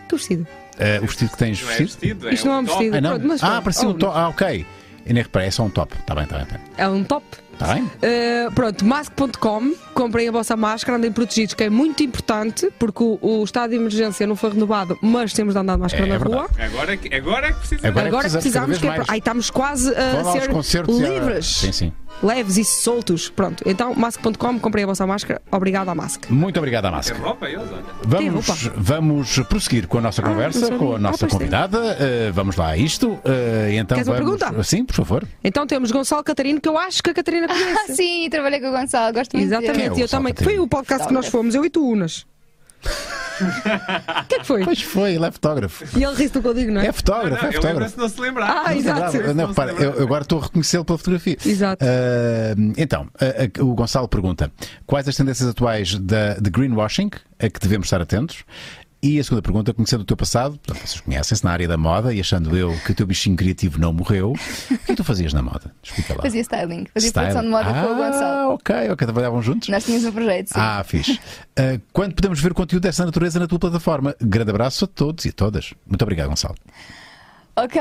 [0.09, 0.47] Que vestido?
[0.79, 2.01] Eh, o vestido que tens Não é vestido?
[2.01, 2.79] vestido, Isto não é um top.
[2.79, 2.97] vestido.
[2.97, 3.21] Ah, não?
[3.21, 4.19] Pronto, ah, parecia um Oh, top.
[4.19, 4.67] Ah, ok.
[5.07, 5.95] Eu nem reparei, é só um top.
[5.97, 6.67] Está bem, está bem, está bem.
[6.77, 7.25] É um top.
[7.63, 7.83] Bem?
[7.85, 13.19] Uh, pronto, mask.com, comprem a vossa máscara, andem protegidos, que é muito importante, porque o,
[13.21, 16.15] o estado de emergência não foi renovado, mas temos de andar de máscara É, na
[16.15, 16.49] é rua.
[16.59, 17.89] Agora é que, agora é que precisa.
[17.89, 19.13] Agora é que Agora precisamos precisamos que é.
[19.13, 21.93] Ai, estamos quase a ser livres, Sim, sim.
[22.23, 23.29] leves e soltos.
[23.29, 25.41] Pronto, então mask.com, comprem a vossa máscara.
[25.51, 26.29] Obrigado à Mask.
[26.31, 27.15] Muito obrigado à Mask.
[27.17, 27.47] roupa.
[28.03, 28.75] Vamos, roupa.
[28.77, 30.79] vamos prosseguir com a nossa Ah, conversa, sabia.
[30.79, 31.29] com a Ah, nossa tem.
[31.29, 31.79] convidada.
[31.79, 33.09] Uh, vamos lá a isto.
[33.11, 33.21] Uh,
[33.73, 34.39] então Queres uma vamos...
[34.39, 34.63] pergunta?
[34.65, 35.25] Sim, por favor.
[35.43, 37.97] Então temos Gonçalo Catarino, que eu acho que a Catarina Ah, conhece.
[37.97, 40.35] sim, trabalhei com o Gonçalo, gosto muito é Exatamente, o e eu também.
[40.35, 42.27] Foi o podcast que nós fomos, eu e tu, Unas.
[43.41, 44.65] O que é que foi?
[44.65, 45.99] Pois foi, ele é fotógrafo.
[45.99, 46.87] E ele ri do que eu digo, não é?
[46.87, 47.67] É fotógrafo, Não, é ele fotógrafo.
[47.67, 48.49] lembra-se de não se lembrar.
[48.51, 49.17] Ah, Não exato.
[49.19, 49.73] Não Não, lembrava.
[49.83, 51.37] eu agora estou a reconhecê-lo pela fotografia.
[51.45, 51.85] Exato.
[51.85, 54.53] Uh, então, uh, uh, o Gonçalo pergunta:
[54.87, 58.45] quais as tendências atuais da, de greenwashing a que devemos estar atentos?
[59.07, 62.15] E a segunda pergunta, conhecendo o teu passado, portanto, vocês conhecem-se na área da moda
[62.15, 65.33] e achando eu que o teu bichinho criativo não morreu, o que é tu fazias
[65.35, 65.71] na moda?
[65.83, 66.23] Explica lá.
[66.23, 67.27] Fazia styling, fazia Style.
[67.27, 68.55] produção de moda com o Ah, Gonçalo.
[68.55, 69.69] ok, ok, trabalhavam juntos?
[69.69, 70.55] Nós tínhamos um projeto, sim.
[70.57, 71.13] Ah, fixe.
[71.59, 74.17] Uh, quando podemos ver conteúdo dessa natureza na tua plataforma?
[74.21, 75.75] Grande abraço a todos e a todas.
[75.87, 76.55] Muito obrigado, Gonçalo.
[77.57, 77.79] Ok.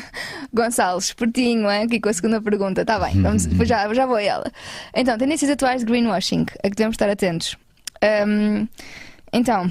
[0.54, 1.82] Gonçalo, espertinho, hein?
[1.82, 2.82] aqui com a segunda pergunta.
[2.82, 3.64] Está bem, vamos, Uhum.
[3.64, 4.50] já, já vou a ela.
[4.94, 7.56] Então, tendências atuais de greenwashing, a que devemos estar atentos.
[8.26, 8.66] Hum,
[9.32, 9.70] então,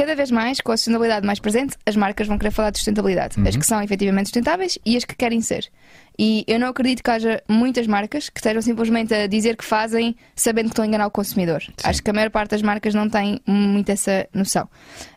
[0.00, 3.36] cada vez mais, com a sustentabilidade mais presente, as marcas vão querer falar de sustentabilidade.
[3.46, 5.70] As que são efetivamente sustentáveis e as que querem ser.
[6.18, 10.16] E eu não acredito que haja muitas marcas que estejam simplesmente a dizer que fazem
[10.34, 11.62] sabendo que estão a enganar o consumidor.
[11.84, 14.66] Acho que a maior parte das marcas não tem muito essa noção.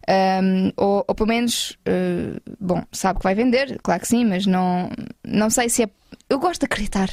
[0.10, 4.46] Um, ou, ou pelo menos, uh, bom, sabe que vai vender, claro que sim, mas
[4.46, 4.90] não,
[5.26, 5.90] não sei se é.
[6.30, 7.10] Eu gosto de acreditar.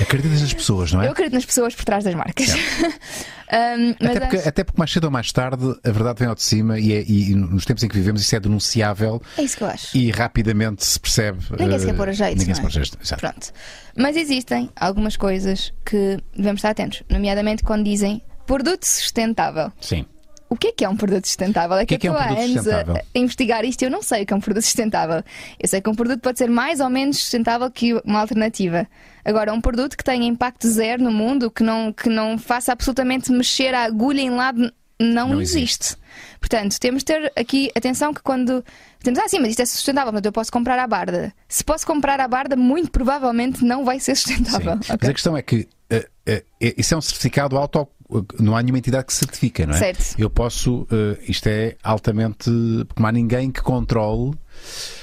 [0.00, 1.06] Acreditas nas pessoas, não é?
[1.06, 2.48] Eu acredito nas pessoas por trás das marcas.
[2.52, 6.34] Um, Até porque, acho- até porque mais cedo ou mais tarde a verdade vem ao
[6.34, 9.56] de cima e, é- e nos tempos em que vivemos isso é denunciável É isso
[9.56, 9.96] que eu acho.
[9.96, 11.38] e rapidamente se percebe.
[11.58, 12.38] Ninguém se eh, quer pôr a jeito.
[12.38, 12.62] Ninguém não se é?
[12.62, 12.98] pôr a jeito.
[13.02, 13.20] Exato.
[13.20, 13.52] Pronto.
[13.96, 19.70] Mas existem algumas coisas que devemos estar atentos, nomeadamente quando dizem produto sustentável.
[19.80, 20.04] Sim.
[20.52, 21.76] O que é que é um produto sustentável?
[21.78, 22.84] É que é que é eu estou há anos a-
[23.14, 25.22] a investigar isto e eu não sei o que é um produto sustentável.
[25.58, 28.86] Eu sei que um produto pode ser mais ou menos sustentável que uma alternativa.
[29.24, 33.32] Agora, um produto que tenha impacto zero no mundo, que não, que não faça absolutamente
[33.32, 35.96] mexer a agulha em lado, não, Não existe.
[36.38, 38.62] Portanto, temos de ter aqui atenção que quando
[39.02, 41.32] temos, ah, sim, mas isto é sustentável, portanto eu posso comprar a barda.
[41.48, 44.76] Se posso comprar a barda, muito provavelmente não vai ser sustentável.
[44.76, 45.08] Mas ok?
[45.08, 46.44] a questão é que eh, eh,
[46.76, 47.88] isso é um certificado auto.
[48.38, 49.78] Não há nenhuma entidade que certifica, não é?
[49.78, 50.14] Certo.
[50.18, 50.86] Eu posso.
[50.90, 52.50] eh, isto é altamente.
[52.86, 54.32] Porque não há ninguém que controle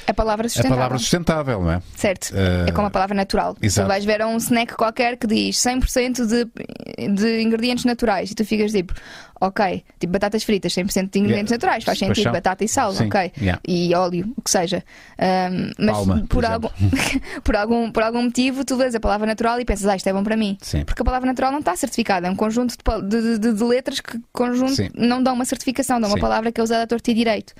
[0.10, 0.78] A palavra a sustentável.
[0.78, 1.82] palavra sustentável, não é?
[1.96, 2.32] Certo.
[2.36, 3.56] Eh, É como a palavra natural.
[3.62, 3.86] exato.
[3.86, 8.36] Tu vais ver a um snack qualquer que diz 100% de, de ingredientes naturais e
[8.36, 8.94] tu ficas tipo,
[9.40, 11.52] ok, tipo batatas fritas, 100% de ingredientes Yeah.
[11.52, 12.32] naturais, faz sentido, Paixão.
[12.34, 13.08] batata e sal, Sim.
[13.08, 13.32] ok.
[13.40, 13.62] Yeah.
[13.68, 14.84] E óleo, o que seja.
[15.18, 16.70] Ahm, mas Palma, por por, algum,
[17.44, 20.14] por, algum, por algum motivo tu lês a palavra natural e pensas, ah, isto é
[20.14, 20.58] bom para mim.
[20.62, 20.84] Sim.
[20.86, 24.00] Porque a palavra natural não está certificada, é um conjunto de, de, de- de letras
[24.00, 24.90] que conjunto Sim.
[24.96, 27.54] não dão uma certificação, dão uma palavra que é usada a torto e direito.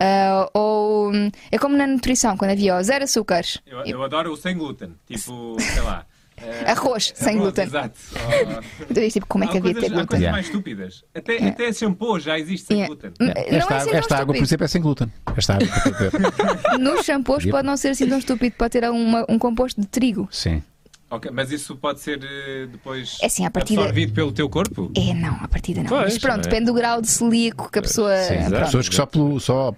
[0.00, 1.10] Ah, ou
[1.50, 3.58] é como na nutrição, quando havia zero açúcares.
[3.66, 4.94] Eu, eu adoro o sem glúten.
[5.06, 6.04] Tipo, sei lá.
[6.66, 7.64] Arroz sem arroz, glúten.
[7.64, 7.98] Exato.
[8.90, 10.06] Dizes tipo, como é que havia de coisas, ter há glúten?
[10.06, 10.36] coisas Yeah.
[10.36, 11.04] mais estúpidas.
[11.12, 12.94] Até, até shampoo já existe sem Yeah.
[12.94, 13.12] glúten.
[13.18, 13.28] Não
[13.58, 15.12] Esta, é assim esta água, por exemplo, é sem glúten.
[15.36, 19.26] Esta água, por exemplo, Nos shampoos pode não ser assim tão estúpido, pode ter uma-
[19.28, 20.28] um composto de trigo.
[20.30, 20.62] sim.
[21.10, 24.92] Ok, mas isso pode ser eh, depois É assim, à partida- absorvido pelo teu corpo?
[24.94, 25.88] É, não, a partida não.
[25.88, 26.42] Pois, Mas pronto, é?
[26.42, 28.14] depende do grau de celíaco que a pessoa.
[28.24, 29.40] Sim, há pessoas que só pelo.
[29.40, 29.72] Só,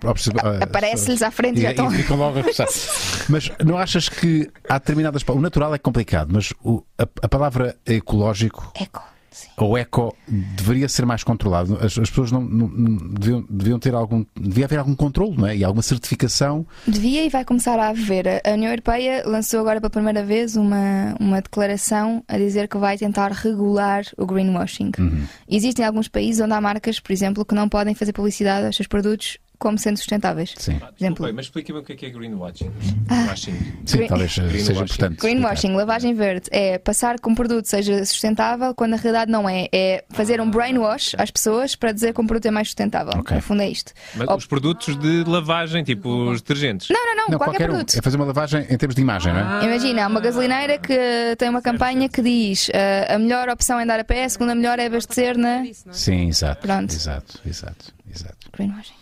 [0.61, 1.93] Aparece-lhes à frente e já estão.
[1.93, 2.66] e ficam logo a gostar.
[3.31, 5.22] Mas não achas que há determinadas.
[5.28, 9.01] O natural é complicado, mas o- a, a palavra ecológico Eco.
[9.31, 9.49] Sim.
[9.57, 11.74] ou eco deveria ser mais controlado.
[11.76, 14.24] As, as pessoas não, não- não- deviam, deviam ter algum.
[14.39, 15.57] Devia haver algum controle, não é?
[15.57, 16.66] E alguma certificação.
[16.87, 18.26] Devia e vai começar a haver.
[18.45, 22.99] A União Europeia lançou agora pela primeira vez uma, uma declaração a dizer que vai
[22.99, 24.91] tentar regular o greenwashing.
[24.99, 25.24] Uhum.
[25.49, 28.87] Existem alguns países onde há marcas, por exemplo, que não podem fazer publicidade aos seus
[28.89, 30.55] produtos como sendo sustentáveis.
[30.59, 30.79] Sim.
[30.83, 31.33] Ah, exemplo.
[31.33, 32.71] mas explica-me o que é que é greenwashing.
[33.09, 33.27] Ah.
[33.29, 33.53] Washing.
[33.85, 34.83] Sim, Green- talvez eh, seja Greenwashing.
[34.83, 35.21] importante.
[35.21, 39.69] Greenwashing, lavagem verde, é passar que um produto seja sustentável quando na realidade não é.
[39.73, 43.13] É fazer um brainwash às pessoas para dizer que um produto é mais sustentável.
[43.17, 43.37] Ok.
[43.37, 43.93] No fundo é isto.
[44.17, 46.89] Mas Ou- os produtos de lavagem, tipo os detergentes.
[46.89, 47.75] Não, não, não, Não, qualquer, qualquer um.
[47.75, 47.99] produto.
[47.99, 49.65] É fazer uma lavagem em termos de imagem, não é?
[49.67, 50.97] Imagina, há uma gasolineira que
[51.39, 54.55] tem uma campanha que diz ah, a melhor opção é andar a pé, a segunda
[54.55, 55.65] melhor é abastecer na.
[55.93, 56.67] Sim, exato.
[56.67, 56.93] Pronto.
[56.95, 58.37] Exato, exato, exato.
[58.57, 58.95] Greenwashing.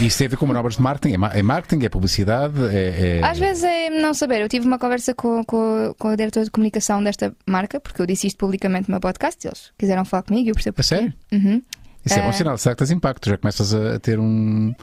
[0.00, 1.14] Isso tem a ver com manobras de marketing.
[1.14, 3.18] É É marketing, é publicidade, é.
[3.20, 4.40] é- Às vezes é não saber.
[4.40, 8.06] Eu tive uma conversa com, com, com a diretora de comunicação desta marca, porque eu
[8.06, 11.12] disse isto publicamente no meu podcast, eles quiseram falar comigo e eu percebo A sério?
[11.32, 11.62] Uhum.
[12.04, 12.32] Isso é bom Ah.
[12.32, 12.58] sinal.
[12.58, 13.28] Será que tens impacto?
[13.28, 14.74] Já começas a ter um.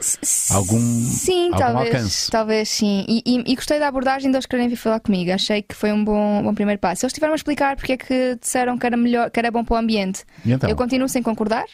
[0.50, 2.30] Algum- sim, algum talvez, alcance.
[2.30, 3.04] talvez sim.
[3.06, 5.30] E, e- e gostei da abordagem deles quererem vir falar comigo.
[5.30, 7.04] Achei que foi um bom, bom primeiro passo.
[7.04, 9.74] Eles tiveram a explicar porque é que disseram que era melhor, que era bom para
[9.74, 10.24] o ambiente.
[10.46, 10.68] Então?
[10.70, 11.66] Eu continuo sem concordar.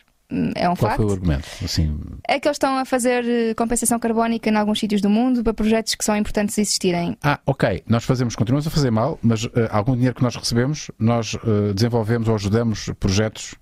[0.57, 0.97] É um Qual facto.
[0.97, 1.47] foi o argumento?
[1.65, 5.45] Assim, É que eles estão a fazer eh, compensação carbónica em alguns sítios do mundo
[5.45, 7.17] para projetos que são importantes existirem.
[7.23, 10.91] ah, ok, nós fazemos, continuamos a fazer mal, mas eh, algum dinheiro que nós recebemos,
[10.99, 13.55] nós eh, desenvolvemos ou ajudamos projetos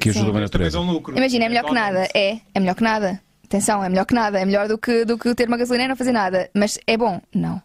[0.00, 0.78] que ajudam a natureza.
[0.78, 1.16] dão lucro.
[1.16, 2.08] Imagina, é melhor que nada.
[2.14, 3.20] É, é melhor que nada.
[3.44, 4.38] Atenção, é melhor que nada.
[4.38, 6.48] É melhor do que, do que ter uma gasolina e não fazer nada.
[6.54, 7.20] Mas é bom?
[7.34, 7.60] Não.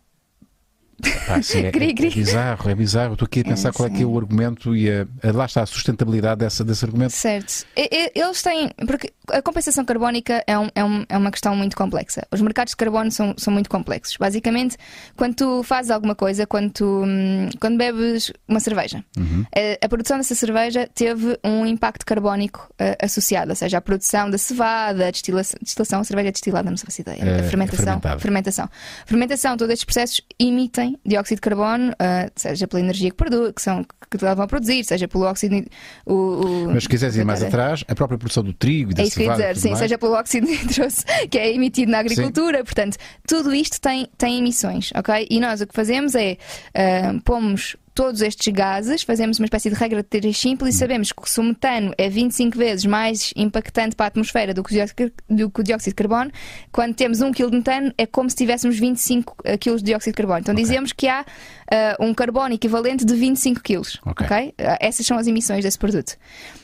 [1.28, 1.90] Pá, sim, é, é- cri.
[1.92, 3.14] é bizarro, é bizarro.
[3.14, 5.46] Estou aqui a pensar É, qual é que é o argumento e a, a- lá
[5.46, 7.12] está a sustentabilidade dessa, desse argumento.
[7.14, 7.66] Certo.
[7.76, 8.70] Eles têm.
[8.88, 12.26] Porque a compensação carbónica é, um- é um- é uma questão muito complexa.
[12.32, 14.18] Os mercados de carbono são, são muito complexos.
[14.18, 14.78] Basicamente,
[15.16, 20.18] quando tu fazes alguma coisa, quando tu hum, quando bebes uma cerveja, a, a produção
[20.18, 25.12] dessa cerveja teve um impacto carbónico eh, associado, ou seja, a produção da cevada, a
[25.12, 27.20] destilação, destilação a cerveja é destilada, não se faz ideia.
[27.24, 27.84] É, a fermentação.
[27.84, 28.20] é fermentada.
[28.20, 28.70] fermentação.
[29.06, 33.62] Fermentação, todos estes processos emitem dióxido de carbono, ah, seja pela energia que, produ que,
[33.62, 35.64] são, que levam a produzir, seja pelo óxido.
[36.06, 39.04] O, o- Mas se quiseres ir mais atrás, a própria produção do trigo e da
[39.04, 41.54] É isso que eu ia cevada dizer, sim, mais, seja pelo óxido nitroso que é
[41.54, 45.28] emitido na agricultura, portanto, tudo isto tem, tem emissões, ok?
[45.30, 46.38] E nós o que fazemos é
[46.76, 51.12] ah, pomos todos estes gases, fazemos uma espécie de regra de três simples e sabemos
[51.12, 55.64] que se o metano é 25 vezes mais impactante para a atmosfera do que o
[55.64, 56.32] dióxido, de carbono,
[56.72, 60.18] quando temos 1 kg de metano é como se tivéssemos 25 kg de dióxido de
[60.18, 60.40] carbono.
[60.40, 61.26] Então dizemos que há
[61.72, 64.26] ah, um carbono equivalente de 25 kg, Ok.
[64.26, 64.54] ok?
[64.60, 66.16] Ah, essas são as emissões desse produto.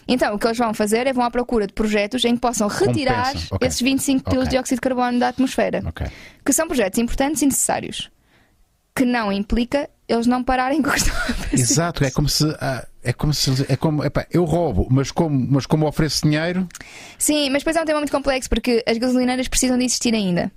[0.08, 2.68] Então, o que eles vão fazer é vão à procura de projetos em que possam
[2.68, 3.68] retirar Compensam, ok.
[3.68, 5.84] esses 25 kg de dióxido de carbono da atmosfera,
[6.44, 8.10] que são projetos importantes e necessários,
[9.00, 11.62] que não implica eles não pararem com o que estão a fazer.
[11.62, 12.44] Exato, é como se.
[12.60, 13.66] ah, é como se.
[13.70, 16.68] É como, epá, eu roubo, mas como, mas como ofereço dinheiro.
[17.18, 20.52] Sim, mas depois é um tema muito complexo porque as gasolineiras precisam de existir ainda.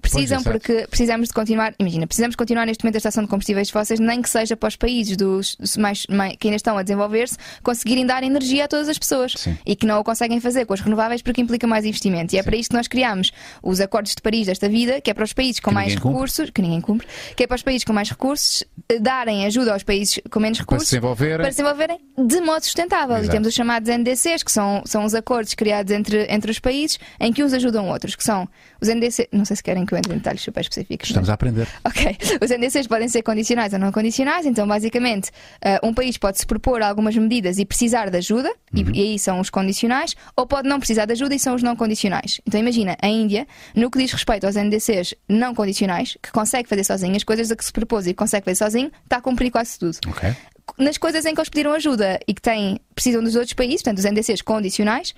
[0.00, 0.50] Precisam Pois, exato.
[0.50, 4.20] porque precisamos de continuar, imagina, precisamos continuar neste momento a estação de combustíveis fósseis, nem
[4.22, 8.22] que seja para os países dos mais, mais- que ainda estão a desenvolver-se, conseguirem dar
[8.22, 9.56] energia a todas as pessoas Sim.
[9.66, 12.34] e que não o conseguem fazer com as renováveis porque implica mais investimento.
[12.34, 13.32] E é para isto que nós criamos
[13.62, 16.02] os acordos de Paris desta vida, que é para os países com Que mais ninguém
[16.02, 16.14] cumpre.
[16.16, 19.72] recursos, que ninguém cumpre, que é para os países com mais recursos eh, darem ajuda
[19.72, 21.36] aos países com menos Para recursos se desenvolverem.
[21.38, 23.16] para se desenvolverem de modo sustentável.
[23.16, 23.28] Exato.
[23.28, 26.98] E temos os chamados NDCs, que são, são os acordos criados entre, entre os países
[27.20, 28.48] em que uns ajudam outros, que são
[28.82, 31.08] os NDC, não sei se querem que eu entre em detalhes super específicos.
[31.08, 31.68] Estamos a aprender.
[31.84, 32.18] Ok.
[32.42, 35.30] Os NDCs podem ser condicionais ou não condicionais, então basicamente
[35.64, 39.18] uh, um país pode se propor algumas medidas e precisar de ajuda, e, e aí
[39.18, 42.40] são os condicionais, ou pode não precisar de ajuda e são os não condicionais.
[42.44, 46.82] Então imagina, a Índia, no que diz respeito aos NDCs não condicionais, que consegue fazer
[46.82, 49.78] sozinho, as coisas a que se propôs e consegue fazer sozinho, está a cumprir quase
[49.78, 49.96] tudo.
[50.08, 50.34] Ok.
[50.78, 53.98] Nas coisas em que eles pediram ajuda e que têm, precisam dos outros países, portanto,
[53.98, 55.10] os NDCs condicionais,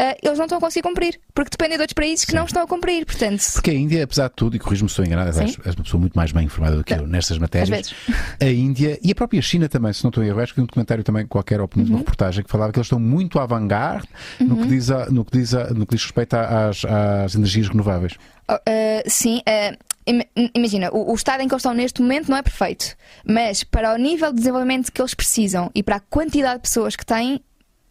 [0.00, 2.62] uh, eles não estão a conseguir cumprir, porque dependem de outros países que não estão
[2.62, 3.04] a cumprir.
[3.04, 6.00] Portanto, Porque a Índia, apesar de tudo, e corrijo-me se estou enganado, és, uma pessoa
[6.00, 7.92] muito mais bem informada do que eu nestas matérias.
[8.40, 10.62] A Índia e a própria China também, se não estou em erro, acho que vi
[10.62, 11.94] um documentário também, qualquer opinião, Uhum.
[11.96, 14.06] uma reportagem, que falava que eles estão muito à vanguarda
[14.40, 17.68] no, que diz a- no, que diz a- no que diz respeito às, às energias
[17.68, 18.14] renováveis.
[18.54, 19.76] Uh, sim, uh,
[20.06, 22.96] im- imagina, o, o estado em que eles estão neste momento não é perfeito,
[23.26, 26.96] mas para o nível de desenvolvimento que eles precisam e para a quantidade de pessoas
[26.96, 27.40] que têm,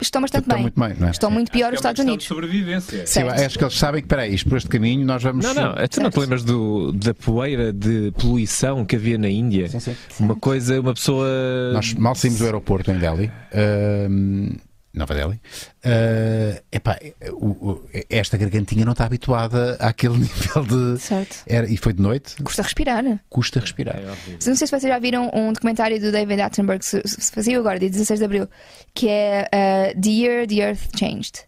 [0.01, 0.63] estão bastante Estão bem.
[0.63, 1.11] muito bem, é?
[1.11, 1.33] Estão Sim.
[1.35, 2.23] muito pior Acho os que é Estados Unidos.
[2.23, 2.97] de sobrevivência.
[3.05, 3.39] Sim, Certo.
[3.41, 5.45] acho que eles sabem que, espera aí, isto por este caminho nós vamos.
[5.45, 6.19] Não, não, tu não te Certo.
[6.19, 9.69] lembras do, da poeira de poluição que havia na Índia?
[9.69, 9.95] Sim, sim.
[10.19, 11.27] Uma coisa, uma pessoa.
[11.73, 13.31] Nós mal saímos do aeroporto em Delhi.
[13.53, 14.55] ahm,
[14.93, 15.39] Nova Delhi.
[15.85, 16.99] ah, epá,
[17.31, 20.99] o- o- esta gargantinha não está habituada àquele nível de.
[21.01, 21.37] Certo.
[21.47, 23.03] Era, e foi de noite, Custa respirar.
[23.29, 23.95] custa respirar.
[23.97, 24.33] É horrível.
[24.45, 27.57] Não sei se vocês já viram um documentário do David Attenborough que se, se fazia
[27.57, 28.47] agora, dia 16 de Abril,
[28.93, 29.47] que é
[29.95, 31.39] uh, The Year the Earth Changed.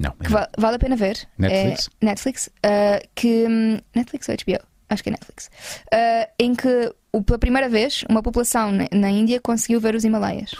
[0.00, 1.26] Não, Que va- vale a pena ver.
[1.38, 1.90] Netflix?
[2.00, 2.46] É Netflix.
[2.46, 3.46] uh, que,
[3.94, 4.64] Netflix ou HBO?
[4.88, 5.50] Acho que é Netflix.
[5.92, 6.92] Uh, em que,
[7.26, 10.52] pela primeira vez, uma população na, na Índia conseguiu ver os Himalaias.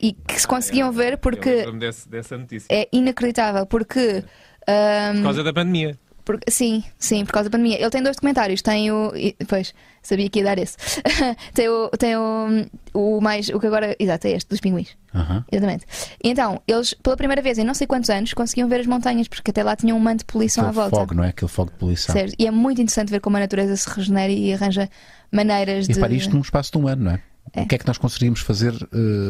[0.00, 2.68] E que se conseguiam ver porque lembro-me desse- dessa notícia.
[2.70, 3.66] é inacreditável.
[3.66, 4.22] Porque.
[4.68, 5.98] um, Por causa da pandemia.
[6.24, 7.80] por- sim, sim, por causa da pandemia.
[7.80, 8.62] Ele tem dois documentários.
[8.62, 9.12] Tem o.
[9.16, 10.76] e- Pois, sabia que ia dar esse.
[11.54, 13.48] tem o, tem o, o mais.
[13.48, 13.96] O que agora.
[13.98, 14.96] Exato, é este, dos pinguins.
[15.14, 15.44] Aham.
[15.50, 15.86] Exatamente.
[16.22, 19.26] E então, eles, pela primeira vez em não sei quantos anos, conseguiam ver as montanhas,
[19.26, 20.96] porque até lá tinham um manto de poluição à Aquele volta.
[20.96, 21.28] fogo, não é?
[21.30, 22.12] Aquele fogo de poluição.
[22.14, 22.34] Certo.
[22.38, 24.88] E é muito interessante ver como a natureza se regenera e arranja
[25.32, 25.98] maneiras E de.
[26.00, 27.22] para isto num espaço de um ano, não é?
[27.54, 27.62] É.
[27.62, 28.72] O que é que nós conseguiríamos fazer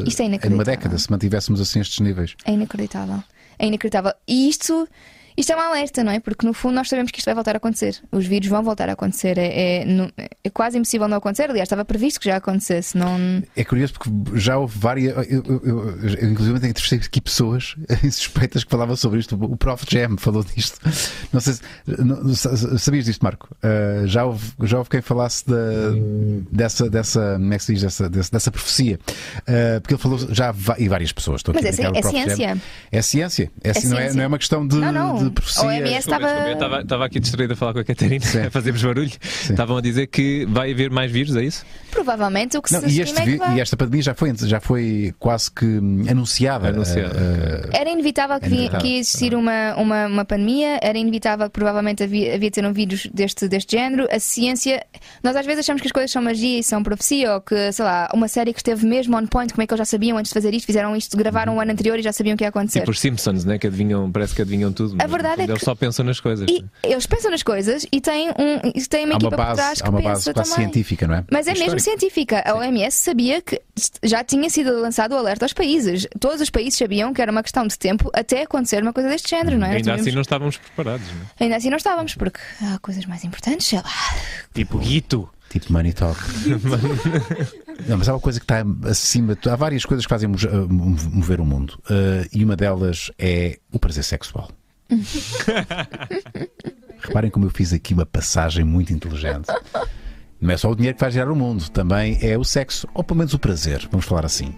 [0.07, 2.35] Isto é em uma década se mantivéssemos assim estes níveis?
[2.45, 3.23] É inacreditável.
[3.59, 4.13] É inacreditável.
[4.27, 4.89] E isto,
[5.39, 6.19] isto é um alerta, não é?
[6.19, 7.97] Porque no fundo nós sabemos que isto vai voltar a acontecer.
[8.11, 9.39] Os vírus vão voltar a acontecer.
[9.39, 11.49] É, é, é quase impossível não acontecer.
[11.49, 12.99] Aliás, estava previsto que já acontecesse.
[12.99, 13.43] Não...
[13.57, 15.15] É curioso porque já houve várias.
[15.31, 17.77] Eu, eu, eu, eu, inclusive, entrevistei aqui pessoas
[18.11, 19.37] suspeitas que falavam sobre isto.
[19.41, 19.85] O Prof.
[19.89, 20.81] Jam falou disto.
[21.33, 21.61] Não sei se.
[21.87, 22.35] não-
[22.79, 23.49] sabias disto, Marco?
[23.63, 25.57] Uh, já, houve, já houve quem falasse da,
[26.51, 27.35] dessa, dessa.
[27.35, 27.83] Como é que se diz?
[27.83, 28.99] Dessa, dessa, dessa profecia.
[29.41, 30.53] Uh, porque ele falou já.
[30.79, 31.41] E várias pessoas.
[31.41, 32.63] Estou aqui Mas a é é ciência.
[32.91, 33.53] É ciência.
[33.63, 34.17] É, ci- não, é, ciência.
[34.17, 35.19] não é uma questão de, Não, não.
[35.19, 35.63] de profecia.
[35.63, 38.41] A OMS Desculpa, estava- estava- Estava aqui distraído a falar com a Catarina, Sim.
[38.47, 39.11] a fazermos barulho.
[39.51, 41.65] Estavam a dizer que vai haver mais vírus, é isso?
[41.91, 43.57] Provavelmente o que Não, se e, estima este é que vai.
[43.57, 45.65] e esta pandemia já foi, já foi quase que
[46.09, 46.69] anunciada.
[46.69, 48.81] Anunciada, Uh, uh, Era inevitável que, É vi- inevitável.
[48.81, 52.67] que ia existir uma, uma, uma pandemia, era inevitável que provavelmente havia, havia de ter
[52.67, 54.07] um vírus deste, deste género.
[54.11, 54.85] A ciência,
[55.23, 57.85] nós às vezes achamos que as coisas são magia e são profecia, ou que, sei
[57.85, 60.31] lá, uma série que esteve mesmo on point, como é que eles já sabiam antes
[60.31, 62.49] de fazer isto, fizeram isto, gravaram o ano anterior e já sabiam o que ia
[62.49, 62.81] acontecer.
[62.81, 63.59] Tipo os Simpsons, né?
[63.59, 64.97] que adivinham, parece que adivinham tudo.
[64.97, 66.49] mas, verdade fundo, é Eles que- só pensam nas coisas.
[66.51, 69.37] E eles pensam nas coisas e têm, um, e têm uma há uma equipa por
[69.37, 70.65] base, trás que uma pensa base quase também.
[70.65, 71.25] científica, não é?
[71.31, 71.85] Mas é mesmo Histórica.
[71.85, 72.43] científica.
[72.47, 73.61] A OMS sabia que
[74.03, 76.07] já tinha sido lançado o alerta aos países.
[76.19, 79.31] Todos os países sabiam que era uma questão de tempo até acontecer uma coisa deste
[79.31, 79.77] género, não é?
[79.77, 81.07] Ainda assim não estávamos preparados.
[81.07, 81.21] Né?
[81.41, 83.91] Ainda assim não estávamos, porque há coisas mais importantes, sei lá.
[84.55, 85.29] Tipo Guito.
[85.51, 86.21] Tipo Money Talk.
[87.89, 89.35] não, mas há uma coisa que está acima.
[89.35, 90.37] de- Há várias coisas que fazem mo-
[90.69, 91.79] mo- mover o mundo.
[91.91, 94.51] Uh, e uma delas é o prazer sexual.
[97.01, 99.47] Reparem como eu fiz aqui uma passagem muito inteligente.
[100.41, 103.03] Não é só o dinheiro que faz gerar o mundo, também é o sexo, ou
[103.03, 104.55] pelo menos o prazer, vamos falar assim.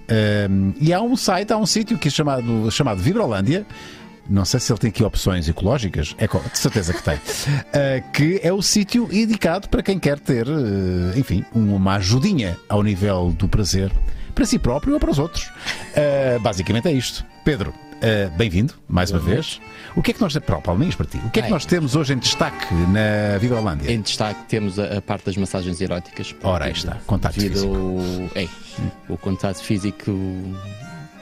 [0.51, 3.67] Um, e há um site, há um sítio que é chamado, chamado Vibrolândia.
[4.29, 7.17] Não sei se ele tem aqui opções ecológicas, é, de certeza que tem.
[7.17, 12.83] Uh, que é o sítio indicado para quem quer ter, uh, enfim, uma ajudinha ao
[12.83, 13.91] nível do prazer
[14.35, 15.47] para si próprio ou para os outros.
[15.47, 17.25] Uh, basicamente é isto.
[17.43, 19.61] Pedro, uh, bem-vindo mais uma vez.
[19.97, 21.65] O que é que nós, para o Palmeiras, para ti, o que é que nós
[21.65, 23.91] temos hoje em destaque na Vibrolândia?
[23.93, 26.35] Em destaque temos a, a parte das massagens eróticas.
[26.43, 27.75] Ora, aí está, contacto Devido físico.
[27.75, 28.49] ao- é,
[29.09, 30.13] o contato físico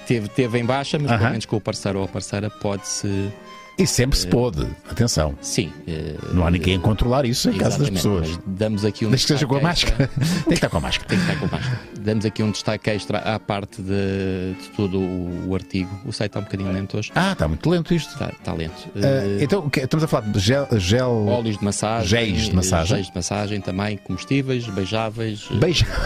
[0.07, 1.19] teve, teve em baixa, mas Aham.
[1.19, 3.31] pelo menos com o parceiro ou a parceira pode-se.
[3.79, 5.35] E sempre se pôde, atenção.
[5.41, 5.73] Sim.
[5.87, 8.39] eh, Não há ninguém a controlar isso em casa das pessoas.
[8.45, 10.09] Damos aqui um Desde que esteja com a máscara.
[10.19, 11.09] Tem que estar com a máscara.
[11.09, 11.81] Tem que estar com máscara.
[12.01, 15.89] Damos aqui um destaque extra à parte de, de todo o, o artigo.
[16.05, 17.13] O site está um bocadinho lento hoje.
[17.15, 18.13] Ah, está muito lento isto.
[18.13, 18.89] Está, está lento.
[18.97, 20.67] Eh, então, estamos a falar de gel.
[20.77, 22.09] gel Óleos de massagem.
[22.09, 22.97] Géis de massagem.
[22.97, 25.47] Géis de massagem também, comestíveis, beijáveis.
[25.53, 25.87] eh, beija-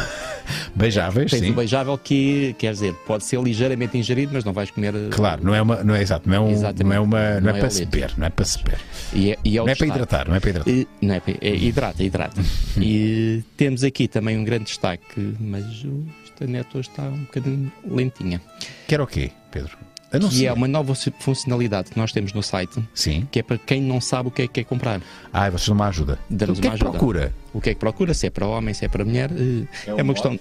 [0.74, 1.50] Beijáveis, Tens sim.
[1.50, 4.92] o beijável que, quer dizer, pode ser ligeiramente ingerido, mas não vais comer.
[5.10, 5.84] Claro, não é uma.
[5.84, 7.84] Não é exato, não é, um, não é, uma, não é Não é para se
[7.84, 8.78] beber, não é para se beber.
[9.12, 10.70] E é, e é Não é para hidratar, não é para hidratar.
[10.70, 12.40] E- Não é, para- é hidrata, hidrata.
[12.80, 17.72] e temos aqui também um grande destaque, mas o- esta net hoje está um bocadinho
[17.84, 18.40] lentinha.
[18.86, 19.76] Que era o quê, Pedro?
[20.12, 20.44] Não Que ser.
[20.46, 23.26] é uma nova funcionalidade que nós temos no site, Sim.
[23.30, 25.00] que é para quem não sabe o que é que quer comprar.
[25.32, 26.18] Ah, vocês dão uma ajuda.
[26.28, 26.98] Damos o que é uma que ajuda.
[26.98, 27.34] procura?
[27.54, 30.02] O que é que procura, se é para homem, se é para mulher, eh, é,
[30.02, 30.38] uma questão.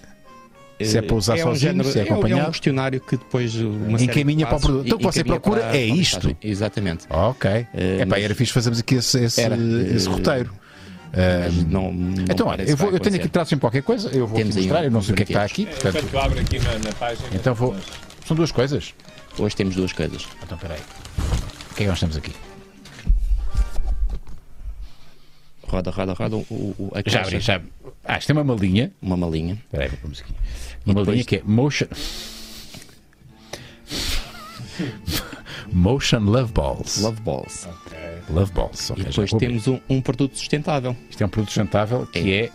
[0.85, 2.47] Se é para usar é um sozinho, género, se é é um- É acompanhado.
[2.47, 4.85] um questionário que depois uh, Encaminha para o produto.
[4.85, 6.37] Então o que você encaminha procura para- é para isto.
[6.41, 7.05] Exatamente.
[7.09, 7.49] Ok.
[7.51, 10.51] Eh, é pá, mas- era fixe fazermos aqui esse, esse, Era, esse eh, roteiro.
[10.53, 14.07] Mas Ah, não, não então, olha, eu, vou, eu tenho aqui traços em qualquer coisa,
[14.09, 15.97] eu vou Temos mostrar, um- eu não sei o que é que está aqui, portanto,
[15.97, 17.27] Enquanto abre aqui na, na página.
[17.33, 17.75] então vou.
[18.25, 18.93] São duas coisas.
[19.37, 20.25] Hoje temos duas coisas.
[20.41, 20.79] Então, espera aí.
[20.79, 22.31] O que é que nós temos aqui?
[25.71, 26.35] Roda, roda, roda.
[26.35, 26.41] O,
[26.77, 27.61] o, a Já abri, já.
[28.03, 28.91] Ah, isto tem uma malinha.
[29.01, 29.53] Uma malinha.
[29.53, 30.23] Espera aí, pôr aqui.
[30.85, 31.85] Uma depois- malinha que é Motion.
[35.71, 37.01] Motion Love Balls.
[37.01, 37.67] Love Balls.
[38.29, 38.89] Love Balls.
[38.89, 40.95] E ok, já depois temos um, um produto sustentável.
[41.09, 42.49] Isto é um produto sustentável que é,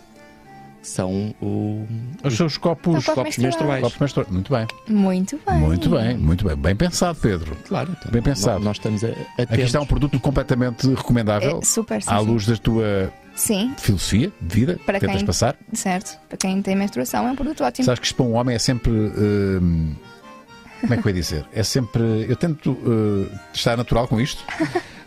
[0.87, 1.85] São o,
[2.23, 2.97] os seus copos.
[2.99, 3.81] Os copos copos menstruais.
[3.83, 4.29] Copos menstruais.
[4.31, 4.67] Muito bem.
[4.87, 5.57] Muito bem.
[5.59, 6.55] Muito bem, muito bem.
[6.55, 7.55] Bem pensado, Pedro.
[7.67, 7.95] Claro.
[7.99, 8.55] então, Bem pensado.
[8.63, 9.07] Nós, nós estamos a,
[9.37, 12.25] a Aqui está um produto completamente recomendável É super sim, à sim.
[12.25, 15.55] luz da tua Sim, filosofia de vida Para que tentas quem- passar.
[15.73, 16.17] certo.
[16.29, 17.85] Para quem tem menstruação é um produto ótimo.
[17.85, 18.91] Sabes que isto para um homem é sempre.
[18.91, 19.93] hum,
[20.81, 21.45] como é que eu ia dizer?
[21.53, 22.25] É sempre.
[22.29, 24.43] Eu tento uh, estar natural com isto,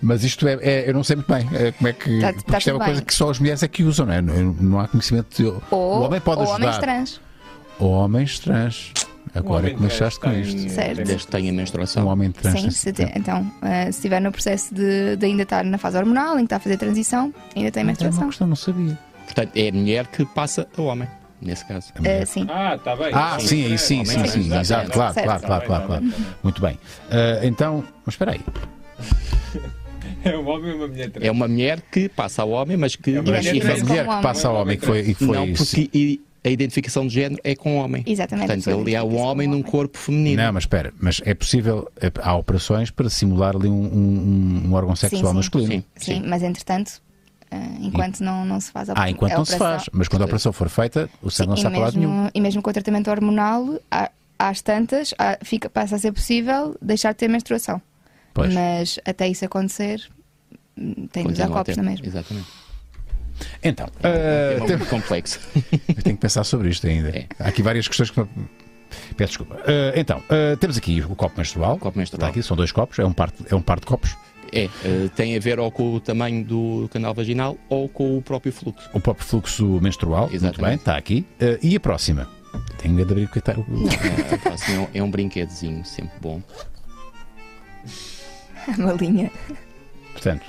[0.03, 0.59] mas isto é.
[0.61, 1.49] é- eu não sei muito bem.
[1.53, 2.21] É, como é que.
[2.21, 3.07] Tá- porque tá isto é tudo uma coisa bem.
[3.07, 4.21] que só as mulheres é que usam, não é?
[4.23, 5.37] Não, não há conhecimento.
[5.37, 6.67] De, Ou, o homem pode ou ajudar.
[6.67, 7.21] homens trans.
[7.79, 8.93] Homens trans.
[9.33, 10.69] Agora é que começaste com isto.
[10.71, 10.97] Certo.
[11.05, 12.07] Desde que tenha Um menstruação.
[12.09, 12.61] homem trans.
[12.61, 15.97] Sim, se te- então, eh, se estiver no processo de, de ainda estar na fase
[15.97, 18.27] hormonal, em que está a fazer transição, ainda tem É uma menstruação.
[18.27, 18.99] questão, não sabia.
[19.27, 21.09] Portanto, é a mulher que passa a homem,
[21.41, 21.93] nesse caso.
[22.05, 22.47] Eh, sim.
[22.49, 23.11] Ah, está bem.
[23.13, 26.05] Ah, sim, aí sim, sim, Homem sim, trans, exato, claro, claro, claro, claro, claro.
[26.43, 26.79] Muito bem.
[27.11, 28.41] Ah, então, mas espera aí.
[30.23, 31.25] É um homem e uma mulher trans.
[31.27, 33.11] É uma mulher que passa ao homem, mas que.
[33.15, 35.01] É uma mulher e trans a mulher que passa ao homem que foi.
[35.01, 38.03] E foi Não, porque i- a identificação de género é com o homem.
[38.07, 38.47] Exatamente.
[38.47, 40.43] Portanto, ele é um homem num corpo feminino.
[40.43, 44.73] Não, mas espera, mas é possível, é- há operações para simular ali um, um- um
[44.75, 45.37] órgão sexual sim.
[45.37, 45.73] masculino.
[45.73, 45.85] Sim.
[45.97, 46.93] Sim, mas entretanto,
[47.51, 50.09] eh, enquanto não, não se faz a Ah, enquanto a não se operação- faz, mas
[50.09, 52.29] quando a operação for feita, o sangue não e, está para lado nenhum.
[52.35, 56.77] e mesmo com o tratamento hormonal, há- às tantas, há- fica, passa a ser possível
[56.81, 57.81] deixar de ter menstruação.
[58.33, 58.53] Pois.
[58.55, 60.01] Mas até isso acontecer,
[60.79, 62.07] hum, tem de usar copos na mesma.
[62.07, 62.47] Exatamente.
[63.63, 65.41] Então, É ah, tem- muito complexo.
[65.89, 67.09] eu tenho que pensar sobre isto ainda.
[67.11, 67.27] É.
[67.39, 68.21] Há aqui várias questões que.
[69.17, 69.57] Peço desculpa.
[69.67, 71.79] Ah, então, ah, temos aqui o copo menstrual.
[71.79, 72.19] Copo menstrual.
[72.29, 74.17] Está aqui, são dois copos, é um par, é um par de copos.
[74.53, 78.23] É, eh, tem a ver ou com o tamanho do canal vaginal ou com o
[78.23, 78.89] próprio fluxo.
[78.93, 80.23] O próprio fluxo menstrual.
[80.23, 80.67] Muito Exatamente.
[80.69, 81.27] bem, está aqui.
[81.41, 82.29] Ah, e a próxima?
[82.79, 83.53] Tenho medo de abrir o que está.
[83.53, 86.43] Eh, assim, é um- é um brinquedozinho sempre bom.
[88.79, 89.31] Uma linha.
[90.13, 90.43] Portanto,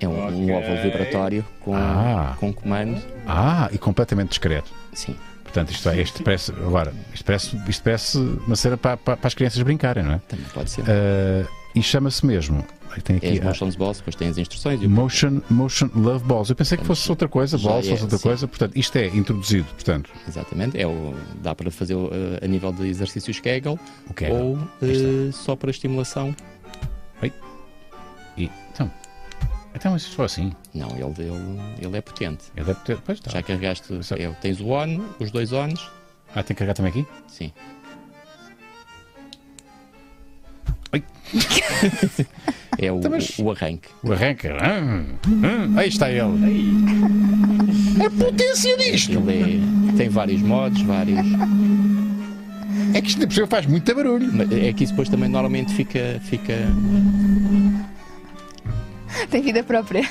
[0.00, 0.54] É um, um Ok.
[0.54, 2.36] óvulo vibratório com, Ah.
[2.38, 3.02] com comando.
[3.26, 4.70] ah, e completamente discreto.
[4.92, 5.16] Sim.
[5.42, 6.52] Portanto, isto, é, isto parece.
[6.52, 10.18] Agora, isto parece, isto parece uma cena para, para, para as crianças brincarem, não é?
[10.28, 10.84] Também pode ser.
[10.86, 11.44] Ah,
[11.74, 12.64] e chama-se mesmo.
[12.98, 14.82] Aí Tem é aqui as a- motions balls, depois tem as instruções.
[14.82, 16.50] E o- Motion, motion Love Balls.
[16.50, 18.22] Eu pensei que fosse outra coisa, balls é, fosse outra sim.
[18.22, 18.48] coisa.
[18.48, 19.64] Portanto, isto é introduzido.
[19.74, 20.80] Portanto, Exatamente.
[20.80, 24.32] É o, dá para fazer eh, a nível de exercícios Kegel o que é?
[24.32, 26.34] ou eh, só para estimulação.
[28.36, 28.88] E, então,
[29.74, 30.52] então, isso só assim.
[30.72, 32.44] Não, ele, ele, ele é potente.
[32.56, 32.98] Ele deve ter.
[33.04, 33.30] Pois está.
[33.32, 33.92] Já carregaste.
[34.16, 35.80] É, tens o ON, os dois ONs.
[36.34, 37.06] Ah, tem que carregar também aqui?
[37.26, 37.52] Sim.
[42.78, 43.88] é o, Então, mas- o arranque.
[44.02, 44.56] O arranca.
[44.62, 46.22] Hum, hum, aí está ele.
[48.04, 49.12] A potência disto!
[49.28, 49.60] Ele
[49.92, 51.18] é- tem vários modos, vários.
[52.94, 54.30] É que isto por cima faz muito barulho.
[54.66, 56.20] É que isso depois também normalmente fica.
[56.24, 56.54] fica
[59.30, 60.08] Tem vida própria.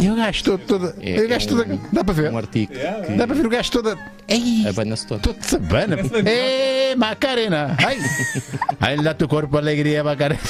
[0.00, 0.58] E o gajo todo.
[0.66, 2.30] todo É- o gajo é todo um- dá para ver.
[2.32, 3.98] um artigo que Dá para ver o gajo todo.
[4.28, 5.20] Ei, abana-se todo.
[5.20, 5.96] todo de sabana.
[6.26, 7.76] Ei, Macarena.
[7.84, 7.98] Ai,
[8.80, 10.40] ai, dá teu corpo alegria, Macarena.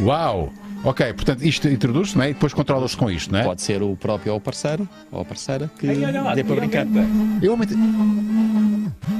[0.00, 0.52] Uau.
[0.84, 2.30] Ok, portanto, isto introduz-se, não é?
[2.30, 3.44] E depois controla-se com isto, não é?
[3.44, 6.44] Pode ser o próprio ou o parceiro, ou a parceira, que Ai, olha lá, dê
[6.44, 6.86] para brincar.
[7.42, 7.76] Eu aumentei.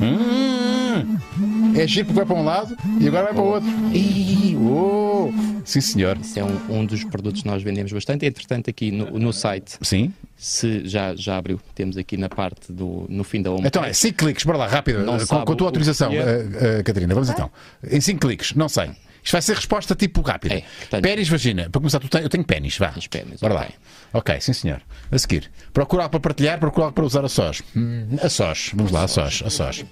[0.01, 3.69] Hum, é giro porque vai para um lado e agora vai para o outro.
[3.93, 5.31] Ih, oh.
[5.65, 6.17] Sim, senhor.
[6.19, 8.25] Isso é um, um dos produtos que nós vendemos bastante.
[8.25, 10.13] Entretanto, aqui no, no site, Sim.
[10.37, 13.05] se já, já abriu, temos aqui na parte do.
[13.09, 13.67] no fim da home.
[13.67, 15.01] Então é 5 cliques, bora lá, rápido.
[15.05, 16.17] Não com, com a tua o- autorização, é?
[16.17, 16.47] eh,
[16.79, 17.13] eh, Catarina.
[17.15, 17.51] Vamos então.
[17.91, 18.91] Em 5 cliques, não sei.
[19.29, 20.55] Isto vai ser resposta tipo rápida.
[20.55, 21.69] É, portanto- Pênis, vagina.
[21.69, 22.89] Para começar, eu tenho pênis, vá.
[22.93, 23.67] Tens pênis, Bora ok.
[23.67, 24.19] lá.
[24.21, 24.81] Ok, sim senhor.
[25.13, 25.51] A seguir.
[25.71, 27.63] Procura algo para partilhar, procura algo para usar a sós.
[27.77, 28.71] Hum, a sós.
[28.73, 29.43] Vamos lá, a sós.
[29.45, 29.85] A sós.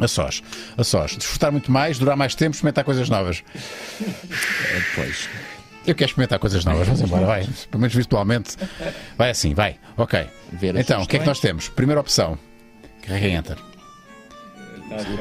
[0.00, 0.42] A sós.
[0.76, 1.16] A sós.
[1.16, 3.44] Desfrutar muito mais, durar mais tempo, experimentar coisas novas.
[4.00, 5.28] Depois.
[5.86, 6.84] Eu quero experimentar coisas novas.
[6.88, 7.44] Vamos embora, vai.
[7.70, 8.56] Pelo menos virtualmente.
[9.16, 9.76] Vai assim, vai.
[9.96, 10.26] Ok.
[10.80, 11.68] Então, o que é que nós temos?
[11.68, 12.36] Primeira opção.
[13.02, 13.56] Carrega em Enter.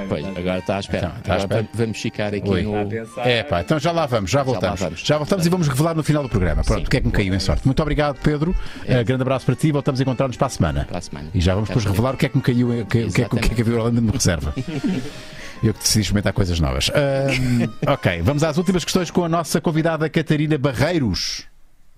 [0.10, 1.08] Pois, agora está à espera.
[1.08, 1.62] Então, está à espera.
[1.64, 2.64] va- vamos ficar aqui Oi.
[2.64, 2.76] no.
[3.24, 4.80] É pá, então já lá vamos, já voltamos.
[4.80, 5.00] vamos.
[5.02, 6.64] Já voltamos e vamos revelar no final do programa.
[6.64, 7.66] Pronto, o que é que me caiu em sorte.
[7.66, 8.56] Muito obrigado, Pedro.
[8.86, 9.00] É.
[9.02, 9.72] Uh, grande abraço para ti.
[9.72, 10.86] Voltamos a encontrar-nos para a semana.
[10.88, 11.30] Para a semana.
[11.34, 13.26] E já vamos depois revelar o que é que me caiu, o que, que, é
[13.30, 14.54] que- o que é que a Violanda me reserva.
[15.64, 16.92] Eu que decidi experimentar coisas novas.
[17.88, 21.46] Ok, vamos às últimas questões com a nossa convidada Catarina Barreiros.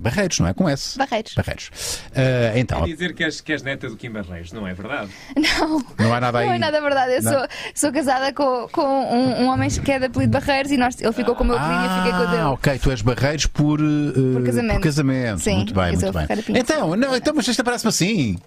[0.01, 0.53] Barreiros, não é?
[0.53, 0.97] Com S.
[0.97, 1.33] Barreiros.
[1.35, 1.69] Barreiros.
[2.15, 5.11] Ah, então, Quer dizer que és, que és neta do Kim Barreiros, não é verdade?
[5.35, 5.83] Não.
[5.99, 6.47] não há nada aí.
[6.47, 7.13] Não é nada verdade.
[7.15, 7.31] Eu Não.
[7.33, 10.99] sou, sou casada com, com um, um homem que é de apelido Barreiros e nós,
[11.01, 12.41] ele ficou com o meu apelido e eu fiquei com o dele.
[12.41, 14.75] Ah, ok, tu és Barreiros por, uh, Por casamento.
[14.75, 15.39] por casamento.
[15.41, 16.27] Sim, muito bem, muito bem.
[16.59, 18.37] Então, não, então, mas esta parece-me assim.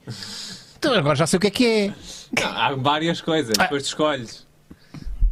[0.79, 1.93] Então agora já sei o que é que é.
[2.41, 4.47] Não, há várias coisas, depois tu escolhes.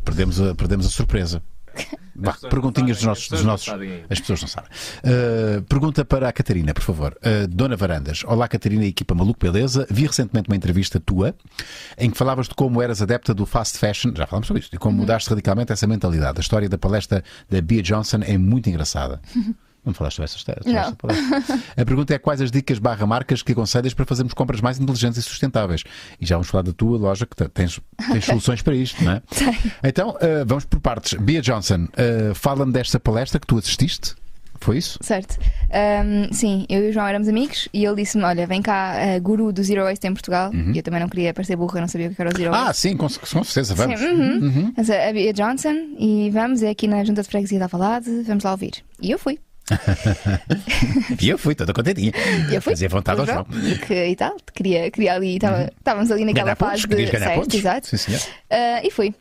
[0.05, 1.43] Perdemos a, perdemos a surpresa.
[2.21, 3.25] Não perguntinhas dos sabem, nossos.
[3.25, 4.71] as Dos pessoas não nossos as pessoas não sabem.
[4.71, 7.17] Uh, pergunta para a Catarina, por favor.
[7.19, 8.23] Uh, Dona Varandas.
[8.27, 9.87] Olá, Catarina e equipa Maluco Beleza.
[9.91, 11.35] Vi recentemente uma entrevista tua
[11.99, 14.13] em que falavas de como eras adepta do fast fashion.
[14.15, 14.75] Já falamos sobre isto.
[14.75, 16.39] E como mudaste radicalmente essa mentalidade.
[16.39, 19.21] A história da palestra da Bia Johnson é muito engraçada.
[19.85, 20.63] Não falaste sobre essa história?
[20.67, 20.97] Não.
[20.99, 21.55] Falaste sobre essa.
[21.81, 25.19] A pergunta é quais as dicas barra marcas que aconselhas para fazermos compras mais inteligentes
[25.19, 25.83] e sustentáveis.
[26.21, 27.81] E já vamos falar da tua loja que te- tens,
[28.13, 29.23] tens soluções para isto, não é?
[29.89, 31.15] Então, uh, vamos por partes.
[31.19, 34.15] Bia Johnson, uh, fala-me desta palestra que tu assististe.
[34.63, 34.99] Foi isso?
[35.01, 35.39] Certo.
[35.73, 39.19] Ahm, sim, eu e o João éramos amigos e ele disse-me: Olha, vem cá, eh,
[39.19, 40.53] guru do Zero Waste em Portugal.
[40.53, 42.57] E eu também não queria parecer burra, não sabia o que era o Zero Uhum.
[42.57, 42.83] Ah, Waste.
[42.83, 43.99] sim, com, com certeza, vamos.
[43.99, 44.75] Sim, uhum.
[44.77, 48.45] É a Bia Johnson e vamos, é aqui na Junta de Freguesia da Valade, vamos
[48.45, 48.73] lá ouvir.
[49.01, 49.39] E eu fui.
[51.21, 52.13] E eu fui toda contentinha.
[52.51, 52.73] E eu fui.
[52.73, 53.45] Fazia vontade ao João.
[53.45, 57.13] Porque, e tal, queria, queria ali, estávamos ali naquela Ganhar fase pontos, de.
[57.13, 57.59] ganhar certo, pontos?
[57.59, 57.87] exato.
[57.87, 58.21] Sim, senhor.
[58.51, 59.15] Ah, e fui.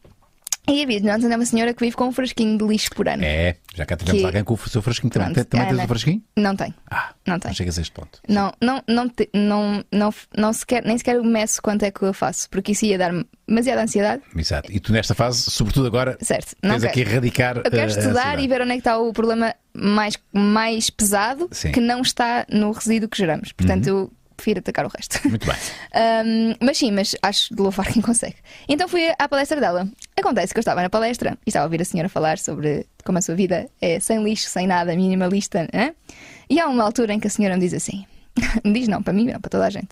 [0.72, 3.08] E a Bia Johnson é uma senhora que vive com um frasquinho de lixo por
[3.10, 3.24] ano.
[3.24, 5.34] É, já cá tivemos Que- alguém com o seu frasquinho também.
[5.34, 5.84] Pronto, também tens Ana.
[5.84, 6.24] o frasquinho?
[6.38, 6.74] Não tem.
[6.92, 7.50] Ah, Não tem.
[7.50, 8.20] não chegas a este ponto.
[8.28, 12.14] Não, não, não, te- não, não, não sequer, nem sequer meço quanto é que eu
[12.14, 14.22] faço, porque isso ia dar-me demasiada ansiedade.
[14.36, 14.72] Exato.
[14.72, 16.92] E tu nesta fase, sobretudo agora, Certo, não tens quero.
[16.92, 17.58] aqui erradicar.
[17.58, 21.48] Eu quero eh, estudar e ver onde é que está o problema mais, mais pesado
[21.52, 21.72] Sim.
[21.72, 23.52] que não está no resíduo que geramos.
[23.54, 23.98] Portanto, Uhum.
[24.00, 25.20] eu prefiro atacar o resto.
[25.28, 25.56] Muito bem.
[25.90, 28.36] Um, mas sim, mas acho de louvar quem consegue.
[28.68, 29.88] Então fui à palestra dela.
[30.16, 33.18] Acontece que eu estava na palestra e estava a ouvir a senhora falar sobre como
[33.18, 35.68] a sua vida é sem lixo, sem nada, minimalista.
[35.74, 35.94] Né?
[36.50, 38.06] E há uma altura em que a senhora me diz assim:
[38.64, 39.90] me diz não, para mim, não, para toda a gente.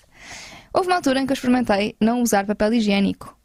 [0.74, 3.36] Houve uma altura em que eu experimentei não usar papel higiênico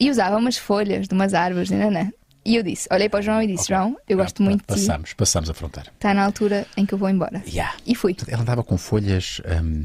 [0.00, 2.10] e usava umas folhas de umas árvores, nananã.
[2.48, 4.74] E eu disse, olhei para o João e disse: João, eu gosto Ah, muito de
[4.80, 4.86] ti.
[4.86, 5.90] Passamos, passamos a fronteira.
[5.94, 7.42] Está na altura em que eu vou embora.
[7.46, 7.74] Yeah.
[7.86, 8.16] E fui.
[8.26, 9.40] Ela andava com folhas.
[9.62, 9.84] hum,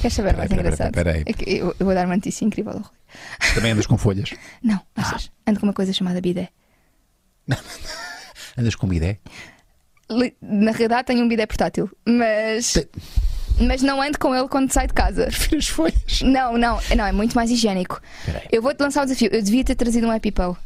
[0.00, 0.92] Queres saber Peraí, mais peraí, engraçado?
[0.92, 1.54] peraí, peraí.
[1.56, 2.90] É eu, eu vou dar uma notícia incrível ao Rui.
[3.54, 4.30] também andas com folhas.
[4.62, 5.30] Não, achas?
[5.46, 6.48] Ando com uma coisa chamada bidé.
[8.56, 9.18] Andas com bidé.
[10.40, 12.72] Na realidade tenho um bidé portátil, mas.
[12.74, 12.88] Te-
[13.60, 15.24] Mas não ando com ele quando saio de casa.
[15.30, 16.22] Prefiro as folhas.
[16.22, 18.00] Não, não, não, é muito mais higiênico.
[18.24, 18.42] Peraí.
[18.50, 19.28] Eu vou-te lançar o desafio.
[19.32, 20.12] Eu devia ter trazido um.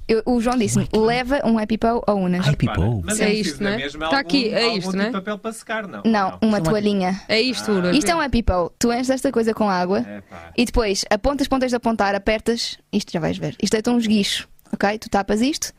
[0.08, 2.46] Eu- o João disse-me: leva um EpiPow ao Unas.
[2.46, 3.02] Ai, Pipou.
[3.04, 3.74] Mas É é isto, isto, não é?
[3.74, 3.76] é?
[3.76, 5.06] Mesmo Tá algum, aqui, é algum isto, tipo não é?
[5.06, 6.02] de papel para secar, não?
[6.04, 7.20] Não, uma toalhinha.
[7.28, 7.94] É isto, Ura.
[7.96, 8.72] Isto é um EpiPow.
[8.78, 10.50] Tu enches esta coisa com água É pá.
[10.56, 12.78] e depois apontas, pontas de apontar, apertas.
[12.92, 13.56] Isto já vais ver.
[13.62, 14.98] Isto é um esguicho, ok?
[14.98, 15.72] Tu tapas isto.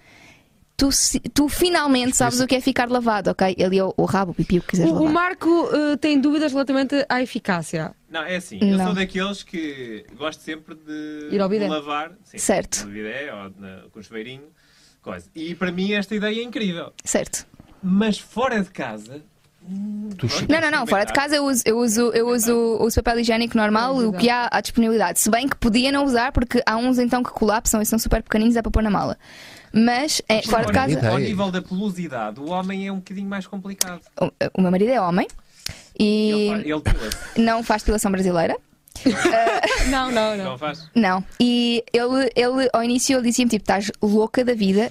[0.77, 0.89] Tu,
[1.33, 3.55] tu finalmente sabes o que é ficar lavado, ok?
[3.65, 5.11] Ali é o, o rabo, o pipi, o que quiseres O, o lavar.
[5.13, 7.95] Marco eh, tem dúvidas relativamente à eficácia.
[8.07, 8.85] Não, é assim, eu Não.
[8.85, 11.67] sou daqueles que gosto sempre de, Ir ao de bidé.
[11.67, 12.85] lavar sim, Certo.
[12.85, 14.43] no bidé ou na, com o chuveirinho,
[15.01, 15.25] coisa.
[15.35, 16.93] E para mim esta ideia é incrível.
[17.03, 17.47] Certo.
[17.81, 19.23] Mas fora de casa.
[19.67, 20.85] hum, Tu Não, não, não.
[20.85, 24.29] Fora de casa eu uso, eu uso, eu uso, uso papel higiênico normal, o que
[24.29, 25.17] há à disponibilidade.
[25.19, 28.21] Se bem que podia não usar, porque há uns então que colapsam e são super
[28.21, 29.17] pequeninos, é para pôr na mala.
[29.73, 33.45] Mas é, fora de casa, Ao nível da pelusidade, o homem é um bocadinho mais
[33.47, 34.01] complicado.
[34.19, 35.27] o, o meu marido é homem
[35.99, 38.57] e Ele, ele não faz depilação brasileira.
[39.89, 40.45] Não, não, não.
[40.45, 40.89] não faz?
[40.95, 41.23] Não.
[41.39, 44.89] E ele, ele ao início, ele dizia-me: tipo, estás louca da vida,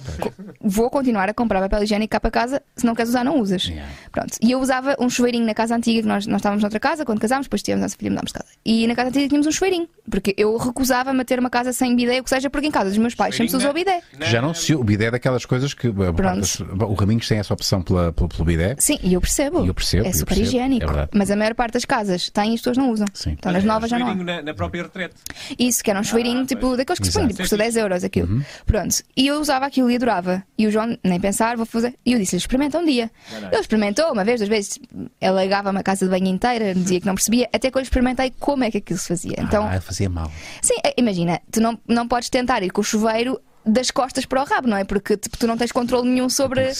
[0.61, 3.65] vou continuar a comprar papel higiênico cá para casa, se não queres usar, não usas.
[3.65, 3.91] Yeah.
[4.11, 4.37] Pronto.
[4.41, 7.19] E eu usava um chuveirinho na casa antiga, que nós, nós estávamos noutra casa, quando
[7.19, 8.49] casámos, depois tivemos a nossa filha, mudámos de casa.
[8.65, 11.95] E na casa antiga tínhamos um chuveirinho, porque eu recusava-me a ter uma casa sem
[11.95, 14.01] bidé, o que seja, porque em casa dos meus pais sempre se usou bidé.
[14.21, 14.73] Já não se.
[14.75, 15.87] O bidé é daquelas coisas que.
[15.87, 18.75] O Raminhos tem essa opção pela, pelo, pelo bidé.
[18.79, 19.65] Sim, e eu percebo.
[19.65, 20.47] Eu percebo, É eu super percebo.
[20.47, 20.91] higiênico.
[20.91, 23.07] É mas a maior parte das casas têm e as pessoas não usam.
[23.13, 23.31] Sim.
[23.31, 24.09] Então nas novas já não há.
[24.11, 25.15] chuveirinho na, na própria retrete.
[25.57, 26.77] Isso, que era um chuveirinho, Ah, tipo, pois.
[26.77, 28.43] daqueles que se põem, tipo, custa 10 euros aquilo.
[28.65, 28.95] Pronto.
[29.15, 30.43] E eu usava aquilo e adorava.
[30.57, 31.93] E o João, nem pensar, vou fazer.
[32.05, 33.09] E eu disse-lhe, experimenta um dia.
[33.31, 33.47] Não, não.
[33.49, 34.79] Ele experimentou uma vez, duas vezes.
[34.93, 38.33] Ele alagava uma casa de banho inteira, dizia que não percebia, até que eu experimentei
[38.39, 39.35] como é que aquilo se fazia.
[39.39, 40.31] Então, Ah, fazia mal.
[40.61, 44.41] sim, é, imagina, tu não, não podes tentar ir com o chuveiro das costas para
[44.41, 44.83] o rabo, não é?
[44.83, 46.71] Porque tipo, tu não tens controle nenhum sobre.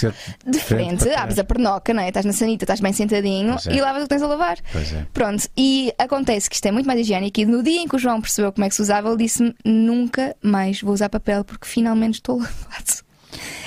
[0.46, 2.08] De frente abres a pernoca, não é?
[2.08, 3.76] Estás na sanita, estás bem sentadinho é.
[3.76, 4.58] e lavas o que tens a lavar.
[4.72, 5.06] Pois é.
[5.14, 7.40] Pronto, e acontece que isto é muito mais higiênico.
[7.40, 9.54] E no dia em que o João percebeu como é que se usava, ele disse-me:
[9.64, 13.08] nunca mais vou usar papel porque finalmente estou lavado.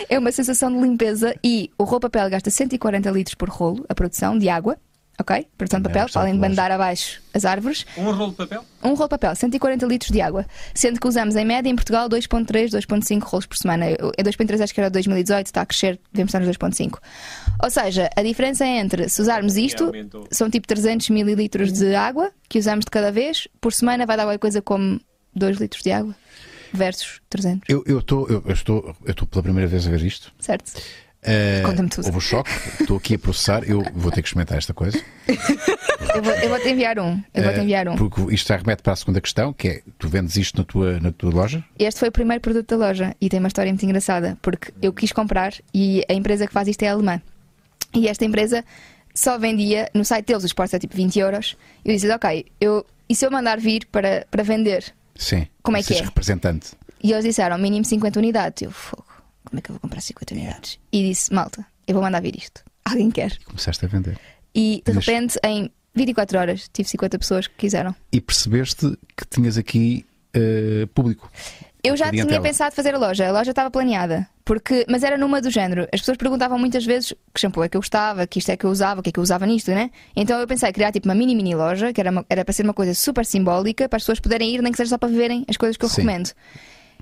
[0.08, 3.94] É uma sensação de limpeza e o rolo papel gasta 140 litros por rolo, a
[3.94, 4.76] produção de água,
[5.20, 5.46] ok?
[5.56, 7.86] Produção de é papel, questão para além de mandar abaixo as árvores.
[7.96, 8.64] Um rolo de papel?
[8.82, 10.46] Um rolo de papel, 140 litros de água.
[10.74, 13.86] Sendo que usamos em média em Portugal 2,3, 2,5 rolos por semana.
[13.86, 16.98] É 2,3, acho que era 2018, está a crescer, devemos estar nos 2,5.
[17.62, 19.92] Ou seja, a diferença é entre se usarmos isto,
[20.30, 24.24] são tipo 300 mililitros de água que usamos de cada vez, por semana vai dar
[24.24, 25.00] qualquer coisa como
[25.34, 26.14] 2 litros de água
[26.72, 30.02] versus 300, Eu, eu, tô, eu, eu estou, eu estou pela primeira vez a ver
[30.02, 30.32] isto.
[30.38, 30.72] certo?
[31.64, 32.06] Conta-me tudo.
[32.06, 33.62] Houve um choque, estou aqui a processar.
[33.64, 34.98] Eu vou ter que experimentar esta coisa.
[36.14, 37.22] Eu vou- eu vou-te enviar um.
[37.34, 37.96] Eu vou-te Eh, enviar um.
[37.96, 40.98] Porque isto já remete para a segunda questão, que é: tu vendes isto na tua,
[41.00, 41.62] na tua loja?
[41.78, 44.92] Este foi o primeiro produto da loja e tem uma história muito engraçada porque eu
[44.92, 47.20] quis comprar e a empresa que faz isto é alemã.
[47.94, 48.64] E esta empresa
[49.14, 51.56] só vendia no site deles, os portos é tipo 20 euros.
[51.84, 54.84] Eu disse, ok, eu, e se eu mandar vir para, para vender?
[55.16, 55.46] Sim.
[55.62, 56.02] Como é que é?
[56.02, 56.68] representante.
[57.02, 58.62] E eles disseram mínimo 50 unidades.
[58.62, 59.04] Eu, fogo,
[59.44, 60.78] como é que eu vou comprar 50 unidades?
[60.92, 62.62] E disse, malta, eu vou mandar vir isto.
[62.84, 63.36] Alguém quer?
[63.44, 64.18] Começaste a vender.
[64.54, 67.94] E de Mas- repente, em 24 horas, tive 50 pessoas que quiseram.
[68.12, 70.04] E percebeste que tinhas aqui
[70.34, 71.30] eh, público.
[71.82, 75.40] Eu já tinha pensado fazer a loja, a loja estava planeada, porque, mas era numa
[75.40, 75.88] do género.
[75.92, 78.66] As pessoas perguntavam muitas vezes que shampoo é que eu gostava, que isto é que
[78.66, 79.90] eu usava, o que é que eu usava nisto, né?
[80.14, 82.52] Então eu pensei em criar tipo uma mini mini loja, que era, uma- era para
[82.52, 85.08] ser uma coisa super simbólica, para as pessoas poderem ir, nem que seja só para
[85.08, 86.02] verem as coisas que eu Sim.
[86.02, 86.30] recomendo.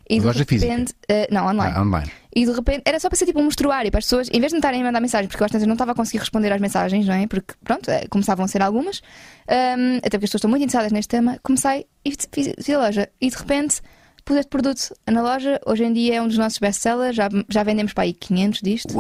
[0.09, 0.71] E de Loja física?
[0.73, 1.75] repente, eh, não, online.
[1.77, 2.11] Ah, online.
[2.35, 4.51] E de repente era só para ser tipo um mostruário para as pessoas, em vez
[4.51, 6.53] de me estarem a mandar mensagens, porque eu às vezes não estava a conseguir responder
[6.53, 7.27] às mensagens, não é?
[7.27, 9.03] Porque pronto, eh, começavam a ser algumas,
[9.49, 11.39] Ahm, até porque as pessoas estão muito interessadas neste tema.
[11.43, 13.81] Comecei e fiz, fiz a loja e de repente
[14.25, 15.59] pus este produto na loja.
[15.67, 18.95] Hoje em dia é um dos nossos best-sellers, já, já vendemos para aí 500 disto.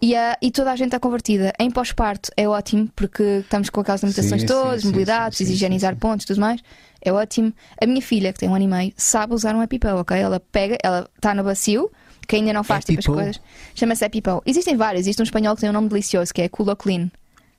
[0.00, 1.52] E, a- e toda a gente está convertida.
[1.58, 5.52] Em pós-parto é ótimo, porque estamos com aquelas limitações Sim, todas, sim, mobilidade, sim, preciso
[5.52, 6.60] higienizar pontos e tudo mais.
[7.00, 7.52] É ótimo.
[7.80, 10.16] A minha filha, que tem um ano e meio, sabe usar um EpiPen, ok?
[10.18, 11.90] Ela pega, ela está no bacio,
[12.26, 13.40] que ainda não faz tipo as coisas.
[13.74, 14.40] Chama-se EpiPen.
[14.44, 15.02] Existem vários.
[15.02, 17.10] Existe um espanhol que tem um nome delicioso, que é Culo Clean.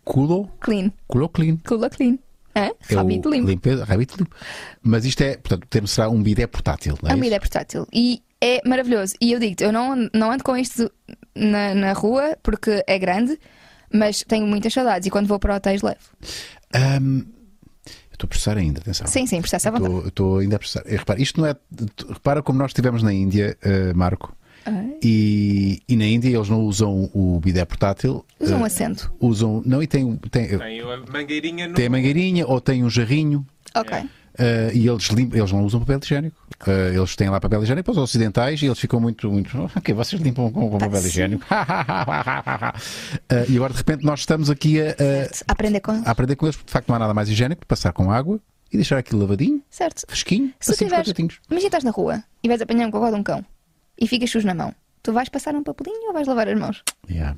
[0.04, 0.92] Culo, Clean.
[1.08, 1.58] culo clean.
[1.68, 2.18] Culo Clean.
[2.56, 3.48] É o Rabito limpo.
[3.48, 4.36] limpeza, rabito limpo.
[4.82, 7.14] Mas isto é, portanto, o termo será um bidé portátil, não é?
[7.14, 7.26] É isso?
[7.26, 7.88] ideia portátil.
[7.94, 9.14] E é maravilhoso.
[9.22, 10.92] E eu digo-te, eu não, não ando com isto
[11.36, 13.40] na, na rua porque é grande,
[13.94, 15.06] mas tenho muitas saudades.
[15.08, 16.00] E quando vou para hotéis, levo.
[16.74, 16.90] Eu
[18.20, 19.08] estou a processar ainda, atenção.
[19.08, 19.94] Sim, sim, processa à vontade.
[19.94, 20.84] Estou, estou ainda a processar.
[20.86, 21.56] Eh, Repara, isto não é.
[22.10, 24.36] Repara como nós estivemos na Índia, eh, Marco.
[25.02, 28.24] E, e na Índia eles não usam o bidé portátil.
[28.40, 29.12] Usa um eh, assento.
[29.20, 29.64] usam.
[29.66, 31.74] Não, e tem, tem, Tem a mangueirinha no.
[31.74, 33.46] tem a mangueirinha ou tem um jarrinho.
[33.76, 33.98] Ok.
[34.38, 36.36] eh, e eles, limpam, eles não usam papel higiênico.
[36.68, 39.30] Eh, eles têm lá papel higiênico para os ocidentais e eles ficam muito.
[39.32, 41.46] muito ok, vocês limpam com, com papel higiênico.
[43.30, 45.30] Eh, e agora de repente nós estamos aqui a, a-.
[45.48, 45.92] Aprender com.
[45.92, 48.12] a aprender com eles, porque de facto não há nada mais higiênico que passar com
[48.12, 48.40] água
[48.72, 50.04] e deixar aquilo lavadinho, Certo.
[50.08, 51.12] fresquinho, Se assim tiveres.
[51.12, 51.40] tiveres...
[51.50, 53.44] Imagina estás na rua e vais apanhar um cocó de um cão
[54.00, 54.74] e ficas sujo na mão.
[55.02, 56.84] Tu vais passar um papelinho ou vais lavar as mãos?
[57.10, 57.36] Yeah.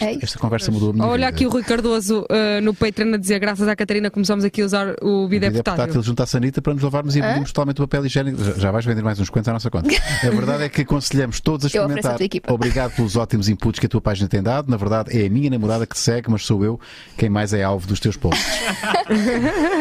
[0.00, 0.18] É.
[0.22, 1.28] Esta conversa mudou a minha Olha vida.
[1.28, 4.64] aqui o Rui Cardoso uh, no Patreon a dizer graças à Catarina começamos aqui a
[4.66, 6.02] usar o bidé portátil.
[6.02, 8.42] junto à sanita para nos lavarmos e abrimos totalmente o papel higiênico.
[8.42, 9.88] Já, já vais vender mais uns quantos à nossa conta.
[10.22, 12.20] A verdade é que aconselhamos todos a experimentar.
[12.20, 12.52] equipa.
[12.52, 14.70] Obrigado pelos ótimos inputs que a tua página tem dado.
[14.70, 16.80] Na verdade, é a minha namorada que te segue, mas sou eu
[17.16, 18.44] quem mais é alvo dos teus posts.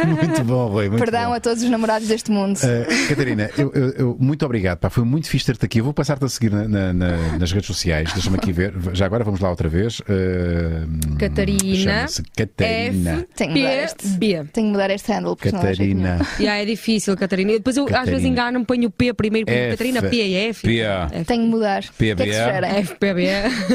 [0.05, 0.89] muito bom, Rui.
[0.89, 1.33] Muito Perdão bom.
[1.33, 2.57] a todos os namorados deste mundo.
[2.57, 4.79] Uh, Catarina, eu, eu- eu- muito obrigado.
[4.79, 5.79] Pá, foi muito fixe ter-te aqui.
[5.79, 8.11] Eu vou passar-te a seguir na- na- na- nas redes sociais.
[8.13, 8.73] Deixa-me aqui ver.
[8.93, 10.01] Já agora vamos lá outra vez.
[10.09, 13.27] Uh, Catarina Catarina.
[13.35, 14.07] Tenho que mudar este.
[14.17, 14.27] B.
[14.27, 16.19] Tenho que mudar este handle que Catarina.
[16.39, 17.51] Yeah, é difícil, Catarina.
[17.51, 19.71] E Depois eu às vezes engano-me, ponho o P primeiro, ponho F.
[19.71, 20.67] Catarina P e F.
[20.67, 21.09] P.A.
[21.13, 21.23] não.
[21.23, 21.83] Tenho que mudar.
[21.83, 22.33] O que é que PBA.
[22.33, 22.83] sugerem?
[22.83, 23.27] FPB.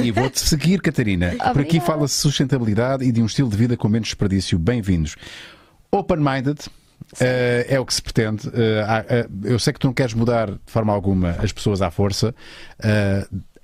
[0.03, 1.35] E vou-te seguir, Catarina.
[1.53, 4.59] Por aqui fala-se de sustentabilidade e de um estilo de vida com menos desperdício.
[4.59, 5.15] Bem-vindos.
[5.93, 6.59] Open-minded.
[7.21, 8.49] eh, é o que se pretende.
[8.87, 11.91] Há- eh, eu sei que tu não queres mudar de forma alguma as pessoas à
[11.91, 12.35] força.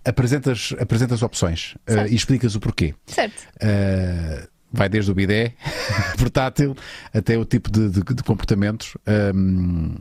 [0.05, 2.11] Apresentas, apresentas opções Certo.
[2.11, 2.95] e explicas o porquê.
[3.07, 3.39] Certo.
[3.63, 5.55] Uh, vai desde o bidé
[6.19, 6.75] portátil
[7.13, 8.97] até o tipo de, de- de comportamentos.
[9.35, 9.97] Um,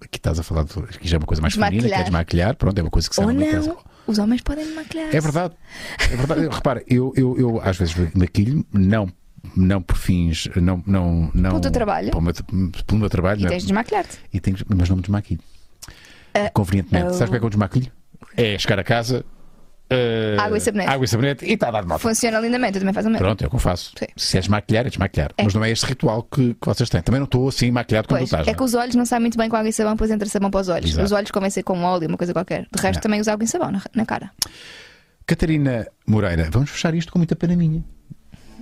[0.00, 2.54] aqui estás a falar, de, aqui já é uma coisa mais feminina, que é desmaquilhar.
[2.56, 3.84] Pronto, é uma coisa que se Ou.
[4.06, 5.14] Os homens podem maquilhar.
[5.14, 5.54] É verdade.
[5.98, 6.48] É verdade.
[6.48, 9.12] Repara, eu, eu, eu às vezes maquilho, não.
[9.56, 11.50] Não por fins, não, não, não.
[11.50, 12.10] Pelo teu trabalho.
[12.10, 12.34] Pelo meu,
[12.86, 14.18] pelo meu trabalho, E tens de desmaquilhar-te.
[14.32, 15.40] E tenho, mas não me desmaquilho.
[16.34, 17.06] Ah, Convenientemente.
[17.08, 17.12] oh.
[17.14, 17.92] Sabes como é que eu desmaquilho?
[18.36, 19.24] É chegar a casa,
[19.90, 20.90] eh, Água e sabonete.
[20.90, 22.00] Água e sabonete e está a dar de moto.
[22.00, 23.24] Funciona lindamente, eu também faço o mesmo.
[23.26, 23.92] Pronto, é o que eu faço.
[23.98, 24.06] Sim.
[24.16, 25.30] Se és maquilhar, é desmaquilhar.
[25.36, 25.42] É.
[25.44, 27.02] Mas não é este ritual que, que vocês têm.
[27.02, 28.46] Também não estou assim maquilhado como Pois, tu estás.
[28.48, 30.28] é não que os olhos não sabem muito bem com água e sabão, depois entra
[30.28, 30.90] sabão para os olhos.
[30.90, 31.04] Exato.
[31.04, 32.62] Os olhos convém ser com óleo, uma coisa qualquer.
[32.74, 33.00] De resto, Não.
[33.02, 34.30] também usa água e sabão na, na cara.
[35.26, 37.84] Catarina Moreira, vamos fechar isto com muita pena minha.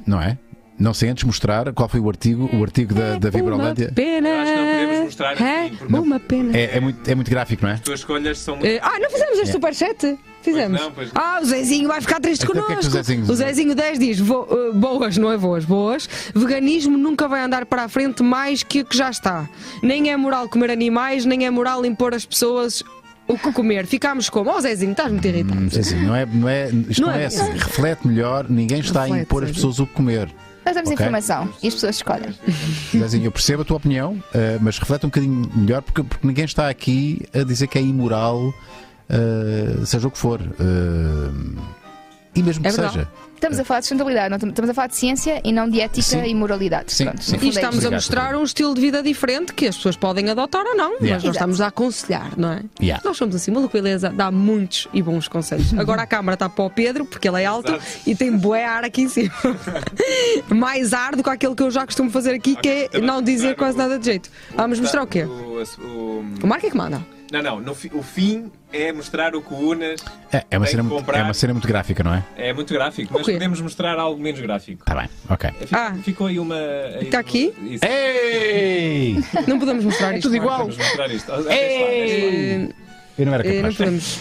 [0.07, 0.37] Não é?
[0.79, 3.87] Não sei antes mostrar qual foi o artigo, o artigo da, da Vibrolândia.
[3.87, 4.29] Uma pena.
[4.29, 6.57] Eu acho que não podemos mostrar É, não- Uma pena.
[6.57, 7.75] É, é muito, é muito gráfico, não é?
[7.75, 8.69] As tuas escolhas são muito.
[8.71, 10.19] Eh, ah, não fizemos este superchat?
[10.43, 10.79] Fizemos.
[10.79, 11.23] Pois não, pois não.
[11.23, 12.91] Ah, o Zezinho vai ficar triste Então, o que é que o connosco.
[12.93, 16.09] Zezinho- o Zezinho 10 diz: vo- eh, boas, não é boas, boas.
[16.35, 19.49] Veganismo nunca vai andar para a frente mais que o que já está.
[19.83, 22.83] Nem é moral comer animais, nem é moral impor às pessoas
[23.27, 23.87] o que comer.
[23.87, 24.51] Ficámos como?
[24.51, 25.61] Oh, Zezinho, estás muito irritado.
[25.61, 27.51] Não sei assim, não é, não é, isto não, Não é, é- assim.
[27.53, 29.55] Reflete melhor, ninguém está a Reflete, impor as Zezinho.
[29.69, 30.29] pessoas o que comer.
[30.65, 31.03] Nós damos Ok.
[31.05, 32.35] informação e as pessoas escolhem.
[32.97, 36.45] Zezinho, eu percebo a tua opinião, eh, mas reflete um bocadinho melhor, porque, porque ninguém
[36.45, 38.53] está aqui a dizer que é imoral,
[39.11, 40.41] eh, seja o que for.
[40.41, 41.69] eh,
[42.35, 42.93] e mesmo que É verdade.
[42.95, 43.09] seja.
[43.35, 46.03] Estamos a falar de sustentabilidade, não estamos- a falar de ciência e não de ética
[46.03, 46.25] Sim.
[46.25, 46.93] e moralidade.
[46.93, 47.37] Sim, Pronto, sim.
[47.37, 50.29] no E é estamos a mostrar um estilo de vida diferente que as pessoas podem
[50.29, 50.99] adotar ou não, Yeah.
[50.99, 51.31] mas nós Exato.
[51.37, 52.63] estamos a aconselhar, não é?
[52.81, 53.01] Yeah.
[53.05, 55.73] Nós somos assim, maluco beleza, dá muitos e bons conselhos.
[55.79, 57.85] Agora a câmara está para o Pedro, porque ele é alto Exato.
[58.07, 59.33] e tem bué ar aqui em cima.
[60.51, 63.55] Mais ar do que aquele que eu já costumo fazer aqui, que é não dizer
[63.57, 64.31] quase nada de jeito.
[64.55, 65.23] Vamos mostrar o quê?
[65.25, 67.01] O, o- O Marco é que manda.
[67.31, 67.61] Não, não.
[67.61, 70.01] no fi- o fim é mostrar o que o Unas.
[70.33, 71.19] É, é, uma cena, muito- comprar.
[71.19, 72.25] é uma cena muito gráfica, não é?
[72.37, 74.83] É muito gráfico, mas podemos mostrar algo menos gráfico.
[74.83, 75.51] Está bem, ok.
[75.61, 75.95] Fico- Ah.
[76.03, 76.57] Ficou aí uma.
[76.57, 77.53] aí Está aqui?
[77.63, 77.85] Isso.
[77.85, 79.23] Ei!
[79.47, 80.23] Não podemos mostrar isto.
[80.29, 80.45] tudo Marco.
[80.47, 80.59] igual.
[80.61, 81.33] Vamos mostrar isto.
[81.51, 82.69] Eh,
[83.19, 83.77] Eu não era eh, não capaz.
[83.77, 84.21] podemos.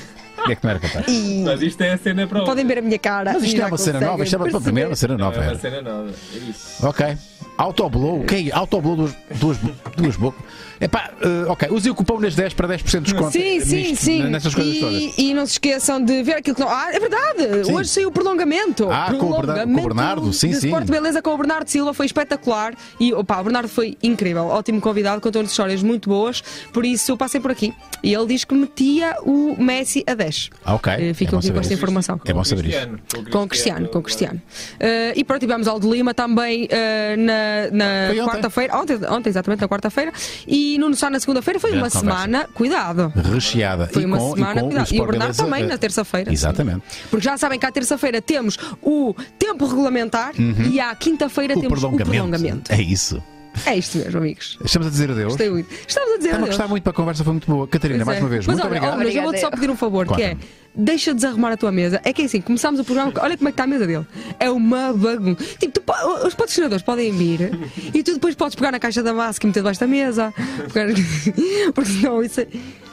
[0.49, 1.05] É que não era capaz.
[1.07, 3.34] E Mas isto é a cena para podem ver a minha cara.
[3.34, 4.63] Mas isto é uma cena nova, isto é uma, perceber.
[4.63, 5.38] primeiro uma cena É nova.
[5.38, 5.57] uma era.
[5.57, 6.09] cena nova.
[6.34, 6.85] É isso.
[6.88, 7.17] Ok.
[7.57, 8.55] Autoblow, o que é?
[8.55, 9.57] Autoblow duas, duas,
[9.97, 10.43] duas bocas.
[10.79, 11.69] Epá, eh, ok.
[11.71, 13.31] Use o cupom nas 10 para 10% de desconto.
[13.31, 14.23] Sim, sim, nisto, sim.
[14.23, 14.93] Nessas coisas todas.
[14.95, 16.69] e, e não se esqueçam de ver aquilo que não.
[16.69, 17.65] Ah, é verdade!
[17.65, 17.73] Sim.
[17.75, 18.89] Hoje saiu o prolongamento.
[18.91, 20.67] Ah, com o Bernardo- prolongamento com o Bernardo, sim, de sim.
[20.67, 22.73] Sport Beleza com o Bernardo Silva foi espetacular.
[22.99, 26.41] E opa, o Bernardo foi incrível, ótimo convidado, contou-nos histórias muito boas.
[26.73, 27.73] Por isso eu passei por aqui.
[28.03, 30.49] E ele diz que metia o Messi a 10.
[30.63, 30.93] Ah, ok.
[30.93, 31.79] Eh, É Ficam bom aqui com esta isso.
[31.81, 32.21] informação.
[32.25, 32.61] É bom saber.
[32.63, 32.99] Cristiano,
[33.31, 34.41] Com o Cristiano, com o Cristiano.
[34.79, 39.67] Eh, e pronto, tivemos Aldo Lima também eh, na, na quarta-feira, ontem, ontem, exatamente, na
[39.67, 40.11] quarta-feira,
[40.47, 41.60] e Nuno Sá na segunda-feira.
[41.60, 42.18] Foi Grande uma conversa.
[42.22, 43.14] semana, cuidado.
[43.31, 43.88] Recheada.
[43.94, 44.94] Foi e uma com, semana, e com cuidado.
[44.94, 46.30] E o Bernardo Beleza, também eh, na terça-feira.
[46.31, 46.34] sim.
[46.34, 46.81] Exatamente.
[47.11, 50.31] Porque já sabem que à terça-feira temos o tempo regulamentar
[50.72, 51.61] e à quinta-feira Uhum.
[51.61, 52.10] Temos prolongamento.
[52.10, 52.72] o prolongamento.
[52.73, 53.22] É isso.
[53.65, 54.57] É isto mesmo, amigos.
[54.63, 55.27] Estamos a dizer adeus.
[55.29, 55.73] Gostei muito.
[55.88, 56.57] Estamos a dizer Estava a adeus.
[56.57, 57.67] gostar muito para a conversa, foi muito boa.
[57.67, 58.21] Catarina, Pois mais é.
[58.23, 58.97] uma vez, Mas muito olha, obrigado.
[58.99, 60.38] mas eu vou-te só pedir um favor, que é
[60.75, 61.99] deixa desarrumar a tua mesa.
[62.03, 64.05] É que é assim, começámos o programa, olha como é que está a mesa dele.
[64.39, 65.43] É uma bagunça.
[65.59, 65.84] Tipo, tu
[66.27, 67.51] os patrocinadores podem vir
[67.93, 70.34] e tu depois podes pegar na caixa da massa e meter debaixo da mesa.
[70.71, 70.93] Pegar-
[71.73, 72.47] Porque senão isso é.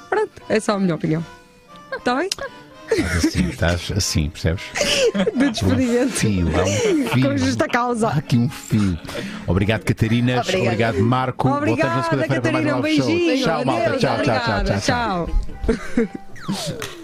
[0.08, 1.24] Pronto, é só a minha opinião.
[1.96, 2.28] Está bem?
[2.90, 4.62] Estás assim, estás assim, percebes?
[5.36, 6.12] De despedimento.
[6.12, 7.22] Fio, há um fio.
[7.30, 8.08] Com justa Há causa.
[8.08, 8.98] aqui um fio.
[9.46, 10.40] Obrigado, Catarina.
[10.40, 10.64] Obrigada.
[10.66, 11.48] Obrigado, Marco.
[11.48, 12.76] Voltamos na Obrigada, segunda-feira para mais Catarina.
[12.76, 13.06] um Um live show.
[13.06, 13.44] beijinho.
[13.44, 13.90] Tchau, malta.
[13.90, 14.80] Tchau, tchau, obrigada.
[14.80, 15.28] tchau.
[15.66, 15.74] tchau.
[16.46, 16.88] tchau.